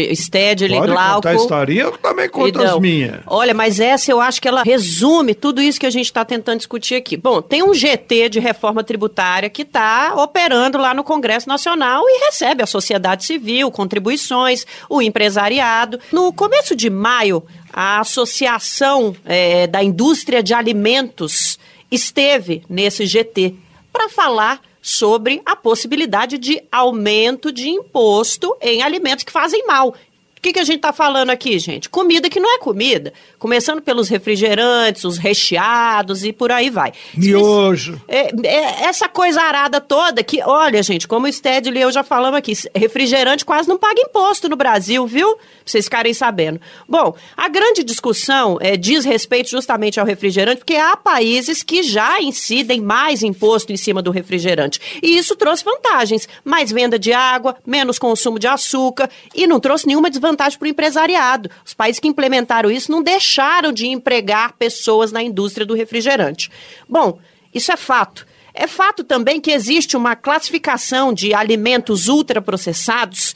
Pode 0.80 0.94
Glauco. 0.94 1.16
contar 1.16 1.30
a 1.32 1.36
historinha, 1.36 1.82
eu 1.84 1.92
também 1.98 2.30
conto 2.30 2.58
as 2.58 2.66
Então, 2.70 2.80
minhas. 2.80 3.20
Olha, 3.28 3.54
mas 3.54 3.82
essa 3.82 4.10
eu 4.10 4.22
acho 4.22 4.42
que 4.42 4.48
ela 4.48 4.64
resume 4.64 5.36
tudo 5.36 5.62
isso 5.62 5.78
que 5.78 5.86
a 5.86 5.90
gente 5.90 6.06
está 6.06 6.24
tentando 6.24 6.60
discutir 6.60 6.96
aqui. 6.96 7.18
Bom, 7.18 7.42
tem 7.42 7.64
um 7.64 7.74
GT 7.74 8.30
de 8.30 8.40
reforma 8.40 8.82
tributária 8.82 9.50
que 9.50 9.64
está 9.64 10.14
operando 10.16 10.78
lá 10.78 10.94
no 10.94 11.04
Congresso 11.04 11.50
Nacional 11.50 12.06
e 12.08 12.26
recebe 12.26 12.64
a 12.64 12.66
sociedade 12.66 13.26
civil, 13.26 13.70
contribuições, 13.72 14.66
o 14.90 15.02
empresariado. 15.02 16.00
No 16.14 16.32
começo 16.32 16.78
de 16.78 16.90
maio, 16.90 17.44
a 17.74 18.00
Associação 18.00 19.14
eh, 19.26 19.68
da 19.68 19.84
Indústria 19.84 20.42
de 20.42 20.54
Alimentos 20.54 21.60
esteve 21.92 22.64
nesse 22.70 23.06
GT 23.06 23.56
para 23.94 24.10
falar 24.10 24.60
sobre 24.82 25.42
a 25.46 25.56
possibilidade 25.56 26.38
de 26.38 26.62
aumento 26.70 27.54
de 27.54 27.70
imposto 27.70 28.54
em 28.60 28.82
alimentos 28.82 29.24
que 29.24 29.32
fazem 29.32 29.66
mal 29.66 29.96
que, 30.44 30.52
que 30.52 30.60
a 30.60 30.64
gente 30.66 30.76
está 30.76 30.92
falando 30.92 31.30
aqui, 31.30 31.58
gente? 31.58 31.90
Comida 31.90 32.30
que 32.30 32.40
não 32.40 32.54
é 32.54 32.60
comida. 32.60 33.14
Começando 33.40 33.82
pelos 33.82 34.10
refrigerantes, 34.10 35.06
os 35.06 35.18
recheados 35.18 36.26
e 36.26 36.34
por 36.34 36.52
aí 36.52 36.70
vai. 36.70 36.92
Miojo. 37.16 38.02
É, 38.10 38.30
é, 38.46 38.84
essa 38.84 39.08
coisa 39.08 39.42
arada 39.42 39.80
toda 39.80 40.22
que, 40.22 40.44
olha, 40.44 40.84
gente, 40.84 41.08
como 41.08 41.28
o 41.28 41.32
Stedley 41.32 41.80
e 41.80 41.82
eu 41.82 41.92
já 41.92 42.04
falamos 42.04 42.38
aqui, 42.38 42.52
refrigerante 42.76 43.46
quase 43.46 43.70
não 43.70 43.78
paga 43.78 44.02
imposto 44.02 44.50
no 44.50 44.58
Brasil, 44.58 45.08
viu? 45.08 45.34
Pra 45.36 45.46
vocês 45.66 45.86
ficarem 45.86 46.14
sabendo. 46.14 46.60
Bom, 46.88 47.16
a 47.38 47.48
grande 47.48 47.82
discussão 47.82 48.58
é, 48.60 48.76
diz 48.76 49.06
respeito 49.06 49.50
justamente 49.50 49.98
ao 49.98 50.06
refrigerante, 50.06 50.58
porque 50.58 50.76
há 50.76 50.98
países 50.98 51.64
que 51.64 51.84
já 51.84 52.22
incidem 52.22 52.82
mais 52.82 53.24
imposto 53.24 53.72
em 53.72 53.78
cima 53.78 54.02
do 54.02 54.12
refrigerante. 54.12 55.00
E 55.02 55.18
isso 55.18 55.38
trouxe 55.38 55.64
vantagens. 55.64 56.28
Mais 56.44 56.70
venda 56.70 57.00
de 57.00 57.14
água, 57.14 57.56
menos 57.66 57.98
consumo 57.98 58.38
de 58.38 58.48
açúcar 58.48 59.10
e 59.34 59.48
não 59.48 59.62
trouxe 59.62 59.88
nenhuma 59.88 60.10
desvantagem 60.10 60.33
para 60.36 60.66
o 60.66 60.70
empresariado. 60.70 61.50
Os 61.66 61.74
países 61.74 62.00
que 62.00 62.08
implementaram 62.08 62.72
isso 62.72 62.92
não 62.92 63.02
deixaram 63.02 63.72
de 63.72 63.88
empregar 63.88 64.54
pessoas 64.54 65.12
na 65.12 65.22
indústria 65.22 65.66
do 65.66 65.74
refrigerante. 65.74 66.50
Bom, 66.88 67.20
isso 67.54 67.72
é 67.72 67.78
fato. 67.78 68.26
É 68.54 68.68
fato 68.68 69.04
também 69.04 69.42
que 69.42 69.52
existe 69.52 69.98
uma 69.98 70.16
classificação 70.16 71.12
de 71.12 71.34
alimentos 71.34 72.08
ultraprocessados 72.08 73.34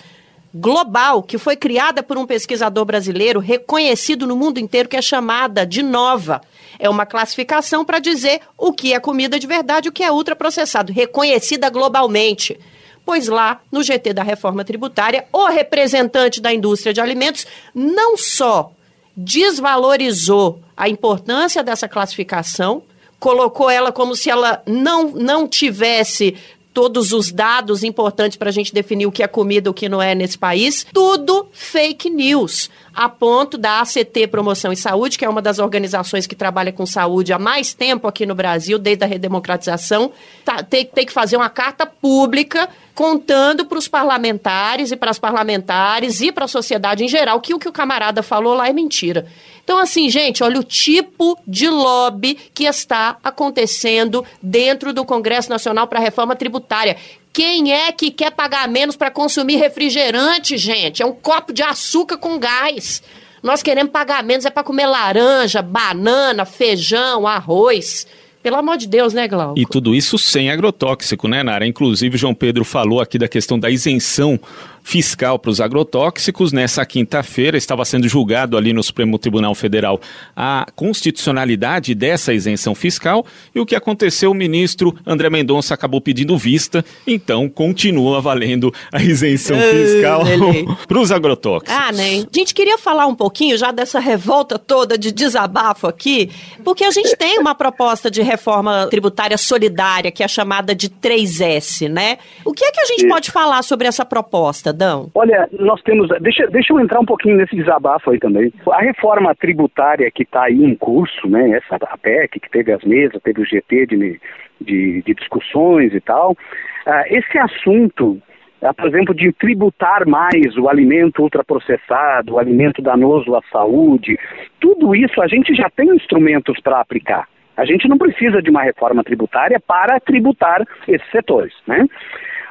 global 0.54 1.22
que 1.22 1.38
foi 1.38 1.56
criada 1.56 2.02
por 2.02 2.18
um 2.18 2.26
pesquisador 2.26 2.86
brasileiro 2.86 3.40
reconhecido 3.40 4.26
no 4.26 4.36
mundo 4.36 4.60
inteiro 4.60 4.90
que 4.90 4.98
é 4.98 5.02
chamada 5.02 5.66
de 5.66 5.84
NOVA. 5.84 6.42
É 6.80 6.90
uma 6.90 7.06
classificação 7.06 7.84
para 7.84 8.00
dizer 8.00 8.42
o 8.58 8.72
que 8.72 8.94
é 8.94 9.00
comida 9.00 9.40
de 9.40 9.48
verdade 9.48 9.90
o 9.90 9.92
que 9.92 10.04
é 10.04 10.12
ultraprocessado, 10.12 10.94
reconhecida 10.94 11.70
globalmente. 11.70 12.60
Pois 13.08 13.30
lá, 13.30 13.62
no 13.72 13.82
GT 13.82 14.12
da 14.12 14.22
reforma 14.22 14.66
tributária, 14.66 15.26
o 15.32 15.46
representante 15.46 16.42
da 16.42 16.54
indústria 16.54 16.94
de 16.94 17.00
alimentos 17.00 17.48
não 17.74 18.18
só 18.18 18.74
desvalorizou 19.16 20.60
a 20.76 20.90
importância 20.90 21.64
dessa 21.64 21.88
classificação, 21.88 22.84
colocou 23.18 23.70
ela 23.70 23.94
como 23.94 24.14
se 24.14 24.30
ela 24.30 24.62
não, 24.68 25.12
não 25.12 25.48
tivesse 25.48 26.36
todos 26.74 27.14
os 27.14 27.32
dados 27.32 27.82
importantes 27.82 28.38
para 28.38 28.50
a 28.50 28.54
gente 28.54 28.74
definir 28.74 29.06
o 29.06 29.12
que 29.12 29.24
é 29.24 29.28
comida 29.28 29.70
e 29.70 29.72
o 29.72 29.74
que 29.74 29.88
não 29.88 30.02
é 30.02 30.14
nesse 30.14 30.38
país. 30.38 30.86
Tudo 30.94 31.48
fake 31.54 32.10
news. 32.10 32.70
A 32.98 33.08
ponto 33.08 33.60
da 33.60 33.82
ACT 33.82 34.26
Promoção 34.26 34.72
e 34.72 34.76
Saúde, 34.76 35.20
que 35.20 35.24
é 35.24 35.30
uma 35.30 35.40
das 35.40 35.60
organizações 35.60 36.26
que 36.26 36.34
trabalha 36.34 36.72
com 36.72 36.84
saúde 36.84 37.32
há 37.32 37.38
mais 37.38 37.72
tempo 37.72 38.08
aqui 38.08 38.26
no 38.26 38.34
Brasil, 38.34 38.80
desde 38.80 39.04
a 39.04 39.08
redemocratização, 39.08 40.12
tá, 40.44 40.64
tem, 40.64 40.84
que 40.84 41.14
fazer 41.14 41.38
uma 41.38 41.48
carta 41.48 41.86
pública 41.86 42.68
contando 42.96 43.68
para 43.68 43.78
os 43.78 43.88
parlamentares 43.88 44.92
e 44.92 44.98
para 44.98 45.12
as 45.12 45.20
parlamentares 45.20 46.22
e 46.22 46.32
para 46.32 46.46
a 46.46 46.48
sociedade 46.48 47.04
em 47.04 47.08
geral 47.08 47.40
que 47.40 47.54
o 47.54 47.60
que 47.60 47.70
o 47.70 47.72
camarada 47.72 48.24
falou 48.24 48.56
lá 48.56 48.68
é 48.68 48.74
mentira. 48.74 49.28
Então, 49.64 49.78
assim, 49.78 50.10
gente, 50.10 50.44
olha 50.44 50.60
o 50.60 50.64
tipo 50.64 51.38
de 51.46 51.70
lobby 51.70 52.34
que 52.52 52.64
está 52.64 53.18
acontecendo 53.24 54.26
dentro 54.42 54.92
do 54.92 55.06
Congresso 55.06 55.52
Nacional 55.52 55.86
para 55.86 56.00
a 56.00 56.02
Reforma 56.02 56.36
Tributária. 56.36 56.98
Quem 57.38 57.72
é 57.72 57.92
que 57.92 58.10
quer 58.10 58.32
pagar 58.32 58.68
menos 58.68 58.96
para 58.96 59.12
consumir 59.12 59.58
refrigerante, 59.58 60.58
gente? 60.58 61.04
É 61.04 61.06
um 61.06 61.14
copo 61.14 61.54
de 61.54 61.62
açúcar 61.62 62.18
com 62.18 62.40
gás. 62.40 63.04
Nós 63.44 63.62
queremos 63.62 63.92
pagar 63.92 64.24
menos 64.24 64.44
é 64.44 64.50
para 64.50 64.64
comer 64.64 64.88
laranja, 64.88 65.62
banana, 65.62 66.46
feijão, 66.46 67.28
arroz. 67.28 68.08
Pelo 68.42 68.56
amor 68.56 68.76
de 68.76 68.88
Deus, 68.88 69.14
né, 69.14 69.28
Glauco? 69.28 69.60
E 69.60 69.68
tudo 69.68 69.94
isso 69.94 70.18
sem 70.18 70.50
agrotóxico, 70.50 71.28
né, 71.28 71.44
Nara? 71.44 71.68
Inclusive, 71.68 72.18
João 72.18 72.34
Pedro 72.34 72.66
falou 72.66 73.00
aqui 73.00 73.20
da 73.20 73.28
questão 73.28 73.60
da 73.60 73.70
isenção 73.70 74.40
fiscal 74.88 75.38
para 75.38 75.52
os 75.52 75.60
agrotóxicos. 75.60 76.54
Nessa 76.54 76.86
quinta-feira 76.86 77.58
estava 77.58 77.84
sendo 77.84 78.08
julgado 78.08 78.56
ali 78.56 78.72
no 78.72 78.82
Supremo 78.82 79.20
Tribunal 79.20 79.54
Federal 79.54 80.00
a 80.34 80.66
constitucionalidade 80.78 81.94
dessa 81.94 82.34
isenção 82.34 82.74
fiscal 82.74 83.26
e 83.54 83.60
o 83.60 83.66
que 83.66 83.76
aconteceu, 83.76 84.32
o 84.32 84.34
ministro 84.34 84.96
André 85.06 85.30
Mendonça 85.30 85.74
acabou 85.74 86.00
pedindo 86.00 86.38
vista, 86.38 86.86
então 87.06 87.50
continua 87.50 88.22
valendo 88.22 88.74
a 88.90 89.04
isenção 89.04 89.60
fiscal 89.60 90.22
para 90.88 91.00
os 91.00 91.12
agrotóxicos. 91.12 91.76
Ah, 91.76 91.92
né? 91.92 92.26
A 92.34 92.38
gente 92.38 92.54
queria 92.54 92.78
falar 92.78 93.08
um 93.08 93.16
pouquinho 93.16 93.58
já 93.58 93.74
dessa 93.74 94.00
revolta 94.00 94.58
toda 94.58 94.98
de 94.98 95.12
desabafo 95.12 95.86
aqui, 95.86 96.32
porque 96.64 96.86
a 96.86 96.92
gente 96.92 97.14
tem 97.18 97.38
uma 97.40 97.54
proposta 97.54 98.10
de 98.10 98.22
reforma 98.22 98.88
tributária 98.90 99.38
solidária 99.38 100.12
que 100.12 100.24
é 100.24 100.28
chamada 100.30 100.74
de 100.74 100.90
3S, 100.90 101.90
né? 101.90 102.20
O 102.46 102.54
que 102.54 102.64
é 102.64 102.72
que 102.72 102.80
a 102.80 102.86
gente 102.86 103.06
pode 103.06 103.32
falar 103.32 103.62
sobre 103.64 103.86
essa 103.86 104.06
proposta? 104.06 104.77
Cidadão? 104.78 105.10
Olha, 105.16 105.50
nós 105.52 105.82
temos. 105.82 106.08
Deixa, 106.22 106.48
deixa 106.48 106.72
eu 106.72 106.80
entrar 106.80 107.00
um 107.00 107.06
pouquinho 107.06 107.38
nesse 107.38 107.56
desabafo 107.56 108.12
aí 108.12 108.20
também. 108.20 108.54
A 108.72 108.82
reforma 108.82 109.34
tributária 109.36 110.10
que 110.12 110.24
está 110.24 110.44
aí 110.44 110.64
em 110.64 110.76
curso, 110.76 111.28
né? 111.28 111.52
Essa 111.52 111.76
a 111.82 111.98
PEC, 111.98 112.40
que 112.40 112.50
teve 112.50 112.72
as 112.72 112.84
mesas, 112.84 113.22
teve 113.24 113.42
o 113.42 113.46
GT 113.46 113.88
de, 113.88 114.22
de, 114.62 115.02
de 115.02 115.14
discussões 115.16 115.94
e 115.94 116.00
tal. 116.00 116.32
Uh, 116.32 117.04
esse 117.08 117.38
assunto 117.38 118.22
uh, 118.62 118.74
por 118.76 118.88
exemplo, 118.88 119.14
de 119.14 119.32
tributar 119.34 120.08
mais 120.08 120.56
o 120.58 120.70
alimento 120.70 121.24
ultraprocessado, 121.24 122.36
o 122.36 122.40
alimento 122.40 122.82
danoso 122.82 123.36
à 123.36 123.42
saúde, 123.52 124.18
tudo 124.60 124.96
isso 124.96 125.22
a 125.22 125.28
gente 125.28 125.54
já 125.54 125.70
tem 125.70 125.90
instrumentos 125.90 126.60
para 126.62 126.80
aplicar. 126.80 127.28
A 127.58 127.66
gente 127.66 127.88
não 127.88 127.98
precisa 127.98 128.40
de 128.40 128.52
uma 128.52 128.62
reforma 128.62 129.04
tributária 129.04 129.60
para 129.60 130.00
tributar 130.00 130.64
esses 130.88 131.10
setores, 131.10 131.54
né? 131.66 131.88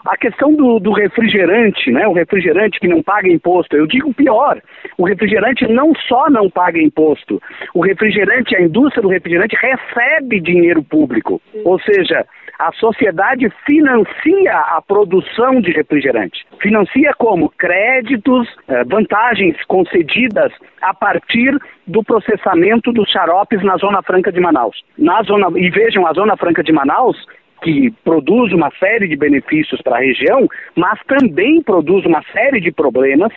A 0.06 0.16
questão 0.16 0.54
do, 0.54 0.78
do, 0.78 0.92
refrigerante, 0.92 1.90
né? 1.90 2.06
O 2.06 2.12
refrigerante 2.12 2.78
que 2.78 2.88
não 2.88 3.02
paga 3.02 3.28
imposto. 3.28 3.76
Eu 3.76 3.86
digo 3.86 4.14
pior, 4.14 4.60
o 4.96 5.04
refrigerante 5.04 5.66
não 5.66 5.92
só 6.08 6.30
não 6.30 6.48
paga 6.48 6.80
imposto, 6.80 7.42
o 7.74 7.84
refrigerante, 7.84 8.54
a 8.54 8.60
indústria 8.60 9.02
do 9.02 9.08
refrigerante 9.08 9.56
recebe 9.56 10.40
dinheiro 10.40 10.82
público. 10.82 11.40
Ou 11.64 11.80
seja, 11.80 12.24
a 12.58 12.72
sociedade 12.72 13.50
financia 13.66 14.56
a 14.56 14.80
produção 14.80 15.60
de 15.60 15.72
refrigerante. 15.72 16.46
Financia 16.60 17.12
como? 17.18 17.50
Créditos, 17.50 18.48
eh, 18.68 18.84
vantagens 18.84 19.56
concedidas 19.66 20.52
a 20.80 20.94
partir 20.94 21.56
do 21.86 22.02
processamento 22.02 22.92
dos 22.92 23.10
xaropes 23.10 23.62
na 23.62 23.76
Zona 23.76 24.02
Franca 24.02 24.32
de 24.32 24.40
Manaus. 24.40 24.82
Na 24.96 25.22
zona, 25.22 25.48
e 25.58 25.68
vejam, 25.70 26.06
a 26.06 26.12
Zona 26.12 26.36
Franca 26.36 26.62
de 26.62 26.72
Manaus 26.72 27.16
que 27.62 27.90
produz 28.04 28.52
uma 28.52 28.70
série 28.78 29.08
de 29.08 29.16
benefícios 29.16 29.80
para 29.82 29.96
a 29.96 30.00
região, 30.00 30.48
mas 30.74 31.00
também 31.06 31.62
produz 31.62 32.04
uma 32.04 32.22
série 32.32 32.60
de 32.60 32.70
problemas. 32.70 33.32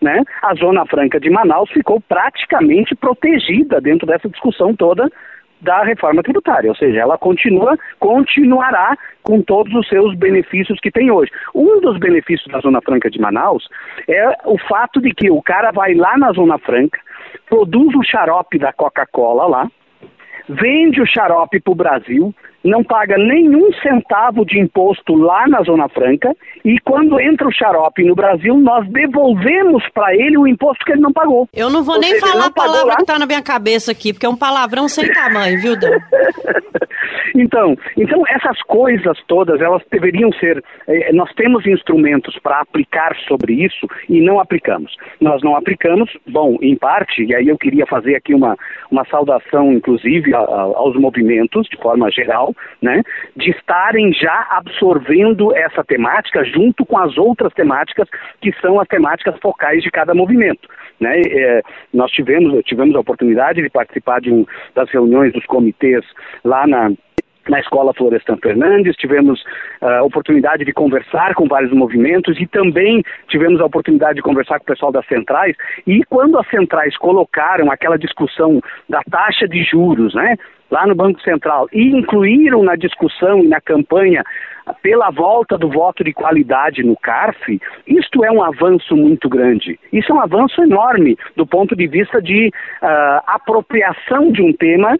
Né? 0.00 0.22
A 0.42 0.54
Zona 0.54 0.84
Franca 0.86 1.18
de 1.18 1.30
Manaus 1.30 1.70
ficou 1.70 2.00
praticamente 2.00 2.94
protegida 2.94 3.80
dentro 3.80 4.06
dessa 4.06 4.28
discussão 4.28 4.74
toda 4.74 5.10
da 5.64 5.82
reforma 5.82 6.22
tributária, 6.22 6.68
ou 6.68 6.76
seja, 6.76 7.00
ela 7.00 7.16
continua, 7.16 7.76
continuará 7.98 8.96
com 9.22 9.40
todos 9.40 9.72
os 9.74 9.88
seus 9.88 10.14
benefícios 10.14 10.78
que 10.78 10.90
tem 10.90 11.10
hoje. 11.10 11.32
Um 11.54 11.80
dos 11.80 11.98
benefícios 11.98 12.52
da 12.52 12.60
Zona 12.60 12.82
Franca 12.82 13.10
de 13.10 13.18
Manaus 13.18 13.66
é 14.06 14.36
o 14.44 14.58
fato 14.58 15.00
de 15.00 15.14
que 15.14 15.30
o 15.30 15.40
cara 15.40 15.72
vai 15.72 15.94
lá 15.94 16.18
na 16.18 16.32
Zona 16.32 16.58
Franca, 16.58 17.00
produz 17.48 17.94
o 17.94 18.04
xarope 18.04 18.58
da 18.58 18.74
Coca-Cola 18.74 19.46
lá, 19.46 19.70
vende 20.48 21.00
o 21.00 21.06
xarope 21.06 21.58
para 21.60 21.72
o 21.72 21.76
Brasil, 21.76 22.34
não 22.64 22.82
paga 22.82 23.16
nenhum 23.18 23.70
centavo 23.82 24.44
de 24.44 24.58
imposto 24.58 25.14
lá 25.14 25.46
na 25.46 25.62
Zona 25.62 25.88
Franca 25.88 26.34
e 26.64 26.78
quando 26.80 27.20
entra 27.20 27.46
o 27.46 27.52
xarope 27.52 28.02
no 28.04 28.14
Brasil, 28.14 28.56
nós 28.56 28.88
devolvemos 28.88 29.84
para 29.92 30.14
ele 30.14 30.38
o 30.38 30.46
imposto 30.46 30.84
que 30.84 30.92
ele 30.92 31.02
não 31.02 31.12
pagou. 31.12 31.46
Eu 31.52 31.68
não 31.68 31.84
vou 31.84 31.96
Ou 31.96 32.00
nem 32.00 32.14
seja, 32.14 32.26
falar 32.26 32.46
a 32.46 32.50
palavra 32.50 32.86
lá. 32.86 32.96
que 32.96 33.02
está 33.02 33.18
na 33.18 33.26
minha 33.26 33.42
cabeça 33.42 33.92
aqui, 33.92 34.12
porque 34.12 34.24
é 34.24 34.28
um 34.28 34.36
palavrão 34.36 34.88
sem 34.88 35.12
tamanho, 35.12 35.60
viu, 35.60 35.78
Dan? 35.78 35.90
então, 37.36 37.76
então, 37.98 38.22
essas 38.28 38.60
coisas 38.62 39.18
todas, 39.26 39.60
elas 39.60 39.82
deveriam 39.90 40.32
ser. 40.32 40.64
Eh, 40.88 41.12
nós 41.12 41.30
temos 41.34 41.66
instrumentos 41.66 42.38
para 42.38 42.60
aplicar 42.60 43.14
sobre 43.28 43.52
isso 43.52 43.86
e 44.08 44.22
não 44.22 44.40
aplicamos. 44.40 44.96
Nós 45.20 45.42
não 45.42 45.54
aplicamos, 45.54 46.10
bom, 46.26 46.56
em 46.62 46.76
parte, 46.76 47.24
e 47.24 47.34
aí 47.34 47.48
eu 47.48 47.58
queria 47.58 47.86
fazer 47.86 48.14
aqui 48.14 48.34
uma, 48.34 48.56
uma 48.90 49.04
saudação, 49.06 49.70
inclusive, 49.72 50.34
a, 50.34 50.38
a, 50.38 50.60
aos 50.62 50.96
movimentos, 50.96 51.68
de 51.68 51.76
forma 51.76 52.10
geral, 52.10 52.53
né, 52.80 53.02
de 53.36 53.50
estarem 53.50 54.12
já 54.12 54.46
absorvendo 54.50 55.54
essa 55.54 55.84
temática 55.84 56.44
junto 56.44 56.84
com 56.84 56.98
as 56.98 57.16
outras 57.16 57.52
temáticas 57.52 58.08
que 58.40 58.52
são 58.60 58.80
as 58.80 58.88
temáticas 58.88 59.38
focais 59.40 59.82
de 59.82 59.90
cada 59.90 60.14
movimento. 60.14 60.68
Né? 61.00 61.20
É, 61.26 61.62
nós 61.92 62.10
tivemos, 62.10 62.62
tivemos 62.64 62.94
a 62.94 63.00
oportunidade 63.00 63.62
de 63.62 63.70
participar 63.70 64.20
de 64.20 64.32
um, 64.32 64.46
das 64.74 64.90
reuniões 64.90 65.32
dos 65.32 65.44
comitês 65.46 66.04
lá 66.44 66.66
na, 66.66 66.90
na 67.48 67.60
Escola 67.60 67.92
Florestan 67.92 68.36
Fernandes, 68.42 68.96
tivemos 68.96 69.44
a 69.80 70.02
uh, 70.02 70.06
oportunidade 70.06 70.64
de 70.64 70.72
conversar 70.72 71.34
com 71.34 71.46
vários 71.46 71.72
movimentos 71.72 72.40
e 72.40 72.46
também 72.46 73.02
tivemos 73.28 73.60
a 73.60 73.66
oportunidade 73.66 74.16
de 74.16 74.22
conversar 74.22 74.58
com 74.58 74.64
o 74.64 74.66
pessoal 74.66 74.92
das 74.92 75.06
centrais. 75.06 75.56
E 75.86 76.02
quando 76.04 76.38
as 76.38 76.48
centrais 76.48 76.96
colocaram 76.96 77.70
aquela 77.70 77.98
discussão 77.98 78.60
da 78.88 79.02
taxa 79.10 79.46
de 79.46 79.62
juros, 79.62 80.14
né, 80.14 80.36
lá 80.70 80.86
no 80.86 80.94
Banco 80.94 81.20
Central 81.22 81.68
e 81.72 81.82
incluíram 81.90 82.62
na 82.62 82.76
discussão 82.76 83.44
e 83.44 83.48
na 83.48 83.60
campanha 83.60 84.24
pela 84.82 85.10
volta 85.10 85.58
do 85.58 85.68
voto 85.68 86.02
de 86.02 86.12
qualidade 86.12 86.82
no 86.82 86.96
CARF, 86.96 87.60
isto 87.86 88.24
é 88.24 88.30
um 88.30 88.42
avanço 88.42 88.96
muito 88.96 89.28
grande. 89.28 89.78
Isso 89.92 90.10
é 90.10 90.14
um 90.14 90.20
avanço 90.20 90.62
enorme 90.62 91.18
do 91.36 91.46
ponto 91.46 91.76
de 91.76 91.86
vista 91.86 92.20
de 92.20 92.48
uh, 92.48 93.20
apropriação 93.26 94.32
de 94.32 94.42
um 94.42 94.52
tema 94.52 94.96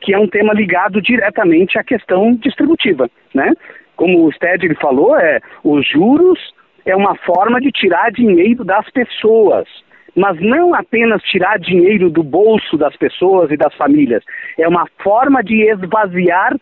que 0.00 0.12
é 0.12 0.18
um 0.18 0.28
tema 0.28 0.52
ligado 0.52 1.00
diretamente 1.00 1.78
à 1.78 1.84
questão 1.84 2.34
distributiva, 2.34 3.08
né? 3.32 3.52
Como 3.96 4.26
o 4.26 4.32
Sted 4.32 4.74
falou, 4.74 5.16
é 5.16 5.40
os 5.62 5.88
juros 5.88 6.38
é 6.84 6.94
uma 6.94 7.14
forma 7.14 7.58
de 7.60 7.70
tirar 7.70 8.10
dinheiro 8.10 8.64
das 8.64 8.88
pessoas 8.90 9.66
mas 10.14 10.40
não 10.40 10.74
apenas 10.74 11.22
tirar 11.22 11.58
dinheiro 11.58 12.10
do 12.10 12.22
bolso 12.22 12.76
das 12.76 12.96
pessoas 12.96 13.50
e 13.50 13.56
das 13.56 13.74
famílias, 13.74 14.22
é 14.58 14.68
uma 14.68 14.86
forma 15.02 15.42
de 15.42 15.62
esvaziar 15.62 16.56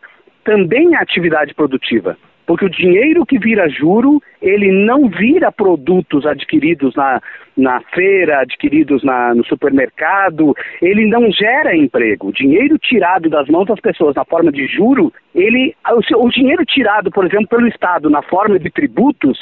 também 0.44 0.94
a 0.94 1.00
atividade 1.00 1.54
produtiva. 1.54 2.16
Porque 2.44 2.64
o 2.64 2.70
dinheiro 2.70 3.24
que 3.24 3.38
vira 3.38 3.68
juro, 3.68 4.20
ele 4.40 4.70
não 4.72 5.08
vira 5.08 5.52
produtos 5.52 6.26
adquiridos 6.26 6.94
na, 6.96 7.20
na 7.56 7.80
feira, 7.94 8.40
adquiridos 8.40 9.04
na, 9.04 9.32
no 9.34 9.44
supermercado, 9.44 10.54
ele 10.80 11.06
não 11.06 11.30
gera 11.30 11.76
emprego. 11.76 12.28
O 12.28 12.32
dinheiro 12.32 12.76
tirado 12.78 13.30
das 13.30 13.48
mãos 13.48 13.66
das 13.66 13.80
pessoas 13.80 14.16
na 14.16 14.24
forma 14.24 14.50
de 14.50 14.66
juro, 14.66 15.12
ele, 15.34 15.74
o, 15.88 16.26
o 16.26 16.30
dinheiro 16.30 16.64
tirado, 16.64 17.10
por 17.10 17.24
exemplo, 17.24 17.46
pelo 17.46 17.68
Estado 17.68 18.10
na 18.10 18.22
forma 18.22 18.58
de 18.58 18.70
tributos, 18.70 19.38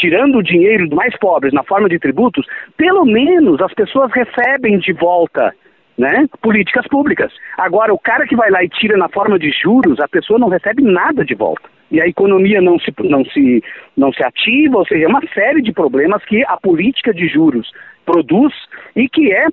tirando 0.00 0.38
o 0.38 0.42
dinheiro 0.42 0.88
dos 0.88 0.96
mais 0.96 1.16
pobres 1.18 1.52
na 1.52 1.62
forma 1.62 1.88
de 1.88 1.98
tributos, 1.98 2.46
pelo 2.76 3.04
menos 3.04 3.60
as 3.60 3.72
pessoas 3.74 4.10
recebem 4.12 4.78
de 4.78 4.92
volta 4.92 5.54
né, 5.98 6.26
políticas 6.40 6.86
públicas. 6.88 7.30
Agora, 7.58 7.92
o 7.92 7.98
cara 7.98 8.26
que 8.26 8.34
vai 8.34 8.50
lá 8.50 8.64
e 8.64 8.68
tira 8.68 8.96
na 8.96 9.10
forma 9.10 9.38
de 9.38 9.50
juros, 9.50 10.00
a 10.00 10.08
pessoa 10.08 10.38
não 10.38 10.48
recebe 10.48 10.82
nada 10.82 11.24
de 11.24 11.34
volta. 11.34 11.68
E 11.90 12.00
a 12.00 12.06
economia 12.06 12.60
não 12.62 12.78
se, 12.78 12.94
não 13.00 13.24
se, 13.26 13.62
não 13.96 14.12
se 14.12 14.22
ativa, 14.24 14.78
ou 14.78 14.86
seja, 14.86 15.04
é 15.04 15.08
uma 15.08 15.20
série 15.34 15.60
de 15.60 15.72
problemas 15.72 16.24
que 16.24 16.42
a 16.46 16.56
política 16.56 17.12
de 17.12 17.28
juros 17.28 17.70
produz 18.06 18.54
e 18.96 19.08
que 19.08 19.30
é 19.32 19.46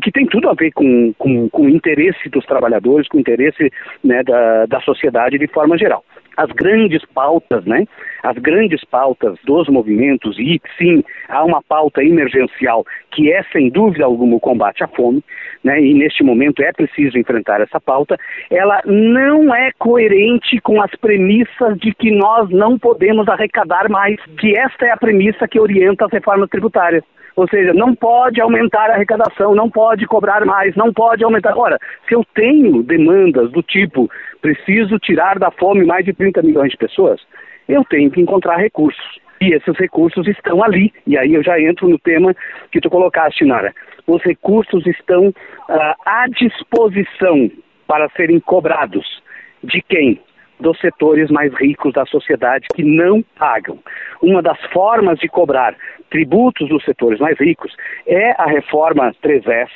que 0.00 0.12
tem 0.12 0.26
tudo 0.26 0.48
a 0.48 0.54
ver 0.54 0.70
com, 0.72 1.12
com, 1.18 1.48
com 1.48 1.62
o 1.62 1.68
interesse 1.68 2.28
dos 2.28 2.44
trabalhadores, 2.46 3.08
com 3.08 3.16
o 3.16 3.20
interesse 3.20 3.70
né, 4.04 4.22
da, 4.22 4.66
da 4.66 4.80
sociedade 4.82 5.38
de 5.38 5.46
forma 5.48 5.76
geral 5.76 6.04
as 6.38 6.50
grandes 6.52 7.04
pautas, 7.12 7.64
né? 7.64 7.84
As 8.22 8.38
grandes 8.38 8.84
pautas 8.84 9.36
dos 9.44 9.68
movimentos, 9.68 10.38
e 10.38 10.60
sim, 10.78 11.02
há 11.28 11.44
uma 11.44 11.60
pauta 11.60 12.02
emergencial 12.02 12.86
que 13.10 13.32
é, 13.32 13.42
sem 13.52 13.68
dúvida 13.68 14.04
alguma, 14.04 14.36
o 14.36 14.40
combate 14.40 14.84
à 14.84 14.88
fome, 14.88 15.22
né? 15.64 15.80
E 15.82 15.92
neste 15.94 16.22
momento 16.22 16.62
é 16.62 16.72
preciso 16.72 17.18
enfrentar 17.18 17.60
essa 17.60 17.80
pauta. 17.80 18.16
Ela 18.50 18.80
não 18.86 19.52
é 19.52 19.72
coerente 19.78 20.60
com 20.60 20.80
as 20.80 20.92
premissas 20.92 21.76
de 21.78 21.92
que 21.92 22.12
nós 22.12 22.48
não 22.50 22.78
podemos 22.78 23.28
arrecadar 23.28 23.88
mais, 23.88 24.16
que 24.38 24.56
esta 24.56 24.86
é 24.86 24.92
a 24.92 24.96
premissa 24.96 25.48
que 25.48 25.58
orienta 25.58 26.04
as 26.06 26.12
reformas 26.12 26.48
tributárias. 26.48 27.02
Ou 27.34 27.48
seja, 27.48 27.72
não 27.72 27.94
pode 27.94 28.40
aumentar 28.40 28.90
a 28.90 28.94
arrecadação, 28.94 29.54
não 29.54 29.70
pode 29.70 30.04
cobrar 30.06 30.44
mais, 30.44 30.74
não 30.74 30.92
pode 30.92 31.22
aumentar. 31.22 31.56
Ora, 31.56 31.78
se 32.08 32.14
eu 32.14 32.24
tenho 32.34 32.82
demandas 32.82 33.52
do 33.52 33.62
tipo 33.62 34.10
preciso 34.40 34.98
tirar 34.98 35.38
da 35.38 35.50
fome 35.50 35.84
mais 35.84 36.04
de 36.04 36.12
30 36.12 36.42
milhões 36.42 36.70
de 36.70 36.76
pessoas, 36.76 37.20
eu 37.68 37.84
tenho 37.84 38.10
que 38.10 38.20
encontrar 38.20 38.56
recursos. 38.56 39.18
E 39.40 39.54
esses 39.54 39.76
recursos 39.78 40.26
estão 40.26 40.62
ali. 40.64 40.92
E 41.06 41.16
aí 41.16 41.34
eu 41.34 41.42
já 41.42 41.60
entro 41.60 41.88
no 41.88 41.98
tema 41.98 42.34
que 42.72 42.80
tu 42.80 42.90
colocaste, 42.90 43.44
Nara. 43.44 43.72
Os 44.06 44.22
recursos 44.22 44.84
estão 44.86 45.28
uh, 45.28 45.94
à 46.04 46.26
disposição 46.28 47.50
para 47.86 48.08
serem 48.10 48.40
cobrados. 48.40 49.22
De 49.62 49.80
quem? 49.82 50.20
Dos 50.58 50.78
setores 50.80 51.30
mais 51.30 51.54
ricos 51.54 51.92
da 51.92 52.04
sociedade 52.06 52.66
que 52.74 52.82
não 52.82 53.22
pagam. 53.38 53.78
Uma 54.20 54.42
das 54.42 54.60
formas 54.72 55.18
de 55.20 55.28
cobrar 55.28 55.76
tributos 56.10 56.68
dos 56.68 56.84
setores 56.84 57.20
mais 57.20 57.38
ricos 57.38 57.72
é 58.06 58.32
a 58.32 58.46
reforma 58.46 59.14
3S, 59.22 59.68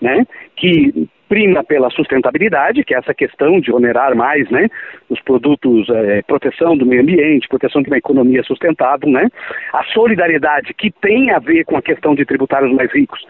né, 0.00 0.26
que 0.56 1.08
prima 1.28 1.64
pela 1.64 1.90
sustentabilidade, 1.90 2.84
que 2.84 2.94
é 2.94 2.98
essa 2.98 3.14
questão 3.14 3.60
de 3.60 3.72
onerar 3.72 4.14
mais 4.14 4.48
né, 4.50 4.68
os 5.08 5.20
produtos, 5.20 5.88
é, 5.90 6.22
proteção 6.22 6.76
do 6.76 6.86
meio 6.86 7.02
ambiente, 7.02 7.48
proteção 7.48 7.82
de 7.82 7.88
uma 7.88 7.98
economia 7.98 8.42
sustentável, 8.42 9.08
né, 9.10 9.28
a 9.72 9.84
solidariedade, 9.84 10.74
que 10.74 10.90
tem 10.90 11.30
a 11.30 11.38
ver 11.38 11.64
com 11.64 11.76
a 11.76 11.82
questão 11.82 12.14
de 12.14 12.24
tributar 12.24 12.64
os 12.64 12.72
mais 12.72 12.92
ricos, 12.92 13.20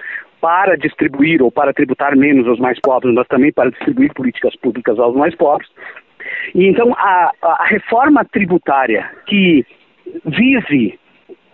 para 0.41 0.77
distribuir 0.77 1.43
ou 1.43 1.51
para 1.51 1.73
tributar 1.73 2.15
menos 2.15 2.47
aos 2.47 2.59
mais 2.59 2.79
pobres, 2.79 3.15
mas 3.15 3.27
também 3.29 3.51
para 3.51 3.71
distribuir 3.71 4.13
políticas 4.13 4.55
públicas 4.57 4.99
aos 4.99 5.17
mais 5.17 5.35
pobres. 5.35 5.71
E 6.55 6.67
então 6.67 6.93
a, 6.99 7.31
a 7.41 7.65
reforma 7.65 8.25
tributária 8.27 9.11
que 9.27 9.65
vise 10.27 10.99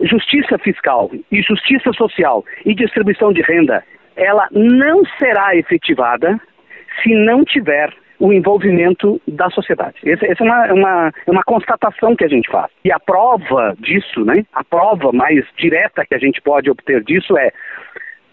justiça 0.01 0.57
fiscal 0.57 1.09
e 1.31 1.41
justiça 1.41 1.93
social 1.93 2.43
e 2.65 2.73
distribuição 2.73 3.31
de 3.31 3.41
renda, 3.41 3.83
ela 4.15 4.47
não 4.51 5.03
será 5.17 5.55
efetivada 5.55 6.39
se 7.01 7.13
não 7.13 7.43
tiver 7.43 7.93
o 8.19 8.31
envolvimento 8.31 9.19
da 9.27 9.49
sociedade. 9.49 9.97
Essa, 10.05 10.25
é, 10.27 10.35
uma, 10.39 10.67
é 10.67 10.73
uma, 10.73 11.13
é 11.25 11.31
uma 11.31 11.43
constatação 11.43 12.15
que 12.15 12.23
a 12.23 12.27
gente 12.27 12.49
faz. 12.51 12.71
E 12.85 12.91
a 12.91 12.99
prova 12.99 13.75
disso, 13.79 14.23
né, 14.23 14.45
a 14.53 14.63
prova 14.63 15.11
mais 15.11 15.43
direta 15.57 16.05
que 16.05 16.13
a 16.13 16.19
gente 16.19 16.39
pode 16.39 16.69
obter 16.69 17.03
disso 17.03 17.35
é, 17.35 17.51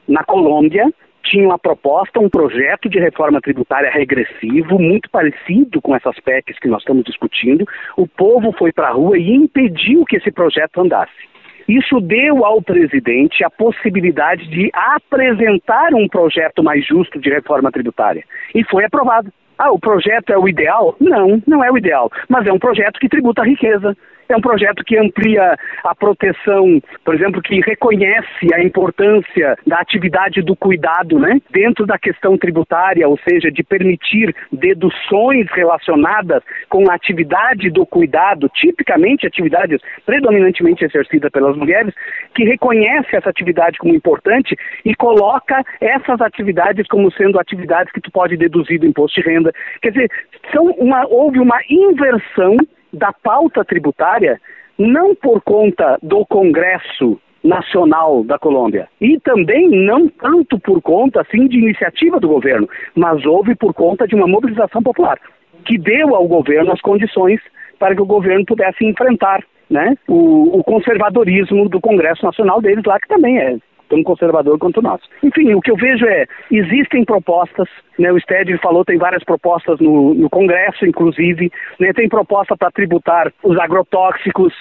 na 0.07 0.23
Colômbia, 0.25 0.85
tinha 1.25 1.47
uma 1.47 1.59
proposta, 1.59 2.21
um 2.21 2.29
projeto 2.29 2.89
de 2.89 2.99
reforma 2.99 3.41
tributária 3.41 3.91
regressivo, 3.91 4.79
muito 4.79 5.11
parecido 5.11 5.81
com 5.81 5.97
essas 5.97 6.19
PECs 6.21 6.59
que 6.59 6.69
nós 6.69 6.81
estamos 6.81 7.05
discutindo. 7.05 7.67
O 7.97 8.07
povo 8.07 8.53
foi 8.53 8.73
para 8.73 8.89
a 8.89 8.93
rua 8.93 9.19
e 9.19 9.31
impediu 9.35 10.05
que 10.05 10.17
esse 10.17 10.31
projeto 10.31 10.81
andasse. 10.81 11.29
Isso 11.69 12.01
deu 12.01 12.47
ao 12.47 12.63
presidente 12.63 13.45
a 13.45 13.51
possibilidade 13.51 14.49
de 14.49 14.71
apresentar 14.73 15.93
um 15.93 16.09
projeto 16.09 16.63
mais 16.63 16.87
justo 16.87 17.21
de 17.21 17.29
reforma 17.29 17.71
tributária. 17.71 18.25
E 18.55 18.65
foi 18.65 18.85
aprovado. 18.85 19.31
Ah, 19.59 19.71
o 19.71 19.79
projeto 19.79 20.31
é 20.31 20.39
o 20.39 20.49
ideal? 20.49 20.97
Não, 21.01 21.43
não 21.47 21.63
é 21.63 21.71
o 21.71 21.77
ideal. 21.77 22.11
Mas 22.29 22.47
é 22.47 22.53
um 22.53 22.59
projeto 22.59 22.99
que 22.99 23.09
tributa 23.09 23.43
a 23.43 23.45
riqueza. 23.45 23.97
É 24.29 24.37
um 24.37 24.43
projeto 24.43 24.85
que 24.85 24.99
amplia 24.99 25.57
a 25.83 25.95
proteção, 25.95 26.83
por 27.03 27.15
exemplo, 27.15 27.41
que 27.41 27.61
reconhece 27.61 28.53
a 28.53 28.63
importância 28.63 29.57
da 29.67 29.79
atividade 29.81 30.43
do 30.43 30.55
cuidado, 30.55 31.19
né? 31.19 31.41
Dentro 31.51 31.87
da 31.87 31.99
questão 31.99 32.37
tributária, 32.37 33.09
ou 33.09 33.19
seja, 33.27 33.51
de 33.51 33.63
permitir 33.63 34.35
deduções 34.53 35.47
relacionadas 35.53 36.43
com 36.69 36.91
a 36.91 36.95
atividade 36.95 37.71
do 37.71 37.87
cuidado, 37.87 38.51
tipicamente 38.51 39.27
atividades 39.27 39.81
predominantemente 40.05 40.85
exercidas 40.85 41.31
pelas 41.33 41.57
mulheres, 41.57 41.95
que 42.35 42.45
reconhece 42.45 43.17
essa 43.17 43.31
atividade 43.31 43.79
como 43.79 43.95
importante 43.95 44.55
e 44.85 44.95
coloca 44.95 45.65
essas 45.81 46.21
atividades 46.21 46.87
como 46.87 47.11
sendo 47.13 47.41
atividades 47.41 47.91
que 47.93 48.01
tu 48.01 48.11
pode 48.11 48.37
deduzir 48.37 48.79
do 48.79 48.87
imposto 48.87 49.23
de 49.23 49.27
renda. 49.27 49.53
Quer 49.81 49.93
dizer, 49.93 50.11
são 50.53 50.67
uma, 50.73 51.07
houve 51.07 51.41
uma 51.41 51.59
inversão 51.71 52.57
da 52.93 53.13
pauta 53.13 53.65
tributária, 53.65 54.41
não 54.79 55.15
por 55.15 55.41
conta 55.43 55.99
do 56.03 56.25
Congresso 56.27 57.21
Nacional 57.43 58.25
da 58.25 58.39
Colômbia. 58.39 58.89
E 59.01 59.19
também 59.21 59.69
não 59.69 60.09
tanto 60.09 60.59
por 60.59 60.83
conta 60.83 61.21
assim 61.21 61.47
de 61.47 61.59
iniciativa 61.59 62.19
do 62.21 62.29
governo, 62.29 62.69
mas 62.95 63.25
houve 63.25 63.55
por 63.55 63.73
conta 63.73 64.07
de 64.07 64.15
uma 64.15 64.27
mobilização 64.27 64.83
popular 64.83 65.19
que 65.65 65.79
deu 65.79 66.15
ao 66.15 66.27
governo 66.27 66.73
as 66.73 66.81
condições 66.81 67.41
para 67.79 67.95
que 67.95 68.03
o 68.03 68.07
governo 68.07 68.45
pudesse 68.45 68.85
enfrentar 68.85 69.45
né, 69.71 69.95
o, 70.09 70.59
o 70.59 70.65
conservadorismo 70.65 71.69
do 71.69 71.81
Congresso 71.81 72.25
Nacional 72.25 72.61
deles 72.61 72.85
lá, 72.85 72.99
que 72.99 73.09
também 73.09 73.39
é 73.39 73.57
tão 73.89 74.03
conservador 74.03 74.59
quanto 74.59 74.83
nós. 74.83 75.01
Enfim, 75.23 75.55
o 75.55 75.61
que 75.61 75.71
eu 75.71 75.77
vejo 75.77 76.07
é, 76.07 76.27
existem 76.51 77.05
propostas, 77.05 77.69
né, 77.99 78.13
o 78.13 78.21
Sted 78.21 78.57
falou, 78.59 78.85
tem 78.85 78.99
várias 78.99 79.25
propostas 79.25 79.79
no, 79.81 80.15
no 80.15 80.31
Congresso, 80.31 80.87
inclusive, 80.87 81.51
né, 81.79 81.93
tem 81.93 82.09
proposta 82.09 82.57
para 82.57 82.71
tributar 82.71 83.33
os 83.43 83.59
agrotóxicos, 83.59 84.53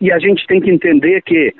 e 0.00 0.10
a 0.10 0.18
gente 0.18 0.46
tem 0.46 0.60
que 0.60 0.70
entender 0.70 1.22
que 1.22 1.54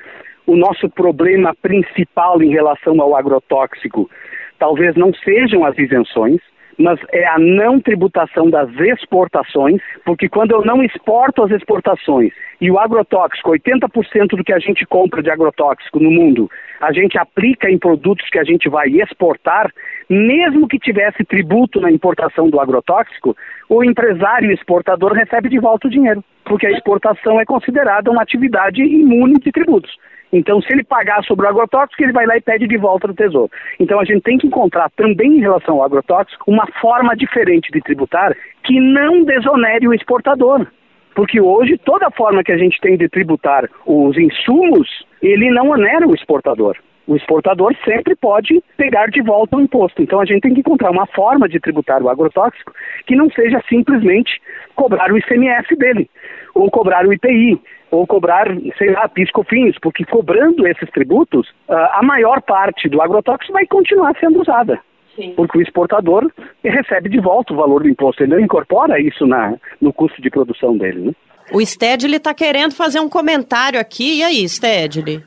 o 0.47 0.55
nosso 0.55 0.89
problema 0.89 1.55
principal 1.61 2.41
em 2.41 2.49
relação 2.49 2.99
ao 2.99 3.15
agrotóxico 3.15 4.09
talvez 4.57 4.95
não 4.95 5.13
sejam 5.13 5.65
as 5.65 5.77
isenções, 5.77 6.39
mas 6.81 6.99
é 7.11 7.25
a 7.27 7.37
não 7.37 7.79
tributação 7.79 8.49
das 8.49 8.69
exportações, 8.79 9.81
porque 10.05 10.27
quando 10.27 10.51
eu 10.51 10.65
não 10.65 10.83
exporto 10.83 11.43
as 11.43 11.51
exportações 11.51 12.33
e 12.59 12.69
o 12.69 12.77
agrotóxico, 12.77 13.51
80% 13.51 14.37
do 14.37 14.43
que 14.43 14.53
a 14.53 14.59
gente 14.59 14.85
compra 14.85 15.21
de 15.21 15.29
agrotóxico 15.29 15.99
no 15.99 16.11
mundo, 16.11 16.49
a 16.79 16.91
gente 16.91 17.17
aplica 17.17 17.69
em 17.69 17.77
produtos 17.77 18.29
que 18.29 18.39
a 18.39 18.43
gente 18.43 18.67
vai 18.69 18.87
exportar, 18.89 19.71
mesmo 20.09 20.67
que 20.67 20.79
tivesse 20.79 21.23
tributo 21.23 21.79
na 21.79 21.91
importação 21.91 22.49
do 22.49 22.59
agrotóxico, 22.59 23.35
o 23.69 23.83
empresário 23.83 24.51
exportador 24.51 25.13
recebe 25.13 25.49
de 25.49 25.59
volta 25.59 25.87
o 25.87 25.91
dinheiro, 25.91 26.23
porque 26.43 26.67
a 26.67 26.71
exportação 26.71 27.39
é 27.39 27.45
considerada 27.45 28.11
uma 28.11 28.21
atividade 28.21 28.81
imune 28.81 29.35
de 29.39 29.51
tributos. 29.51 29.91
Então, 30.31 30.61
se 30.61 30.71
ele 30.71 30.83
pagar 30.83 31.23
sobre 31.23 31.45
o 31.45 31.49
agrotóxico, 31.49 32.01
ele 32.03 32.13
vai 32.13 32.25
lá 32.25 32.37
e 32.37 32.41
pede 32.41 32.67
de 32.67 32.77
volta 32.77 33.07
do 33.07 33.13
tesouro. 33.13 33.51
Então, 33.79 33.99
a 33.99 34.05
gente 34.05 34.21
tem 34.21 34.37
que 34.37 34.47
encontrar 34.47 34.89
também 34.91 35.37
em 35.37 35.41
relação 35.41 35.75
ao 35.75 35.83
agrotóxico 35.83 36.49
uma 36.49 36.65
forma 36.79 37.15
diferente 37.15 37.71
de 37.71 37.81
tributar 37.81 38.35
que 38.63 38.79
não 38.79 39.23
desonere 39.23 39.87
o 39.87 39.93
exportador. 39.93 40.65
Porque 41.13 41.41
hoje 41.41 41.77
toda 41.77 42.09
forma 42.11 42.43
que 42.43 42.51
a 42.51 42.57
gente 42.57 42.79
tem 42.79 42.97
de 42.97 43.09
tributar 43.09 43.69
os 43.85 44.17
insumos, 44.17 44.87
ele 45.21 45.49
não 45.51 45.69
onera 45.69 46.07
o 46.07 46.15
exportador. 46.15 46.77
O 47.07 47.15
exportador 47.15 47.75
sempre 47.83 48.15
pode 48.15 48.63
pegar 48.77 49.07
de 49.07 49.21
volta 49.21 49.57
o 49.57 49.61
imposto. 49.61 50.01
Então 50.01 50.21
a 50.21 50.25
gente 50.25 50.41
tem 50.41 50.53
que 50.53 50.61
encontrar 50.61 50.91
uma 50.91 51.05
forma 51.07 51.49
de 51.49 51.59
tributar 51.59 52.01
o 52.01 52.09
agrotóxico 52.09 52.71
que 53.05 53.15
não 53.15 53.29
seja 53.31 53.61
simplesmente 53.67 54.41
cobrar 54.75 55.11
o 55.11 55.17
ICMS 55.17 55.75
dele, 55.75 56.09
ou 56.53 56.69
cobrar 56.71 57.05
o 57.05 57.11
IPI, 57.11 57.59
ou 57.91 58.07
cobrar, 58.07 58.47
sei 58.77 58.91
lá, 58.91 59.07
piscofins, 59.09 59.75
porque 59.81 60.05
cobrando 60.05 60.65
esses 60.65 60.89
tributos, 60.91 61.47
ah, 61.67 61.99
a 61.99 62.03
maior 62.03 62.41
parte 62.41 62.87
do 62.87 63.01
agrotóxico 63.01 63.53
vai 63.53 63.67
continuar 63.67 64.15
sendo 64.19 64.41
usada. 64.41 64.79
Sim. 65.15 65.33
Porque 65.35 65.57
o 65.57 65.61
exportador 65.61 66.31
recebe 66.63 67.09
de 67.09 67.19
volta 67.19 67.53
o 67.53 67.57
valor 67.57 67.83
do 67.83 67.89
imposto, 67.89 68.23
ele 68.23 68.33
não 68.33 68.39
incorpora 68.39 68.99
isso 68.99 69.27
na, 69.27 69.55
no 69.81 69.91
custo 69.91 70.21
de 70.21 70.29
produção 70.29 70.77
dele. 70.77 71.07
Né? 71.07 71.11
O 71.51 71.63
Stedley 71.63 72.15
está 72.15 72.33
querendo 72.33 72.73
fazer 72.73 73.01
um 73.01 73.09
comentário 73.09 73.77
aqui. 73.77 74.19
E 74.19 74.23
aí, 74.23 74.47
Stedley? 74.47 75.21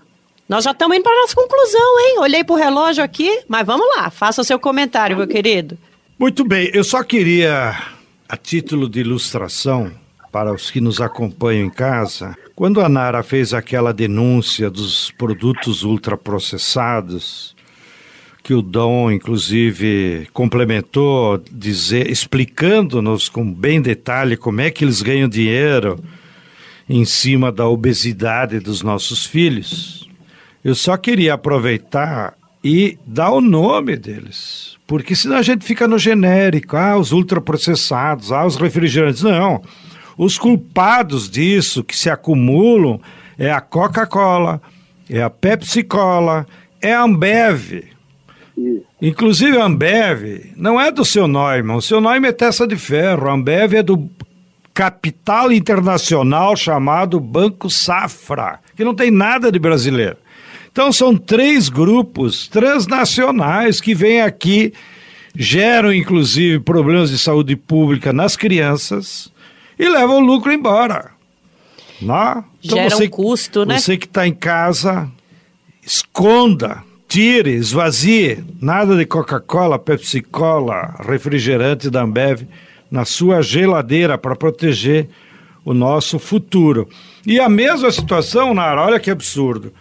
Nós 0.48 0.64
já 0.64 0.70
estamos 0.70 0.96
indo 0.96 1.02
para 1.02 1.12
a 1.12 1.20
nossa 1.20 1.34
conclusão, 1.34 2.00
hein? 2.00 2.16
Olhei 2.20 2.44
para 2.44 2.54
o 2.54 2.58
relógio 2.58 3.04
aqui, 3.04 3.42
mas 3.48 3.66
vamos 3.66 3.86
lá, 3.96 4.10
faça 4.10 4.40
o 4.40 4.44
seu 4.44 4.58
comentário, 4.58 5.16
meu 5.16 5.26
querido. 5.26 5.76
Muito 6.18 6.44
bem, 6.44 6.70
eu 6.72 6.84
só 6.84 7.02
queria, 7.02 7.72
a 8.28 8.36
título 8.36 8.88
de 8.88 9.00
ilustração, 9.00 9.90
para 10.35 10.53
os 10.53 10.68
que 10.68 10.80
nos 10.80 11.01
acompanham 11.01 11.68
em 11.68 11.70
casa, 11.70 12.37
quando 12.57 12.80
a 12.80 12.89
Nara 12.89 13.22
fez 13.22 13.55
aquela 13.55 13.95
denúncia 13.95 14.68
dos 14.68 15.12
produtos 15.12 15.85
ultraprocessados, 15.85 17.55
que 18.43 18.53
o 18.53 18.61
Dom, 18.61 19.12
inclusive, 19.12 20.28
complementou, 20.32 21.41
explicando-nos 22.11 23.28
com 23.28 23.49
bem 23.49 23.80
detalhe 23.80 24.37
como 24.37 24.61
é 24.61 24.72
que 24.72 24.85
eles 24.85 25.03
ganham 25.03 25.28
dinheiro 25.28 26.03
em 26.89 27.05
cima 27.05 27.53
da 27.53 27.68
obesidade 27.68 28.59
dos 28.59 28.82
nossos 28.82 29.24
filhos. 29.24 30.09
Eu 30.64 30.74
só 30.74 30.97
queria 30.97 31.35
aproveitar 31.35 32.35
e 32.64 32.99
dar 33.07 33.30
o 33.30 33.41
nome 33.41 33.97
deles. 33.97 34.76
Porque 34.85 35.14
senão 35.14 35.37
a 35.37 35.43
gente 35.43 35.64
fica 35.64 35.87
no 35.87 35.97
genérico, 35.97 36.76
ah, 36.76 36.99
os 36.99 37.12
ultraprocessados, 37.12 38.32
ah, 38.32 38.45
os 38.45 38.57
refrigerantes. 38.57 39.22
Não. 39.22 39.62
Os 40.16 40.38
culpados 40.38 41.28
disso 41.28 41.82
que 41.82 41.96
se 41.96 42.08
acumulam 42.08 43.00
é 43.38 43.50
a 43.50 43.60
Coca-Cola, 43.60 44.62
é 45.10 45.22
a 45.22 45.30
Pepsi-Cola, 45.30 46.46
é 46.80 46.94
a 46.94 47.02
Ambev. 47.02 47.84
Inclusive 49.02 49.58
a 49.58 49.64
Ambev 49.64 50.52
não 50.56 50.80
é 50.80 50.90
do 50.92 51.04
seu 51.04 51.26
Neumann, 51.26 51.76
o 51.76 51.82
seu 51.82 52.00
Neumann 52.00 52.28
é 52.28 52.32
testa 52.32 52.66
de 52.66 52.76
ferro, 52.76 53.28
a 53.28 53.32
Ambev 53.32 53.74
é 53.74 53.82
do 53.82 54.08
capital 54.72 55.52
internacional 55.52 56.56
chamado 56.56 57.18
Banco 57.18 57.68
Safra, 57.68 58.60
que 58.76 58.84
não 58.84 58.94
tem 58.94 59.10
nada 59.10 59.50
de 59.50 59.58
brasileiro. 59.58 60.16
Então 60.70 60.92
são 60.92 61.16
três 61.16 61.68
grupos 61.68 62.48
transnacionais 62.48 63.80
que 63.80 63.94
vêm 63.94 64.20
aqui, 64.20 64.72
geram 65.36 65.92
inclusive 65.92 66.60
problemas 66.60 67.10
de 67.10 67.18
saúde 67.18 67.56
pública 67.56 68.12
nas 68.12 68.36
crianças 68.36 69.34
e 69.78 69.88
levam 69.88 70.18
o 70.18 70.26
lucro 70.26 70.52
embora. 70.52 71.10
Não? 72.00 72.44
Então 72.62 72.78
Gera 72.78 72.90
você, 72.90 73.04
um 73.04 73.10
custo, 73.10 73.64
né? 73.64 73.78
Você 73.78 73.96
que 73.96 74.06
está 74.06 74.26
em 74.26 74.34
casa, 74.34 75.10
esconda, 75.82 76.82
tire, 77.08 77.52
esvazie, 77.52 78.44
nada 78.60 78.96
de 78.96 79.06
Coca-Cola, 79.06 79.78
Pepsi-Cola, 79.78 80.96
refrigerante 81.06 81.88
da 81.90 82.02
Ambev 82.02 82.42
na 82.90 83.04
sua 83.04 83.42
geladeira 83.42 84.18
para 84.18 84.36
proteger 84.36 85.08
o 85.64 85.72
nosso 85.72 86.18
futuro. 86.18 86.88
E 87.26 87.40
a 87.40 87.48
mesma 87.48 87.90
situação, 87.90 88.52
Nara, 88.52 88.82
olha 88.82 89.00
que 89.00 89.10
absurdo 89.10 89.72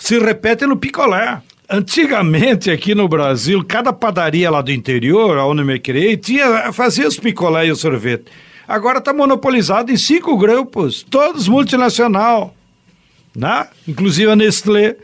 se 0.00 0.18
repete 0.18 0.66
no 0.66 0.76
picolé. 0.76 1.40
Antigamente, 1.68 2.70
aqui 2.70 2.96
no 2.96 3.06
Brasil, 3.06 3.62
cada 3.64 3.92
padaria 3.92 4.50
lá 4.50 4.60
do 4.60 4.72
interior, 4.72 5.36
onde 5.38 5.60
eu 5.60 5.66
me 5.66 5.78
criei, 5.78 6.16
tinha, 6.16 6.72
fazia 6.72 7.06
os 7.06 7.16
picolé 7.16 7.66
e 7.66 7.70
o 7.70 7.76
sorvete. 7.76 8.24
Agora 8.70 8.98
está 8.98 9.12
monopolizado 9.12 9.90
em 9.90 9.96
cinco 9.96 10.36
grupos, 10.36 11.04
todos 11.10 11.48
multinacional, 11.48 12.54
né? 13.34 13.66
inclusive 13.88 14.30
a 14.30 14.36
Nestlé. 14.36 14.94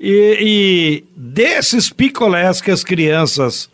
E, 0.00 0.38
e 0.40 1.04
desses 1.14 1.90
picolés 1.90 2.62
que 2.62 2.70
as 2.70 2.82
crianças, 2.82 3.68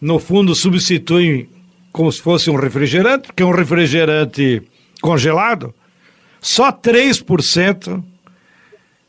no 0.00 0.20
fundo, 0.20 0.54
substituem 0.54 1.48
como 1.90 2.12
se 2.12 2.22
fosse 2.22 2.48
um 2.48 2.54
refrigerante, 2.54 3.32
que 3.34 3.42
é 3.42 3.46
um 3.46 3.50
refrigerante 3.50 4.62
congelado, 5.02 5.74
só 6.40 6.70
3% 6.70 8.00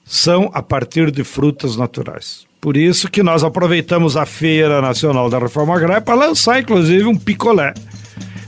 são 0.03 0.49
a 0.55 0.63
partir 0.63 1.11
de 1.11 1.23
frutas 1.23 1.75
naturais. 1.75 2.47
Por 2.59 2.75
isso 2.75 3.07
que 3.11 3.21
nós 3.21 3.43
aproveitamos 3.43 4.17
a 4.17 4.25
Feira 4.25 4.81
Nacional 4.81 5.29
da 5.29 5.37
Reforma 5.37 5.75
Agrária 5.75 6.01
para 6.01 6.15
lançar, 6.15 6.59
inclusive, 6.59 7.03
um 7.03 7.15
picolé 7.15 7.75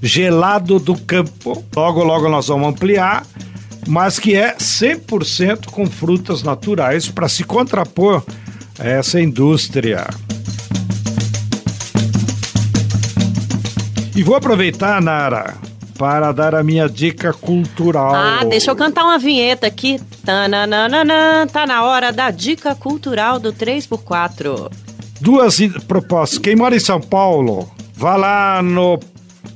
gelado 0.03 0.79
do 0.79 0.95
campo. 0.95 1.63
Logo, 1.73 2.03
logo 2.03 2.27
nós 2.27 2.47
vamos 2.47 2.67
ampliar, 2.67 3.25
mas 3.87 4.19
que 4.19 4.35
é 4.35 4.53
100% 4.55 5.67
com 5.67 5.85
frutas 5.85 6.43
naturais 6.43 7.07
para 7.07 7.29
se 7.29 7.45
contrapor 7.45 8.21
a 8.77 8.85
essa 8.85 9.21
indústria. 9.21 10.05
E 14.15 14.21
vou 14.21 14.35
aproveitar, 14.35 15.01
Nara, 15.01 15.55
para 15.97 16.31
dar 16.33 16.53
a 16.53 16.63
minha 16.63 16.87
dica 16.87 17.33
cultural. 17.33 18.13
Ah, 18.13 18.43
deixa 18.43 18.69
eu 18.69 18.75
cantar 18.75 19.05
uma 19.05 19.17
vinheta 19.17 19.65
aqui. 19.65 19.99
Tananana, 20.23 21.47
tá 21.51 21.65
na 21.65 21.83
hora 21.83 22.11
da 22.11 22.29
dica 22.29 22.75
cultural 22.75 23.39
do 23.39 23.53
3x4. 23.53 24.69
Duas 25.19 25.57
propostas. 25.87 26.37
Quem 26.37 26.55
mora 26.55 26.75
em 26.75 26.79
São 26.79 26.99
Paulo, 26.99 27.69
vá 27.95 28.15
lá 28.15 28.61
no 28.61 28.99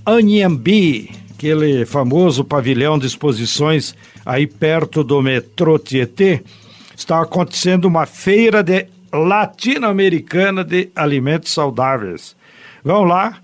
Anhembi, 0.09 1.11
aquele 1.33 1.85
famoso 1.85 2.41
pavilhão 2.45 2.97
de 2.97 3.05
exposições 3.05 3.93
aí 4.25 4.47
perto 4.47 5.03
do 5.03 5.21
metrô 5.21 5.77
Tietê. 5.77 6.41
Está 6.95 7.21
acontecendo 7.21 7.89
uma 7.89 8.05
feira 8.05 8.63
de 8.63 8.87
latino-americana 9.11 10.63
de 10.63 10.89
alimentos 10.95 11.51
saudáveis. 11.51 12.37
Vão 12.85 13.03
lá, 13.03 13.37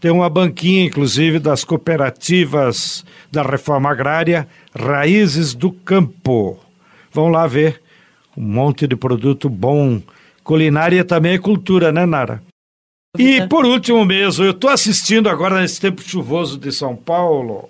tem 0.00 0.10
uma 0.10 0.28
banquinha, 0.28 0.86
inclusive, 0.86 1.38
das 1.38 1.62
cooperativas 1.62 3.04
da 3.30 3.44
reforma 3.44 3.88
agrária 3.88 4.48
Raízes 4.76 5.54
do 5.54 5.70
Campo. 5.70 6.58
Vão 7.12 7.28
lá 7.28 7.46
ver 7.46 7.80
um 8.36 8.42
monte 8.42 8.88
de 8.88 8.96
produto 8.96 9.48
bom. 9.48 10.02
Culinária 10.42 11.04
também 11.04 11.34
é 11.34 11.38
cultura, 11.38 11.92
né, 11.92 12.04
Nara? 12.04 12.42
E 13.18 13.44
por 13.48 13.66
último 13.66 14.04
mesmo, 14.04 14.44
eu 14.44 14.52
estou 14.52 14.70
assistindo 14.70 15.28
agora 15.28 15.60
nesse 15.60 15.80
tempo 15.80 16.00
chuvoso 16.00 16.56
de 16.56 16.70
São 16.70 16.94
Paulo, 16.94 17.68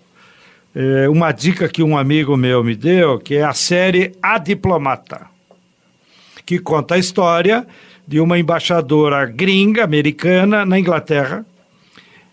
é, 0.76 1.09
uma 1.09 1.32
dica 1.32 1.66
que 1.70 1.82
um 1.82 1.96
amigo 1.96 2.36
meu 2.36 2.62
me 2.62 2.76
deu, 2.76 3.18
que 3.18 3.36
é 3.36 3.42
a 3.42 3.55
série 3.55 4.12
A 4.22 4.36
Diplomata, 4.36 5.26
que 6.44 6.59
conta 6.59 6.96
a 6.96 6.99
história 6.99 7.66
de 8.07 8.20
uma 8.20 8.38
embaixadora 8.38 9.24
gringa, 9.24 9.84
americana, 9.84 10.66
na 10.66 10.78
Inglaterra, 10.78 11.46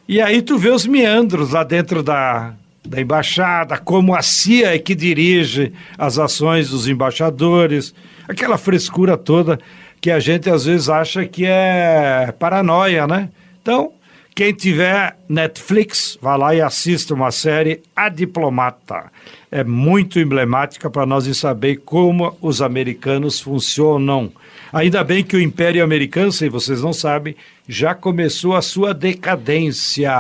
e 0.10 0.20
aí 0.20 0.42
tu 0.42 0.58
vê 0.58 0.70
os 0.70 0.86
meandros 0.86 1.52
lá 1.52 1.64
dentro 1.64 2.04
da, 2.04 2.54
da 2.86 3.00
embaixada, 3.00 3.78
como 3.78 4.14
a 4.14 4.22
CIA 4.22 4.76
é 4.76 4.78
que 4.78 4.94
dirige 4.94 5.72
as 5.98 6.20
ações 6.20 6.70
dos 6.70 6.86
embaixadores, 6.86 7.96
aquela 8.28 8.58
frescura 8.58 9.16
toda 9.16 9.58
que 10.06 10.12
a 10.12 10.20
gente 10.20 10.48
às 10.52 10.66
vezes 10.66 10.88
acha 10.88 11.26
que 11.26 11.48
é 11.48 12.32
paranoia, 12.38 13.08
né? 13.08 13.28
Então, 13.60 13.92
quem 14.36 14.54
tiver 14.54 15.18
Netflix, 15.28 16.16
vá 16.22 16.36
lá 16.36 16.54
e 16.54 16.62
assista 16.62 17.16
uma 17.16 17.32
série 17.32 17.82
A 17.96 18.08
Diplomata. 18.08 19.06
É 19.50 19.64
muito 19.64 20.20
emblemática 20.20 20.92
para 20.92 21.08
nós 21.08 21.26
saber 21.36 21.78
como 21.78 22.38
os 22.40 22.62
americanos 22.62 23.40
funcionam. 23.40 24.32
Ainda 24.72 25.04
bem 25.04 25.24
que 25.24 25.36
o 25.36 25.42
Império 25.42 25.84
Americano, 25.84 26.32
se 26.32 26.50
vocês 26.50 26.84
não 26.84 26.94
sabem, 26.94 27.36
já 27.68 27.96
começou 27.96 28.56
a 28.56 28.62
sua 28.62 28.94
decadência. 28.94 30.14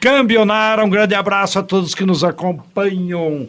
Cambionara, 0.00 0.84
um 0.84 0.90
grande 0.90 1.14
abraço 1.14 1.58
a 1.58 1.62
todos 1.62 1.94
que 1.94 2.04
nos 2.04 2.22
acompanham. 2.22 3.48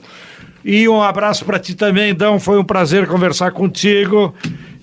E 0.63 0.87
um 0.87 1.01
abraço 1.01 1.43
para 1.43 1.59
ti 1.59 1.75
também, 1.75 2.15
Dão. 2.15 2.39
Foi 2.39 2.57
um 2.57 2.63
prazer 2.63 3.05
conversar 3.07 3.51
contigo. 3.51 4.33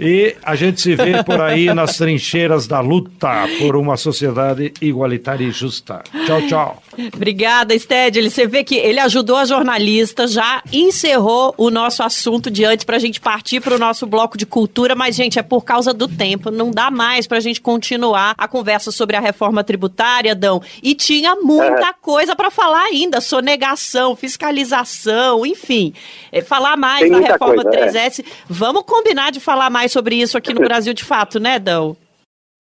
E 0.02 0.34
a 0.42 0.54
gente 0.56 0.80
se 0.80 0.96
vê 0.96 1.22
por 1.22 1.42
aí 1.42 1.66
nas 1.74 1.98
trincheiras 1.98 2.66
da 2.66 2.80
luta 2.80 3.46
por 3.58 3.76
uma 3.76 3.98
sociedade 3.98 4.72
igualitária 4.80 5.44
e 5.44 5.50
justa. 5.50 6.02
Tchau, 6.24 6.40
tchau. 6.48 6.82
Obrigada, 7.14 7.78
Stedley. 7.78 8.30
Você 8.30 8.46
vê 8.46 8.64
que 8.64 8.76
ele 8.76 9.00
ajudou 9.00 9.36
a 9.36 9.44
jornalista, 9.44 10.26
já 10.26 10.62
encerrou 10.72 11.54
o 11.56 11.70
nosso 11.70 12.02
assunto 12.02 12.50
de 12.50 12.64
antes 12.64 12.84
para 12.84 12.96
a 12.96 13.00
gente 13.00 13.20
partir 13.20 13.60
para 13.60 13.74
o 13.74 13.78
nosso 13.78 14.06
bloco 14.06 14.36
de 14.36 14.46
cultura, 14.46 14.94
mas, 14.94 15.16
gente, 15.16 15.38
é 15.38 15.42
por 15.42 15.64
causa 15.64 15.92
do 15.92 16.06
tempo. 16.06 16.50
Não 16.50 16.70
dá 16.70 16.90
mais 16.90 17.26
para 17.26 17.38
a 17.38 17.40
gente 17.40 17.60
continuar 17.60 18.34
a 18.36 18.48
conversa 18.48 18.90
sobre 18.90 19.16
a 19.16 19.20
reforma 19.20 19.64
tributária, 19.64 20.34
Dão. 20.34 20.62
E 20.82 20.94
tinha 20.94 21.36
muita 21.36 21.88
é. 21.88 21.94
coisa 22.00 22.36
para 22.36 22.50
falar 22.50 22.82
ainda: 22.84 23.20
sonegação, 23.20 24.16
fiscalização, 24.16 25.44
enfim. 25.46 25.92
É, 26.32 26.42
falar 26.42 26.76
mais 26.76 27.10
da 27.10 27.18
reforma 27.18 27.62
coisa, 27.64 27.90
3S. 27.90 28.20
É. 28.20 28.24
Vamos 28.48 28.82
combinar 28.84 29.30
de 29.30 29.40
falar 29.40 29.70
mais 29.70 29.92
sobre 29.92 30.16
isso 30.16 30.36
aqui 30.36 30.52
no 30.52 30.60
Brasil 30.60 30.92
de 30.94 31.04
fato, 31.04 31.38
né, 31.38 31.58
Dão? 31.58 31.96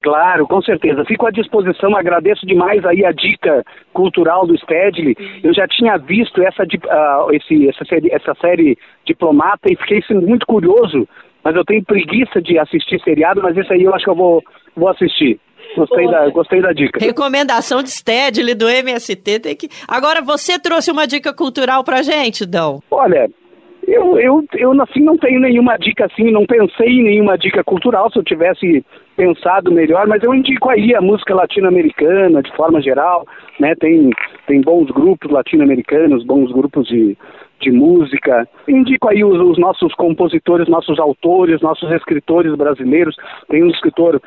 Claro, 0.02 0.46
com 0.46 0.62
certeza. 0.62 1.04
Fico 1.04 1.26
à 1.26 1.30
disposição, 1.30 1.94
agradeço 1.94 2.46
demais 2.46 2.84
aí 2.86 3.04
a 3.04 3.12
dica 3.12 3.62
cultural 3.92 4.46
do 4.46 4.56
Stedley. 4.56 5.14
Eu 5.42 5.52
já 5.52 5.68
tinha 5.68 5.98
visto 5.98 6.42
essa, 6.42 6.62
uh, 6.62 7.32
esse, 7.32 7.68
essa, 7.68 7.84
série, 7.84 8.10
essa 8.10 8.34
série 8.40 8.78
Diplomata 9.04 9.70
e 9.70 9.76
fiquei 9.76 10.00
muito 10.16 10.46
curioso, 10.46 11.06
mas 11.44 11.54
eu 11.54 11.64
tenho 11.66 11.84
preguiça 11.84 12.40
de 12.40 12.58
assistir 12.58 12.98
seriado, 13.02 13.42
mas 13.42 13.54
isso 13.56 13.70
aí 13.72 13.82
eu 13.82 13.94
acho 13.94 14.04
que 14.04 14.10
eu 14.10 14.16
vou, 14.16 14.42
vou 14.74 14.88
assistir. 14.88 15.38
Gostei 15.76 16.06
da, 16.06 16.28
gostei 16.30 16.62
da 16.62 16.72
dica. 16.72 16.98
Recomendação 16.98 17.82
de 17.82 17.90
Stedley 17.90 18.54
do 18.54 18.68
MST 18.68 19.38
tem 19.40 19.54
que. 19.54 19.68
Agora 19.86 20.22
você 20.22 20.58
trouxe 20.58 20.90
uma 20.90 21.06
dica 21.06 21.32
cultural 21.34 21.84
pra 21.84 22.02
gente, 22.02 22.46
Dão? 22.46 22.80
Olha, 22.90 23.30
eu, 23.86 24.18
eu, 24.18 24.44
eu 24.54 24.82
assim 24.82 25.00
não 25.00 25.16
tenho 25.16 25.40
nenhuma 25.40 25.76
dica 25.76 26.06
assim, 26.06 26.30
não 26.30 26.46
pensei 26.46 26.88
em 26.88 27.04
nenhuma 27.04 27.36
dica 27.36 27.62
cultural. 27.62 28.10
Se 28.10 28.18
eu 28.18 28.24
tivesse 28.24 28.84
pensado 29.20 29.70
melhor, 29.70 30.06
mas 30.06 30.22
eu 30.22 30.34
indico 30.34 30.70
aí 30.70 30.94
a 30.94 31.00
música 31.02 31.34
latino-americana 31.34 32.42
de 32.42 32.50
forma 32.56 32.80
geral, 32.80 33.26
né? 33.58 33.74
Tem, 33.74 34.08
tem 34.46 34.62
bons 34.62 34.90
grupos 34.90 35.30
latino-americanos, 35.30 36.24
bons 36.24 36.50
grupos 36.50 36.88
de, 36.88 37.18
de 37.60 37.70
música. 37.70 38.48
Indico 38.66 39.10
aí 39.10 39.22
os, 39.22 39.38
os, 39.38 39.58
nossos 39.58 39.92
compositores, 39.94 40.68
nossos 40.68 40.98
autores, 40.98 41.60
nossos 41.60 41.92
escritores 41.92 42.54
brasileiros. 42.54 43.14
Tem 43.50 43.62
um 43.62 43.68
escritor 43.68 44.22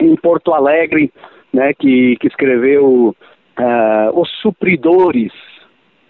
em 0.00 0.16
Porto 0.16 0.54
Alegre, 0.54 1.12
né, 1.52 1.74
que, 1.74 2.16
que 2.16 2.26
escreveu 2.26 3.14
uh, 3.58 4.18
Os 4.18 4.30
Supridores, 4.40 5.32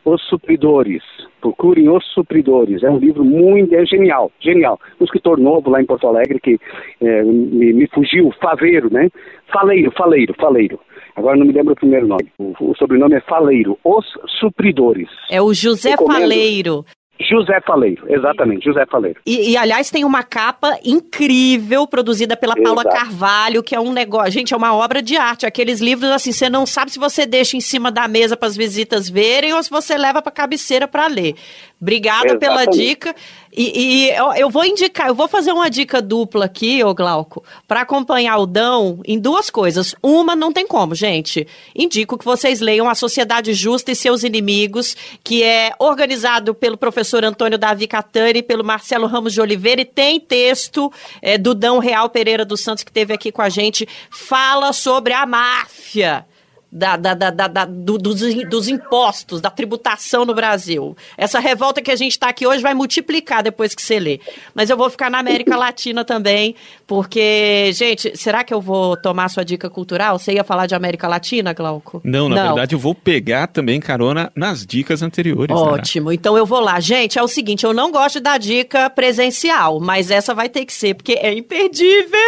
os 0.04 0.22
Supridores. 0.28 1.02
Procurem 1.40 1.88
Os 1.88 2.04
Supridores. 2.12 2.82
É 2.82 2.90
um 2.90 2.98
livro 2.98 3.24
muito 3.24 3.74
é 3.74 3.84
genial, 3.84 4.30
genial. 4.40 4.78
Um 5.00 5.04
escritor 5.04 5.38
novo 5.38 5.70
lá 5.70 5.80
em 5.80 5.86
Porto 5.86 6.06
Alegre 6.06 6.38
que 6.40 6.58
é, 7.00 7.22
me, 7.22 7.72
me, 7.72 7.86
fugiu, 7.88 8.32
Faveiro, 8.40 8.92
né? 8.92 9.08
Faleiro, 9.52 9.90
Faleiro, 9.92 10.34
Faleiro. 10.38 10.78
Agora 11.16 11.36
não 11.36 11.46
me 11.46 11.52
lembro 11.52 11.72
o 11.72 11.76
primeiro 11.76 12.06
nome. 12.06 12.32
O, 12.38 12.54
o 12.60 12.76
sobrenome 12.76 13.16
é 13.16 13.20
Faleiro. 13.20 13.78
Os 13.84 14.06
Supridores. 14.38 15.08
É 15.30 15.42
o 15.42 15.52
José 15.52 15.90
Recomendo. 15.90 16.20
Faleiro. 16.20 16.84
José 17.20 17.60
Faleiro, 17.66 18.04
exatamente, 18.12 18.64
José 18.64 18.84
Faleiro. 18.86 19.20
E, 19.24 19.50
e, 19.50 19.56
aliás, 19.56 19.90
tem 19.90 20.04
uma 20.04 20.22
capa 20.22 20.78
incrível 20.84 21.86
produzida 21.86 22.36
pela 22.36 22.54
Exato. 22.54 22.74
Paula 22.74 22.84
Carvalho, 22.84 23.62
que 23.62 23.74
é 23.74 23.80
um 23.80 23.92
negócio. 23.92 24.32
Gente, 24.32 24.54
é 24.54 24.56
uma 24.56 24.74
obra 24.74 25.00
de 25.02 25.16
arte. 25.16 25.46
Aqueles 25.46 25.80
livros, 25.80 26.10
assim, 26.10 26.32
você 26.32 26.48
não 26.50 26.66
sabe 26.66 26.90
se 26.90 26.98
você 26.98 27.24
deixa 27.26 27.56
em 27.56 27.60
cima 27.60 27.92
da 27.92 28.08
mesa 28.08 28.36
para 28.36 28.48
as 28.48 28.56
visitas 28.56 29.08
verem 29.08 29.52
ou 29.52 29.62
se 29.62 29.70
você 29.70 29.96
leva 29.96 30.20
para 30.20 30.32
cabeceira 30.32 30.88
para 30.88 31.06
ler. 31.06 31.34
Obrigada 31.80 32.28
Exatamente. 32.28 32.40
pela 32.40 32.66
dica. 32.66 33.14
E, 33.54 34.06
e 34.06 34.10
eu, 34.10 34.32
eu, 34.32 34.50
vou 34.50 34.64
indicar, 34.64 35.08
eu 35.08 35.14
vou 35.14 35.28
fazer 35.28 35.52
uma 35.52 35.68
dica 35.68 36.00
dupla 36.00 36.46
aqui, 36.46 36.82
ô 36.82 36.94
Glauco, 36.94 37.44
para 37.68 37.82
acompanhar 37.82 38.38
o 38.38 38.46
Dão 38.46 39.00
em 39.04 39.18
duas 39.18 39.50
coisas. 39.50 39.94
Uma, 40.02 40.34
não 40.34 40.52
tem 40.52 40.66
como, 40.66 40.94
gente. 40.94 41.46
Indico 41.76 42.16
que 42.16 42.24
vocês 42.24 42.60
leiam 42.60 42.88
A 42.88 42.94
Sociedade 42.94 43.52
Justa 43.52 43.92
e 43.92 43.96
Seus 43.96 44.24
Inimigos, 44.24 44.96
que 45.22 45.42
é 45.42 45.72
organizado 45.78 46.54
pelo 46.54 46.78
professor 46.78 47.24
Antônio 47.24 47.58
Davi 47.58 47.86
Catani 47.86 48.38
e 48.38 48.42
pelo 48.42 48.64
Marcelo 48.64 49.06
Ramos 49.06 49.34
de 49.34 49.40
Oliveira, 49.40 49.82
e 49.82 49.84
tem 49.84 50.18
texto 50.18 50.90
é, 51.20 51.36
do 51.36 51.54
Dão 51.54 51.78
Real 51.78 52.08
Pereira 52.08 52.46
dos 52.46 52.62
Santos, 52.62 52.82
que 52.82 52.90
esteve 52.90 53.12
aqui 53.12 53.30
com 53.30 53.42
a 53.42 53.50
gente, 53.50 53.86
fala 54.10 54.72
sobre 54.72 55.12
a 55.12 55.26
máfia 55.26 56.24
da, 56.72 56.96
da, 56.96 57.12
da, 57.12 57.30
da 57.30 57.64
do, 57.66 57.98
dos, 57.98 58.22
dos, 58.48 58.68
impostos, 58.68 59.42
da 59.42 59.50
tributação 59.50 60.24
no 60.24 60.34
Brasil. 60.34 60.96
Essa 61.18 61.38
revolta 61.38 61.82
que 61.82 61.90
a 61.90 61.96
gente 61.96 62.12
está 62.12 62.30
aqui 62.30 62.46
hoje 62.46 62.62
vai 62.62 62.72
multiplicar 62.72 63.42
depois 63.42 63.74
que 63.74 63.82
você 63.82 63.98
lê. 63.98 64.20
Mas 64.54 64.70
eu 64.70 64.76
vou 64.76 64.88
ficar 64.88 65.10
na 65.10 65.18
América 65.18 65.54
Latina 65.54 66.02
também, 66.02 66.54
porque, 66.86 67.70
gente, 67.74 68.16
será 68.16 68.42
que 68.42 68.54
eu 68.54 68.60
vou 68.60 68.96
tomar 68.96 69.28
sua 69.28 69.44
dica 69.44 69.68
cultural? 69.68 70.18
Você 70.18 70.32
ia 70.32 70.42
falar 70.42 70.64
de 70.64 70.74
América 70.74 71.06
Latina, 71.06 71.52
Glauco? 71.52 72.00
Não, 72.02 72.26
na 72.26 72.36
Não. 72.36 72.46
verdade 72.46 72.74
eu 72.74 72.78
vou 72.78 72.94
pegar 72.94 73.48
também 73.48 73.78
carona 73.78 74.32
nas 74.34 74.64
dicas 74.64 75.02
anteriores. 75.02 75.54
Ótimo, 75.54 76.08
né? 76.08 76.14
então 76.14 76.38
eu 76.38 76.46
vou 76.46 76.60
lá. 76.60 76.80
Gente, 76.80 77.18
é 77.18 77.22
o 77.22 77.28
seguinte, 77.28 77.64
eu 77.66 77.74
não 77.74 77.92
gosto 77.92 78.18
da 78.18 78.38
dica 78.38 78.88
presencial, 78.88 79.78
mas 79.78 80.10
essa 80.10 80.34
vai 80.34 80.48
ter 80.48 80.64
que 80.64 80.72
ser, 80.72 80.94
porque 80.94 81.12
é 81.12 81.34
imperdível. 81.34 82.18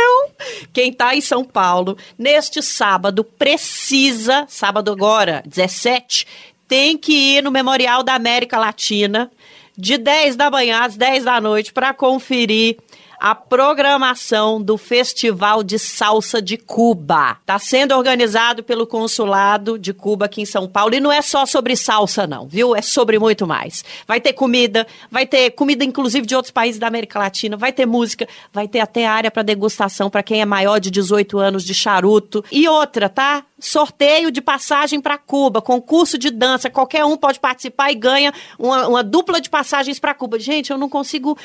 Quem 0.70 0.90
está 0.90 1.16
em 1.16 1.22
São 1.22 1.42
Paulo, 1.44 1.96
neste 2.18 2.60
sábado, 2.60 3.24
precisa 3.24 4.33
sábado 4.48 4.90
agora, 4.90 5.42
17, 5.46 6.26
tem 6.66 6.96
que 6.96 7.36
ir 7.36 7.42
no 7.42 7.50
Memorial 7.50 8.02
da 8.02 8.14
América 8.14 8.58
Latina, 8.58 9.30
de 9.76 9.98
10 9.98 10.36
da 10.36 10.50
manhã 10.50 10.80
às 10.82 10.96
10 10.96 11.24
da 11.24 11.40
noite, 11.40 11.72
para 11.72 11.92
conferir 11.92 12.76
a 13.24 13.34
programação 13.34 14.60
do 14.60 14.76
Festival 14.76 15.62
de 15.62 15.78
Salsa 15.78 16.42
de 16.42 16.58
Cuba. 16.58 17.38
Está 17.40 17.58
sendo 17.58 17.94
organizado 17.94 18.62
pelo 18.62 18.86
Consulado 18.86 19.78
de 19.78 19.94
Cuba 19.94 20.26
aqui 20.26 20.42
em 20.42 20.44
São 20.44 20.68
Paulo. 20.68 20.94
E 20.94 21.00
não 21.00 21.10
é 21.10 21.22
só 21.22 21.46
sobre 21.46 21.74
salsa, 21.74 22.26
não, 22.26 22.46
viu? 22.46 22.76
É 22.76 22.82
sobre 22.82 23.18
muito 23.18 23.46
mais. 23.46 23.82
Vai 24.06 24.20
ter 24.20 24.34
comida, 24.34 24.86
vai 25.10 25.26
ter 25.26 25.50
comida, 25.52 25.84
inclusive, 25.84 26.26
de 26.26 26.36
outros 26.36 26.52
países 26.52 26.78
da 26.78 26.86
América 26.86 27.18
Latina, 27.18 27.56
vai 27.56 27.72
ter 27.72 27.86
música, 27.86 28.28
vai 28.52 28.68
ter 28.68 28.80
até 28.80 29.06
área 29.06 29.30
para 29.30 29.42
degustação 29.42 30.10
para 30.10 30.22
quem 30.22 30.42
é 30.42 30.44
maior 30.44 30.78
de 30.78 30.90
18 30.90 31.38
anos 31.38 31.64
de 31.64 31.72
charuto. 31.72 32.44
E 32.52 32.68
outra, 32.68 33.08
tá? 33.08 33.44
Sorteio 33.64 34.30
de 34.30 34.42
passagem 34.42 35.00
para 35.00 35.16
Cuba, 35.16 35.62
concurso 35.62 36.18
de 36.18 36.30
dança, 36.30 36.68
qualquer 36.68 37.04
um 37.04 37.16
pode 37.16 37.40
participar 37.40 37.90
e 37.90 37.94
ganha 37.94 38.32
uma, 38.58 38.86
uma 38.86 39.02
dupla 39.02 39.40
de 39.40 39.48
passagens 39.48 39.98
para 39.98 40.12
Cuba. 40.12 40.38
Gente, 40.38 40.70
eu 40.70 40.76
não 40.76 40.88
consigo 40.88 41.36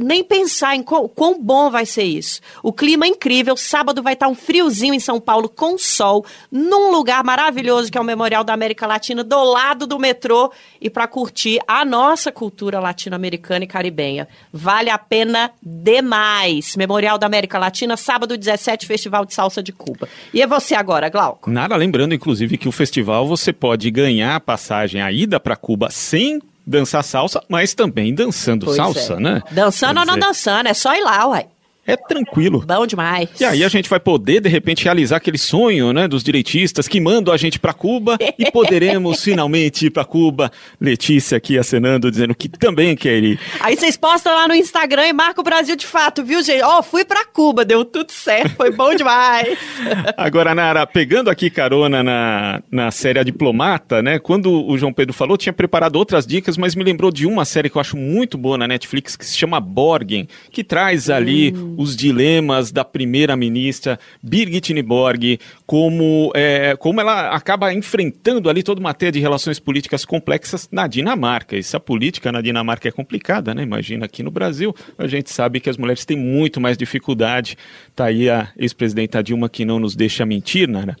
nem 0.00 0.24
pensar 0.24 0.74
em 0.74 0.82
quão, 0.82 1.06
quão, 1.06 1.40
bom 1.40 1.70
vai 1.70 1.86
ser 1.86 2.02
isso. 2.02 2.40
O 2.64 2.72
clima 2.72 3.06
é 3.06 3.08
incrível, 3.08 3.56
sábado 3.56 4.02
vai 4.02 4.14
estar 4.14 4.26
um 4.26 4.34
friozinho 4.34 4.92
em 4.92 4.98
São 4.98 5.20
Paulo 5.20 5.48
com 5.48 5.78
sol, 5.78 6.24
num 6.50 6.90
lugar 6.90 7.22
maravilhoso 7.22 7.92
que 7.92 7.98
é 7.98 8.00
o 8.00 8.04
Memorial 8.04 8.42
da 8.42 8.52
América 8.52 8.86
Latina, 8.86 9.22
do 9.22 9.44
lado 9.44 9.86
do 9.86 10.00
metrô 10.00 10.52
e 10.80 10.90
para 10.90 11.06
curtir 11.06 11.60
a 11.66 11.84
nossa 11.84 12.32
cultura 12.32 12.80
latino-americana 12.80 13.64
e 13.64 13.68
caribenha. 13.68 14.26
Vale 14.52 14.90
a 14.90 14.98
pena 14.98 15.52
demais. 15.62 16.74
Memorial 16.74 17.18
da 17.18 17.26
América 17.26 17.56
Latina, 17.56 17.96
sábado 17.96 18.36
17, 18.36 18.84
Festival 18.84 19.24
de 19.24 19.32
Salsa 19.32 19.62
de 19.62 19.72
Cuba. 19.72 20.08
E 20.34 20.42
é 20.42 20.46
você 20.46 20.74
agora, 20.74 21.08
Glauco. 21.08 21.51
Nada, 21.52 21.76
lembrando 21.76 22.14
inclusive 22.14 22.56
que 22.56 22.68
o 22.68 22.72
festival 22.72 23.26
você 23.26 23.52
pode 23.52 23.90
ganhar 23.90 24.34
a 24.34 24.40
passagem, 24.40 25.02
a 25.02 25.12
ida 25.12 25.38
para 25.38 25.54
Cuba 25.54 25.90
sem 25.90 26.40
dançar 26.66 27.04
salsa, 27.04 27.42
mas 27.48 27.74
também 27.74 28.14
dançando 28.14 28.66
pois 28.66 28.76
salsa, 28.76 29.14
é. 29.14 29.20
né? 29.20 29.42
Dançando 29.50 30.00
ou 30.00 30.06
não 30.06 30.18
dançando, 30.18 30.68
é 30.68 30.74
só 30.74 30.94
ir 30.94 31.02
lá, 31.02 31.28
uai. 31.28 31.46
É 31.84 31.96
tranquilo. 31.96 32.64
Bom 32.64 32.86
demais. 32.86 33.28
E 33.40 33.44
aí 33.44 33.64
a 33.64 33.68
gente 33.68 33.90
vai 33.90 33.98
poder, 33.98 34.40
de 34.40 34.48
repente, 34.48 34.84
realizar 34.84 35.16
aquele 35.16 35.38
sonho, 35.38 35.92
né, 35.92 36.06
dos 36.06 36.22
direitistas 36.22 36.86
que 36.86 37.00
mandam 37.00 37.34
a 37.34 37.36
gente 37.36 37.58
para 37.58 37.72
Cuba 37.72 38.16
e 38.38 38.48
poderemos 38.52 39.22
finalmente 39.24 39.86
ir 39.86 39.90
para 39.90 40.04
Cuba. 40.04 40.52
Letícia 40.80 41.36
aqui 41.36 41.58
acenando, 41.58 42.08
dizendo 42.08 42.36
que 42.36 42.48
também 42.48 42.94
quer 42.94 43.20
ir. 43.20 43.40
Aí 43.58 43.76
vocês 43.76 43.96
postam 43.96 44.32
lá 44.32 44.46
no 44.46 44.54
Instagram 44.54 45.08
e 45.08 45.12
marca 45.12 45.40
o 45.40 45.44
Brasil 45.44 45.74
de 45.74 45.84
fato, 45.84 46.24
viu, 46.24 46.40
gente? 46.40 46.62
Ó, 46.62 46.78
oh, 46.78 46.82
fui 46.84 47.04
para 47.04 47.26
Cuba, 47.26 47.64
deu 47.64 47.84
tudo 47.84 48.12
certo, 48.12 48.54
foi 48.54 48.70
bom 48.70 48.94
demais. 48.94 49.58
Agora, 50.16 50.54
Nara, 50.54 50.86
pegando 50.86 51.30
aqui 51.30 51.50
carona 51.50 52.00
na, 52.00 52.62
na 52.70 52.90
série 52.92 53.18
A 53.18 53.24
Diplomata, 53.24 54.00
né, 54.00 54.20
quando 54.20 54.52
o 54.52 54.78
João 54.78 54.92
Pedro 54.92 55.12
falou, 55.12 55.36
tinha 55.36 55.52
preparado 55.52 55.96
outras 55.96 56.24
dicas, 56.24 56.56
mas 56.56 56.76
me 56.76 56.84
lembrou 56.84 57.10
de 57.10 57.26
uma 57.26 57.44
série 57.44 57.68
que 57.68 57.76
eu 57.76 57.80
acho 57.80 57.96
muito 57.96 58.38
boa 58.38 58.56
na 58.56 58.68
Netflix, 58.68 59.16
que 59.16 59.26
se 59.26 59.36
chama 59.36 59.58
Borgen, 59.58 60.28
que 60.52 60.62
traz 60.62 61.10
ali... 61.10 61.52
Hum 61.52 61.71
os 61.76 61.96
dilemas 61.96 62.70
da 62.70 62.84
primeira-ministra 62.84 63.98
Birgit 64.22 64.72
Niborg, 64.72 65.38
como, 65.66 66.32
é, 66.34 66.76
como 66.76 67.00
ela 67.00 67.30
acaba 67.30 67.72
enfrentando 67.72 68.48
ali 68.48 68.62
toda 68.62 68.80
uma 68.80 68.94
teia 68.94 69.12
de 69.12 69.20
relações 69.20 69.58
políticas 69.58 70.04
complexas 70.04 70.68
na 70.70 70.86
Dinamarca. 70.86 71.56
Essa 71.56 71.78
política 71.78 72.32
na 72.32 72.40
Dinamarca 72.40 72.88
é 72.88 72.92
complicada, 72.92 73.54
né? 73.54 73.62
Imagina 73.62 74.06
aqui 74.06 74.22
no 74.22 74.30
Brasil, 74.30 74.74
a 74.98 75.06
gente 75.06 75.30
sabe 75.30 75.60
que 75.60 75.70
as 75.70 75.76
mulheres 75.76 76.04
têm 76.04 76.16
muito 76.16 76.60
mais 76.60 76.76
dificuldade. 76.76 77.56
Tá 77.94 78.06
aí 78.06 78.28
a 78.28 78.48
ex-presidenta 78.56 79.22
Dilma 79.22 79.48
que 79.48 79.64
não 79.64 79.78
nos 79.78 79.94
deixa 79.94 80.26
mentir, 80.26 80.68
Nara. 80.68 80.96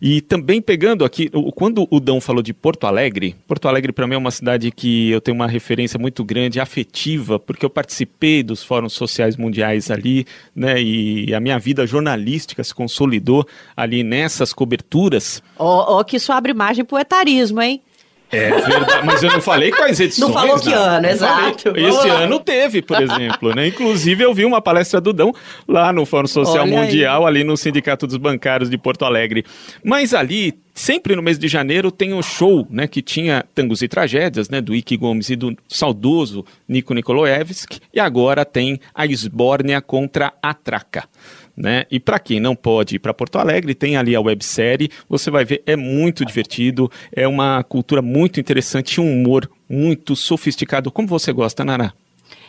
E 0.00 0.20
também 0.20 0.60
pegando 0.60 1.04
aqui, 1.04 1.30
quando 1.54 1.86
o 1.90 2.00
Dão 2.00 2.20
falou 2.20 2.42
de 2.42 2.52
Porto 2.52 2.86
Alegre, 2.86 3.34
Porto 3.46 3.68
Alegre 3.68 3.92
para 3.92 4.06
mim 4.06 4.14
é 4.14 4.18
uma 4.18 4.30
cidade 4.30 4.70
que 4.70 5.10
eu 5.10 5.20
tenho 5.20 5.34
uma 5.34 5.46
referência 5.46 5.98
muito 5.98 6.24
grande, 6.24 6.60
afetiva, 6.60 7.38
porque 7.38 7.64
eu 7.64 7.70
participei 7.70 8.42
dos 8.42 8.62
fóruns 8.62 8.92
sociais 8.92 9.36
mundiais 9.36 9.90
ali 9.90 10.13
né? 10.54 10.80
E 10.80 11.34
a 11.34 11.40
minha 11.40 11.58
vida 11.58 11.86
jornalística 11.86 12.62
se 12.62 12.74
consolidou 12.74 13.46
ali 13.76 14.02
nessas 14.02 14.52
coberturas. 14.52 15.42
Ó, 15.58 15.98
ó 15.98 16.04
que 16.04 16.16
isso 16.16 16.32
abre 16.32 16.52
margem 16.52 16.84
pro 16.84 16.98
etarismo, 16.98 17.60
hein? 17.60 17.82
É 18.34 18.60
verdade, 18.60 19.06
mas 19.06 19.22
eu 19.22 19.30
não 19.30 19.40
falei 19.40 19.70
quais 19.70 19.98
edições. 20.00 20.28
Não 20.28 20.32
falou 20.32 20.58
que 20.58 20.70
né? 20.70 20.74
ano, 20.74 21.06
exato. 21.06 21.72
Esse 21.76 22.08
lá. 22.08 22.20
ano 22.20 22.40
teve, 22.40 22.82
por 22.82 23.00
exemplo, 23.00 23.54
né? 23.54 23.68
Inclusive 23.68 24.24
eu 24.24 24.34
vi 24.34 24.44
uma 24.44 24.60
palestra 24.60 25.00
do 25.00 25.12
Dão 25.12 25.32
lá 25.68 25.92
no 25.92 26.04
Fórum 26.04 26.26
Social 26.26 26.64
Olha 26.64 26.80
aí. 26.80 26.86
Mundial, 26.86 27.26
ali 27.26 27.44
no 27.44 27.56
Sindicato 27.56 28.06
dos 28.06 28.16
Bancários 28.16 28.68
de 28.68 28.76
Porto 28.76 29.04
Alegre. 29.04 29.44
Mas 29.82 30.12
ali, 30.14 30.54
sempre 30.74 31.14
no 31.14 31.22
mês 31.22 31.38
de 31.38 31.48
janeiro, 31.48 31.90
tem 31.90 32.12
o 32.12 32.22
show, 32.22 32.66
né? 32.70 32.86
Que 32.86 33.00
tinha 33.00 33.44
Tangos 33.54 33.82
e 33.82 33.88
Tragédias, 33.88 34.48
né? 34.48 34.60
Do 34.60 34.74
Ike 34.74 34.96
Gomes 34.96 35.30
e 35.30 35.36
do 35.36 35.56
saudoso 35.68 36.44
Nico 36.68 36.94
Nikolaevski. 36.94 37.80
E 37.92 38.00
agora 38.00 38.44
tem 38.44 38.80
a 38.94 39.06
Esbórnia 39.06 39.80
contra 39.80 40.32
a 40.42 40.52
Traca. 40.52 41.04
Né? 41.56 41.86
E 41.90 42.00
para 42.00 42.18
quem 42.18 42.40
não 42.40 42.56
pode 42.56 42.96
ir 42.96 42.98
para 42.98 43.14
Porto 43.14 43.38
Alegre, 43.38 43.74
tem 43.74 43.96
ali 43.96 44.16
a 44.16 44.20
websérie, 44.20 44.90
você 45.08 45.30
vai 45.30 45.44
ver, 45.44 45.62
é 45.66 45.76
muito 45.76 46.24
divertido, 46.24 46.90
é 47.12 47.28
uma 47.28 47.62
cultura 47.62 48.02
muito 48.02 48.40
interessante, 48.40 49.00
um 49.00 49.12
humor 49.12 49.48
muito 49.68 50.16
sofisticado, 50.16 50.90
como 50.90 51.06
você 51.06 51.32
gosta, 51.32 51.64
Nara? 51.64 51.94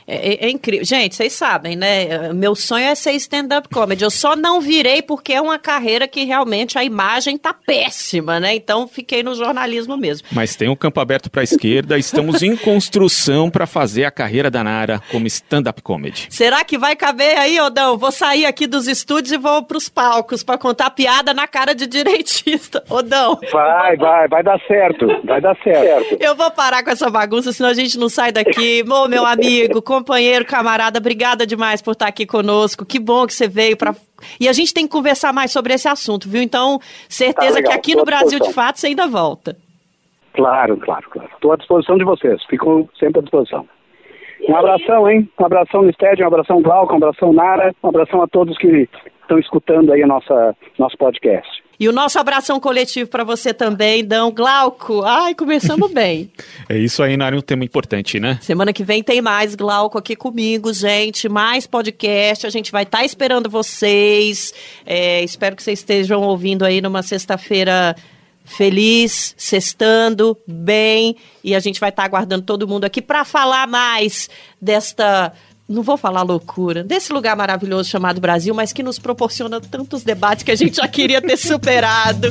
É, 0.07 0.33
é- 0.33 0.45
é 0.45 0.49
incrível. 0.49 0.85
Gente, 0.85 1.15
vocês 1.15 1.33
sabem, 1.33 1.75
né? 1.75 2.31
Meu 2.33 2.55
sonho 2.55 2.85
é 2.85 2.93
ser 2.95 3.11
stand-up 3.13 3.67
comedy. 3.69 4.03
Eu 4.03 4.11
só 4.11 4.35
não 4.35 4.61
virei 4.61 5.01
porque 5.01 5.33
é 5.33 5.41
uma 5.41 5.57
carreira 5.57 6.07
que 6.07 6.23
realmente 6.23 6.77
a 6.77 6.83
imagem 6.83 7.37
tá 7.37 7.53
péssima, 7.53 8.39
né? 8.39 8.55
Então 8.55 8.87
fiquei 8.87 9.23
no 9.23 9.33
jornalismo 9.35 9.97
mesmo. 9.97 10.27
Mas 10.31 10.55
tem 10.55 10.69
um 10.69 10.75
campo 10.75 10.99
aberto 10.99 11.29
para 11.29 11.41
a 11.41 11.43
esquerda, 11.43 11.97
estamos 11.97 12.43
em 12.43 12.55
construção 12.55 13.49
para 13.49 13.65
fazer 13.65 14.05
a 14.05 14.11
carreira 14.11 14.49
da 14.51 14.63
Nara 14.63 15.01
como 15.11 15.25
stand-up 15.27 15.81
comedy. 15.81 16.27
Será 16.29 16.63
que 16.63 16.77
vai 16.77 16.95
caber 16.95 17.37
aí, 17.37 17.59
Odão? 17.59 17.97
Vou 17.97 18.11
sair 18.11 18.45
aqui 18.45 18.67
dos 18.67 18.87
estúdios 18.87 19.31
e 19.31 19.37
vou 19.37 19.63
pros 19.63 19.89
palcos 19.89 20.43
pra 20.43 20.57
contar 20.57 20.91
piada 20.91 21.33
na 21.33 21.47
cara 21.47 21.73
de 21.73 21.87
direitista. 21.87 22.83
Odão. 22.89 23.39
Vai, 23.51 23.97
vai, 23.97 24.27
vai 24.27 24.43
dar 24.43 24.59
certo, 24.67 25.07
vai 25.25 25.41
dar 25.41 25.57
certo. 25.63 26.17
Eu 26.19 26.35
vou 26.35 26.51
parar 26.51 26.83
com 26.83 26.91
essa 26.91 27.09
bagunça, 27.09 27.51
senão 27.51 27.69
a 27.69 27.73
gente 27.73 27.97
não 27.97 28.09
sai 28.09 28.31
daqui. 28.31 28.83
Ô, 28.87 29.07
meu 29.07 29.25
amigo, 29.25 29.81
companheiro, 29.95 30.45
camarada, 30.45 30.99
obrigada 30.99 31.45
demais 31.45 31.81
por 31.81 31.91
estar 31.91 32.07
aqui 32.07 32.25
conosco. 32.25 32.85
Que 32.85 32.99
bom 32.99 33.25
que 33.25 33.33
você 33.33 33.47
veio 33.47 33.77
para 33.77 33.95
E 34.39 34.47
a 34.47 34.53
gente 34.53 34.73
tem 34.73 34.85
que 34.85 34.91
conversar 34.91 35.33
mais 35.33 35.51
sobre 35.51 35.73
esse 35.73 35.87
assunto, 35.87 36.27
viu? 36.27 36.41
Então, 36.41 36.79
certeza 37.07 37.61
Tá 37.61 37.69
que 37.69 37.73
aqui 37.73 37.93
tô 37.93 37.99
no 37.99 38.05
Brasil, 38.05 38.39
de 38.39 38.51
fato, 38.51 38.79
você 38.79 38.87
ainda 38.87 39.07
volta. 39.07 39.55
Claro, 40.33 40.77
claro, 40.77 41.09
claro. 41.09 41.29
Estou 41.33 41.53
à 41.53 41.55
disposição 41.55 41.97
de 41.97 42.03
vocês, 42.03 42.43
fico 42.49 42.89
sempre 42.99 43.19
à 43.19 43.21
disposição. 43.21 43.65
Um 44.47 44.55
abração, 44.55 45.09
hein? 45.09 45.29
Um 45.39 45.45
abração 45.45 45.81
no 45.81 45.89
estádio, 45.89 46.25
um 46.25 46.27
abração 46.27 46.61
Glauco, 46.61 46.93
um 46.93 46.97
abração 46.97 47.31
Nara, 47.31 47.73
um 47.81 47.89
abração 47.89 48.21
a 48.21 48.27
todos 48.27 48.57
que 48.57 48.87
estão 49.21 49.39
escutando 49.39 49.93
aí 49.93 50.03
a 50.03 50.07
nossa, 50.07 50.55
nosso 50.77 50.97
podcast. 50.97 51.64
E 51.79 51.89
o 51.89 51.91
nosso 51.91 52.17
abração 52.17 52.59
coletivo 52.59 53.09
para 53.09 53.23
você 53.23 53.53
também, 53.53 54.03
Dão 54.03 54.31
Glauco. 54.31 55.03
Ai, 55.03 55.35
começamos 55.35 55.91
bem. 55.93 56.31
É 56.69 56.77
isso 56.77 57.03
aí, 57.03 57.17
Nara, 57.17 57.35
é 57.35 57.39
um 57.39 57.41
tema 57.41 57.63
importante, 57.63 58.19
né? 58.19 58.39
Semana 58.41 58.71
que 58.71 58.83
vem 58.83 59.03
tem 59.03 59.21
mais 59.21 59.55
Glauco 59.55 59.97
aqui 59.97 60.15
comigo, 60.15 60.73
gente. 60.73 61.27
Mais 61.27 61.67
podcast. 61.67 62.47
A 62.47 62.49
gente 62.49 62.71
vai 62.71 62.83
estar 62.83 63.03
esperando 63.03 63.49
vocês. 63.49 64.53
É, 64.85 65.23
espero 65.23 65.55
que 65.55 65.63
vocês 65.63 65.79
estejam 65.79 66.21
ouvindo 66.21 66.63
aí 66.63 66.81
numa 66.81 67.03
sexta-feira 67.03 67.95
feliz, 68.45 69.33
sextando, 69.37 70.37
bem. 70.47 71.17
E 71.43 71.55
a 71.55 71.59
gente 71.59 71.79
vai 71.79 71.89
estar 71.89 72.03
aguardando 72.03 72.45
todo 72.45 72.67
mundo 72.67 72.85
aqui 72.85 73.01
para 73.01 73.25
falar 73.25 73.67
mais 73.67 74.29
desta. 74.61 75.33
Não 75.67 75.81
vou 75.81 75.97
falar 75.97 76.21
loucura, 76.21 76.83
desse 76.83 77.11
lugar 77.11 77.35
maravilhoso 77.35 77.89
chamado 77.89 78.21
Brasil, 78.21 78.53
mas 78.53 78.71
que 78.71 78.83
nos 78.83 78.99
proporciona 78.99 79.59
tantos 79.59 80.03
debates 80.03 80.43
que 80.43 80.51
a 80.51 80.55
gente 80.55 80.77
já 80.77 80.87
queria 80.87 81.19
ter 81.19 81.37
superado. 81.37 82.27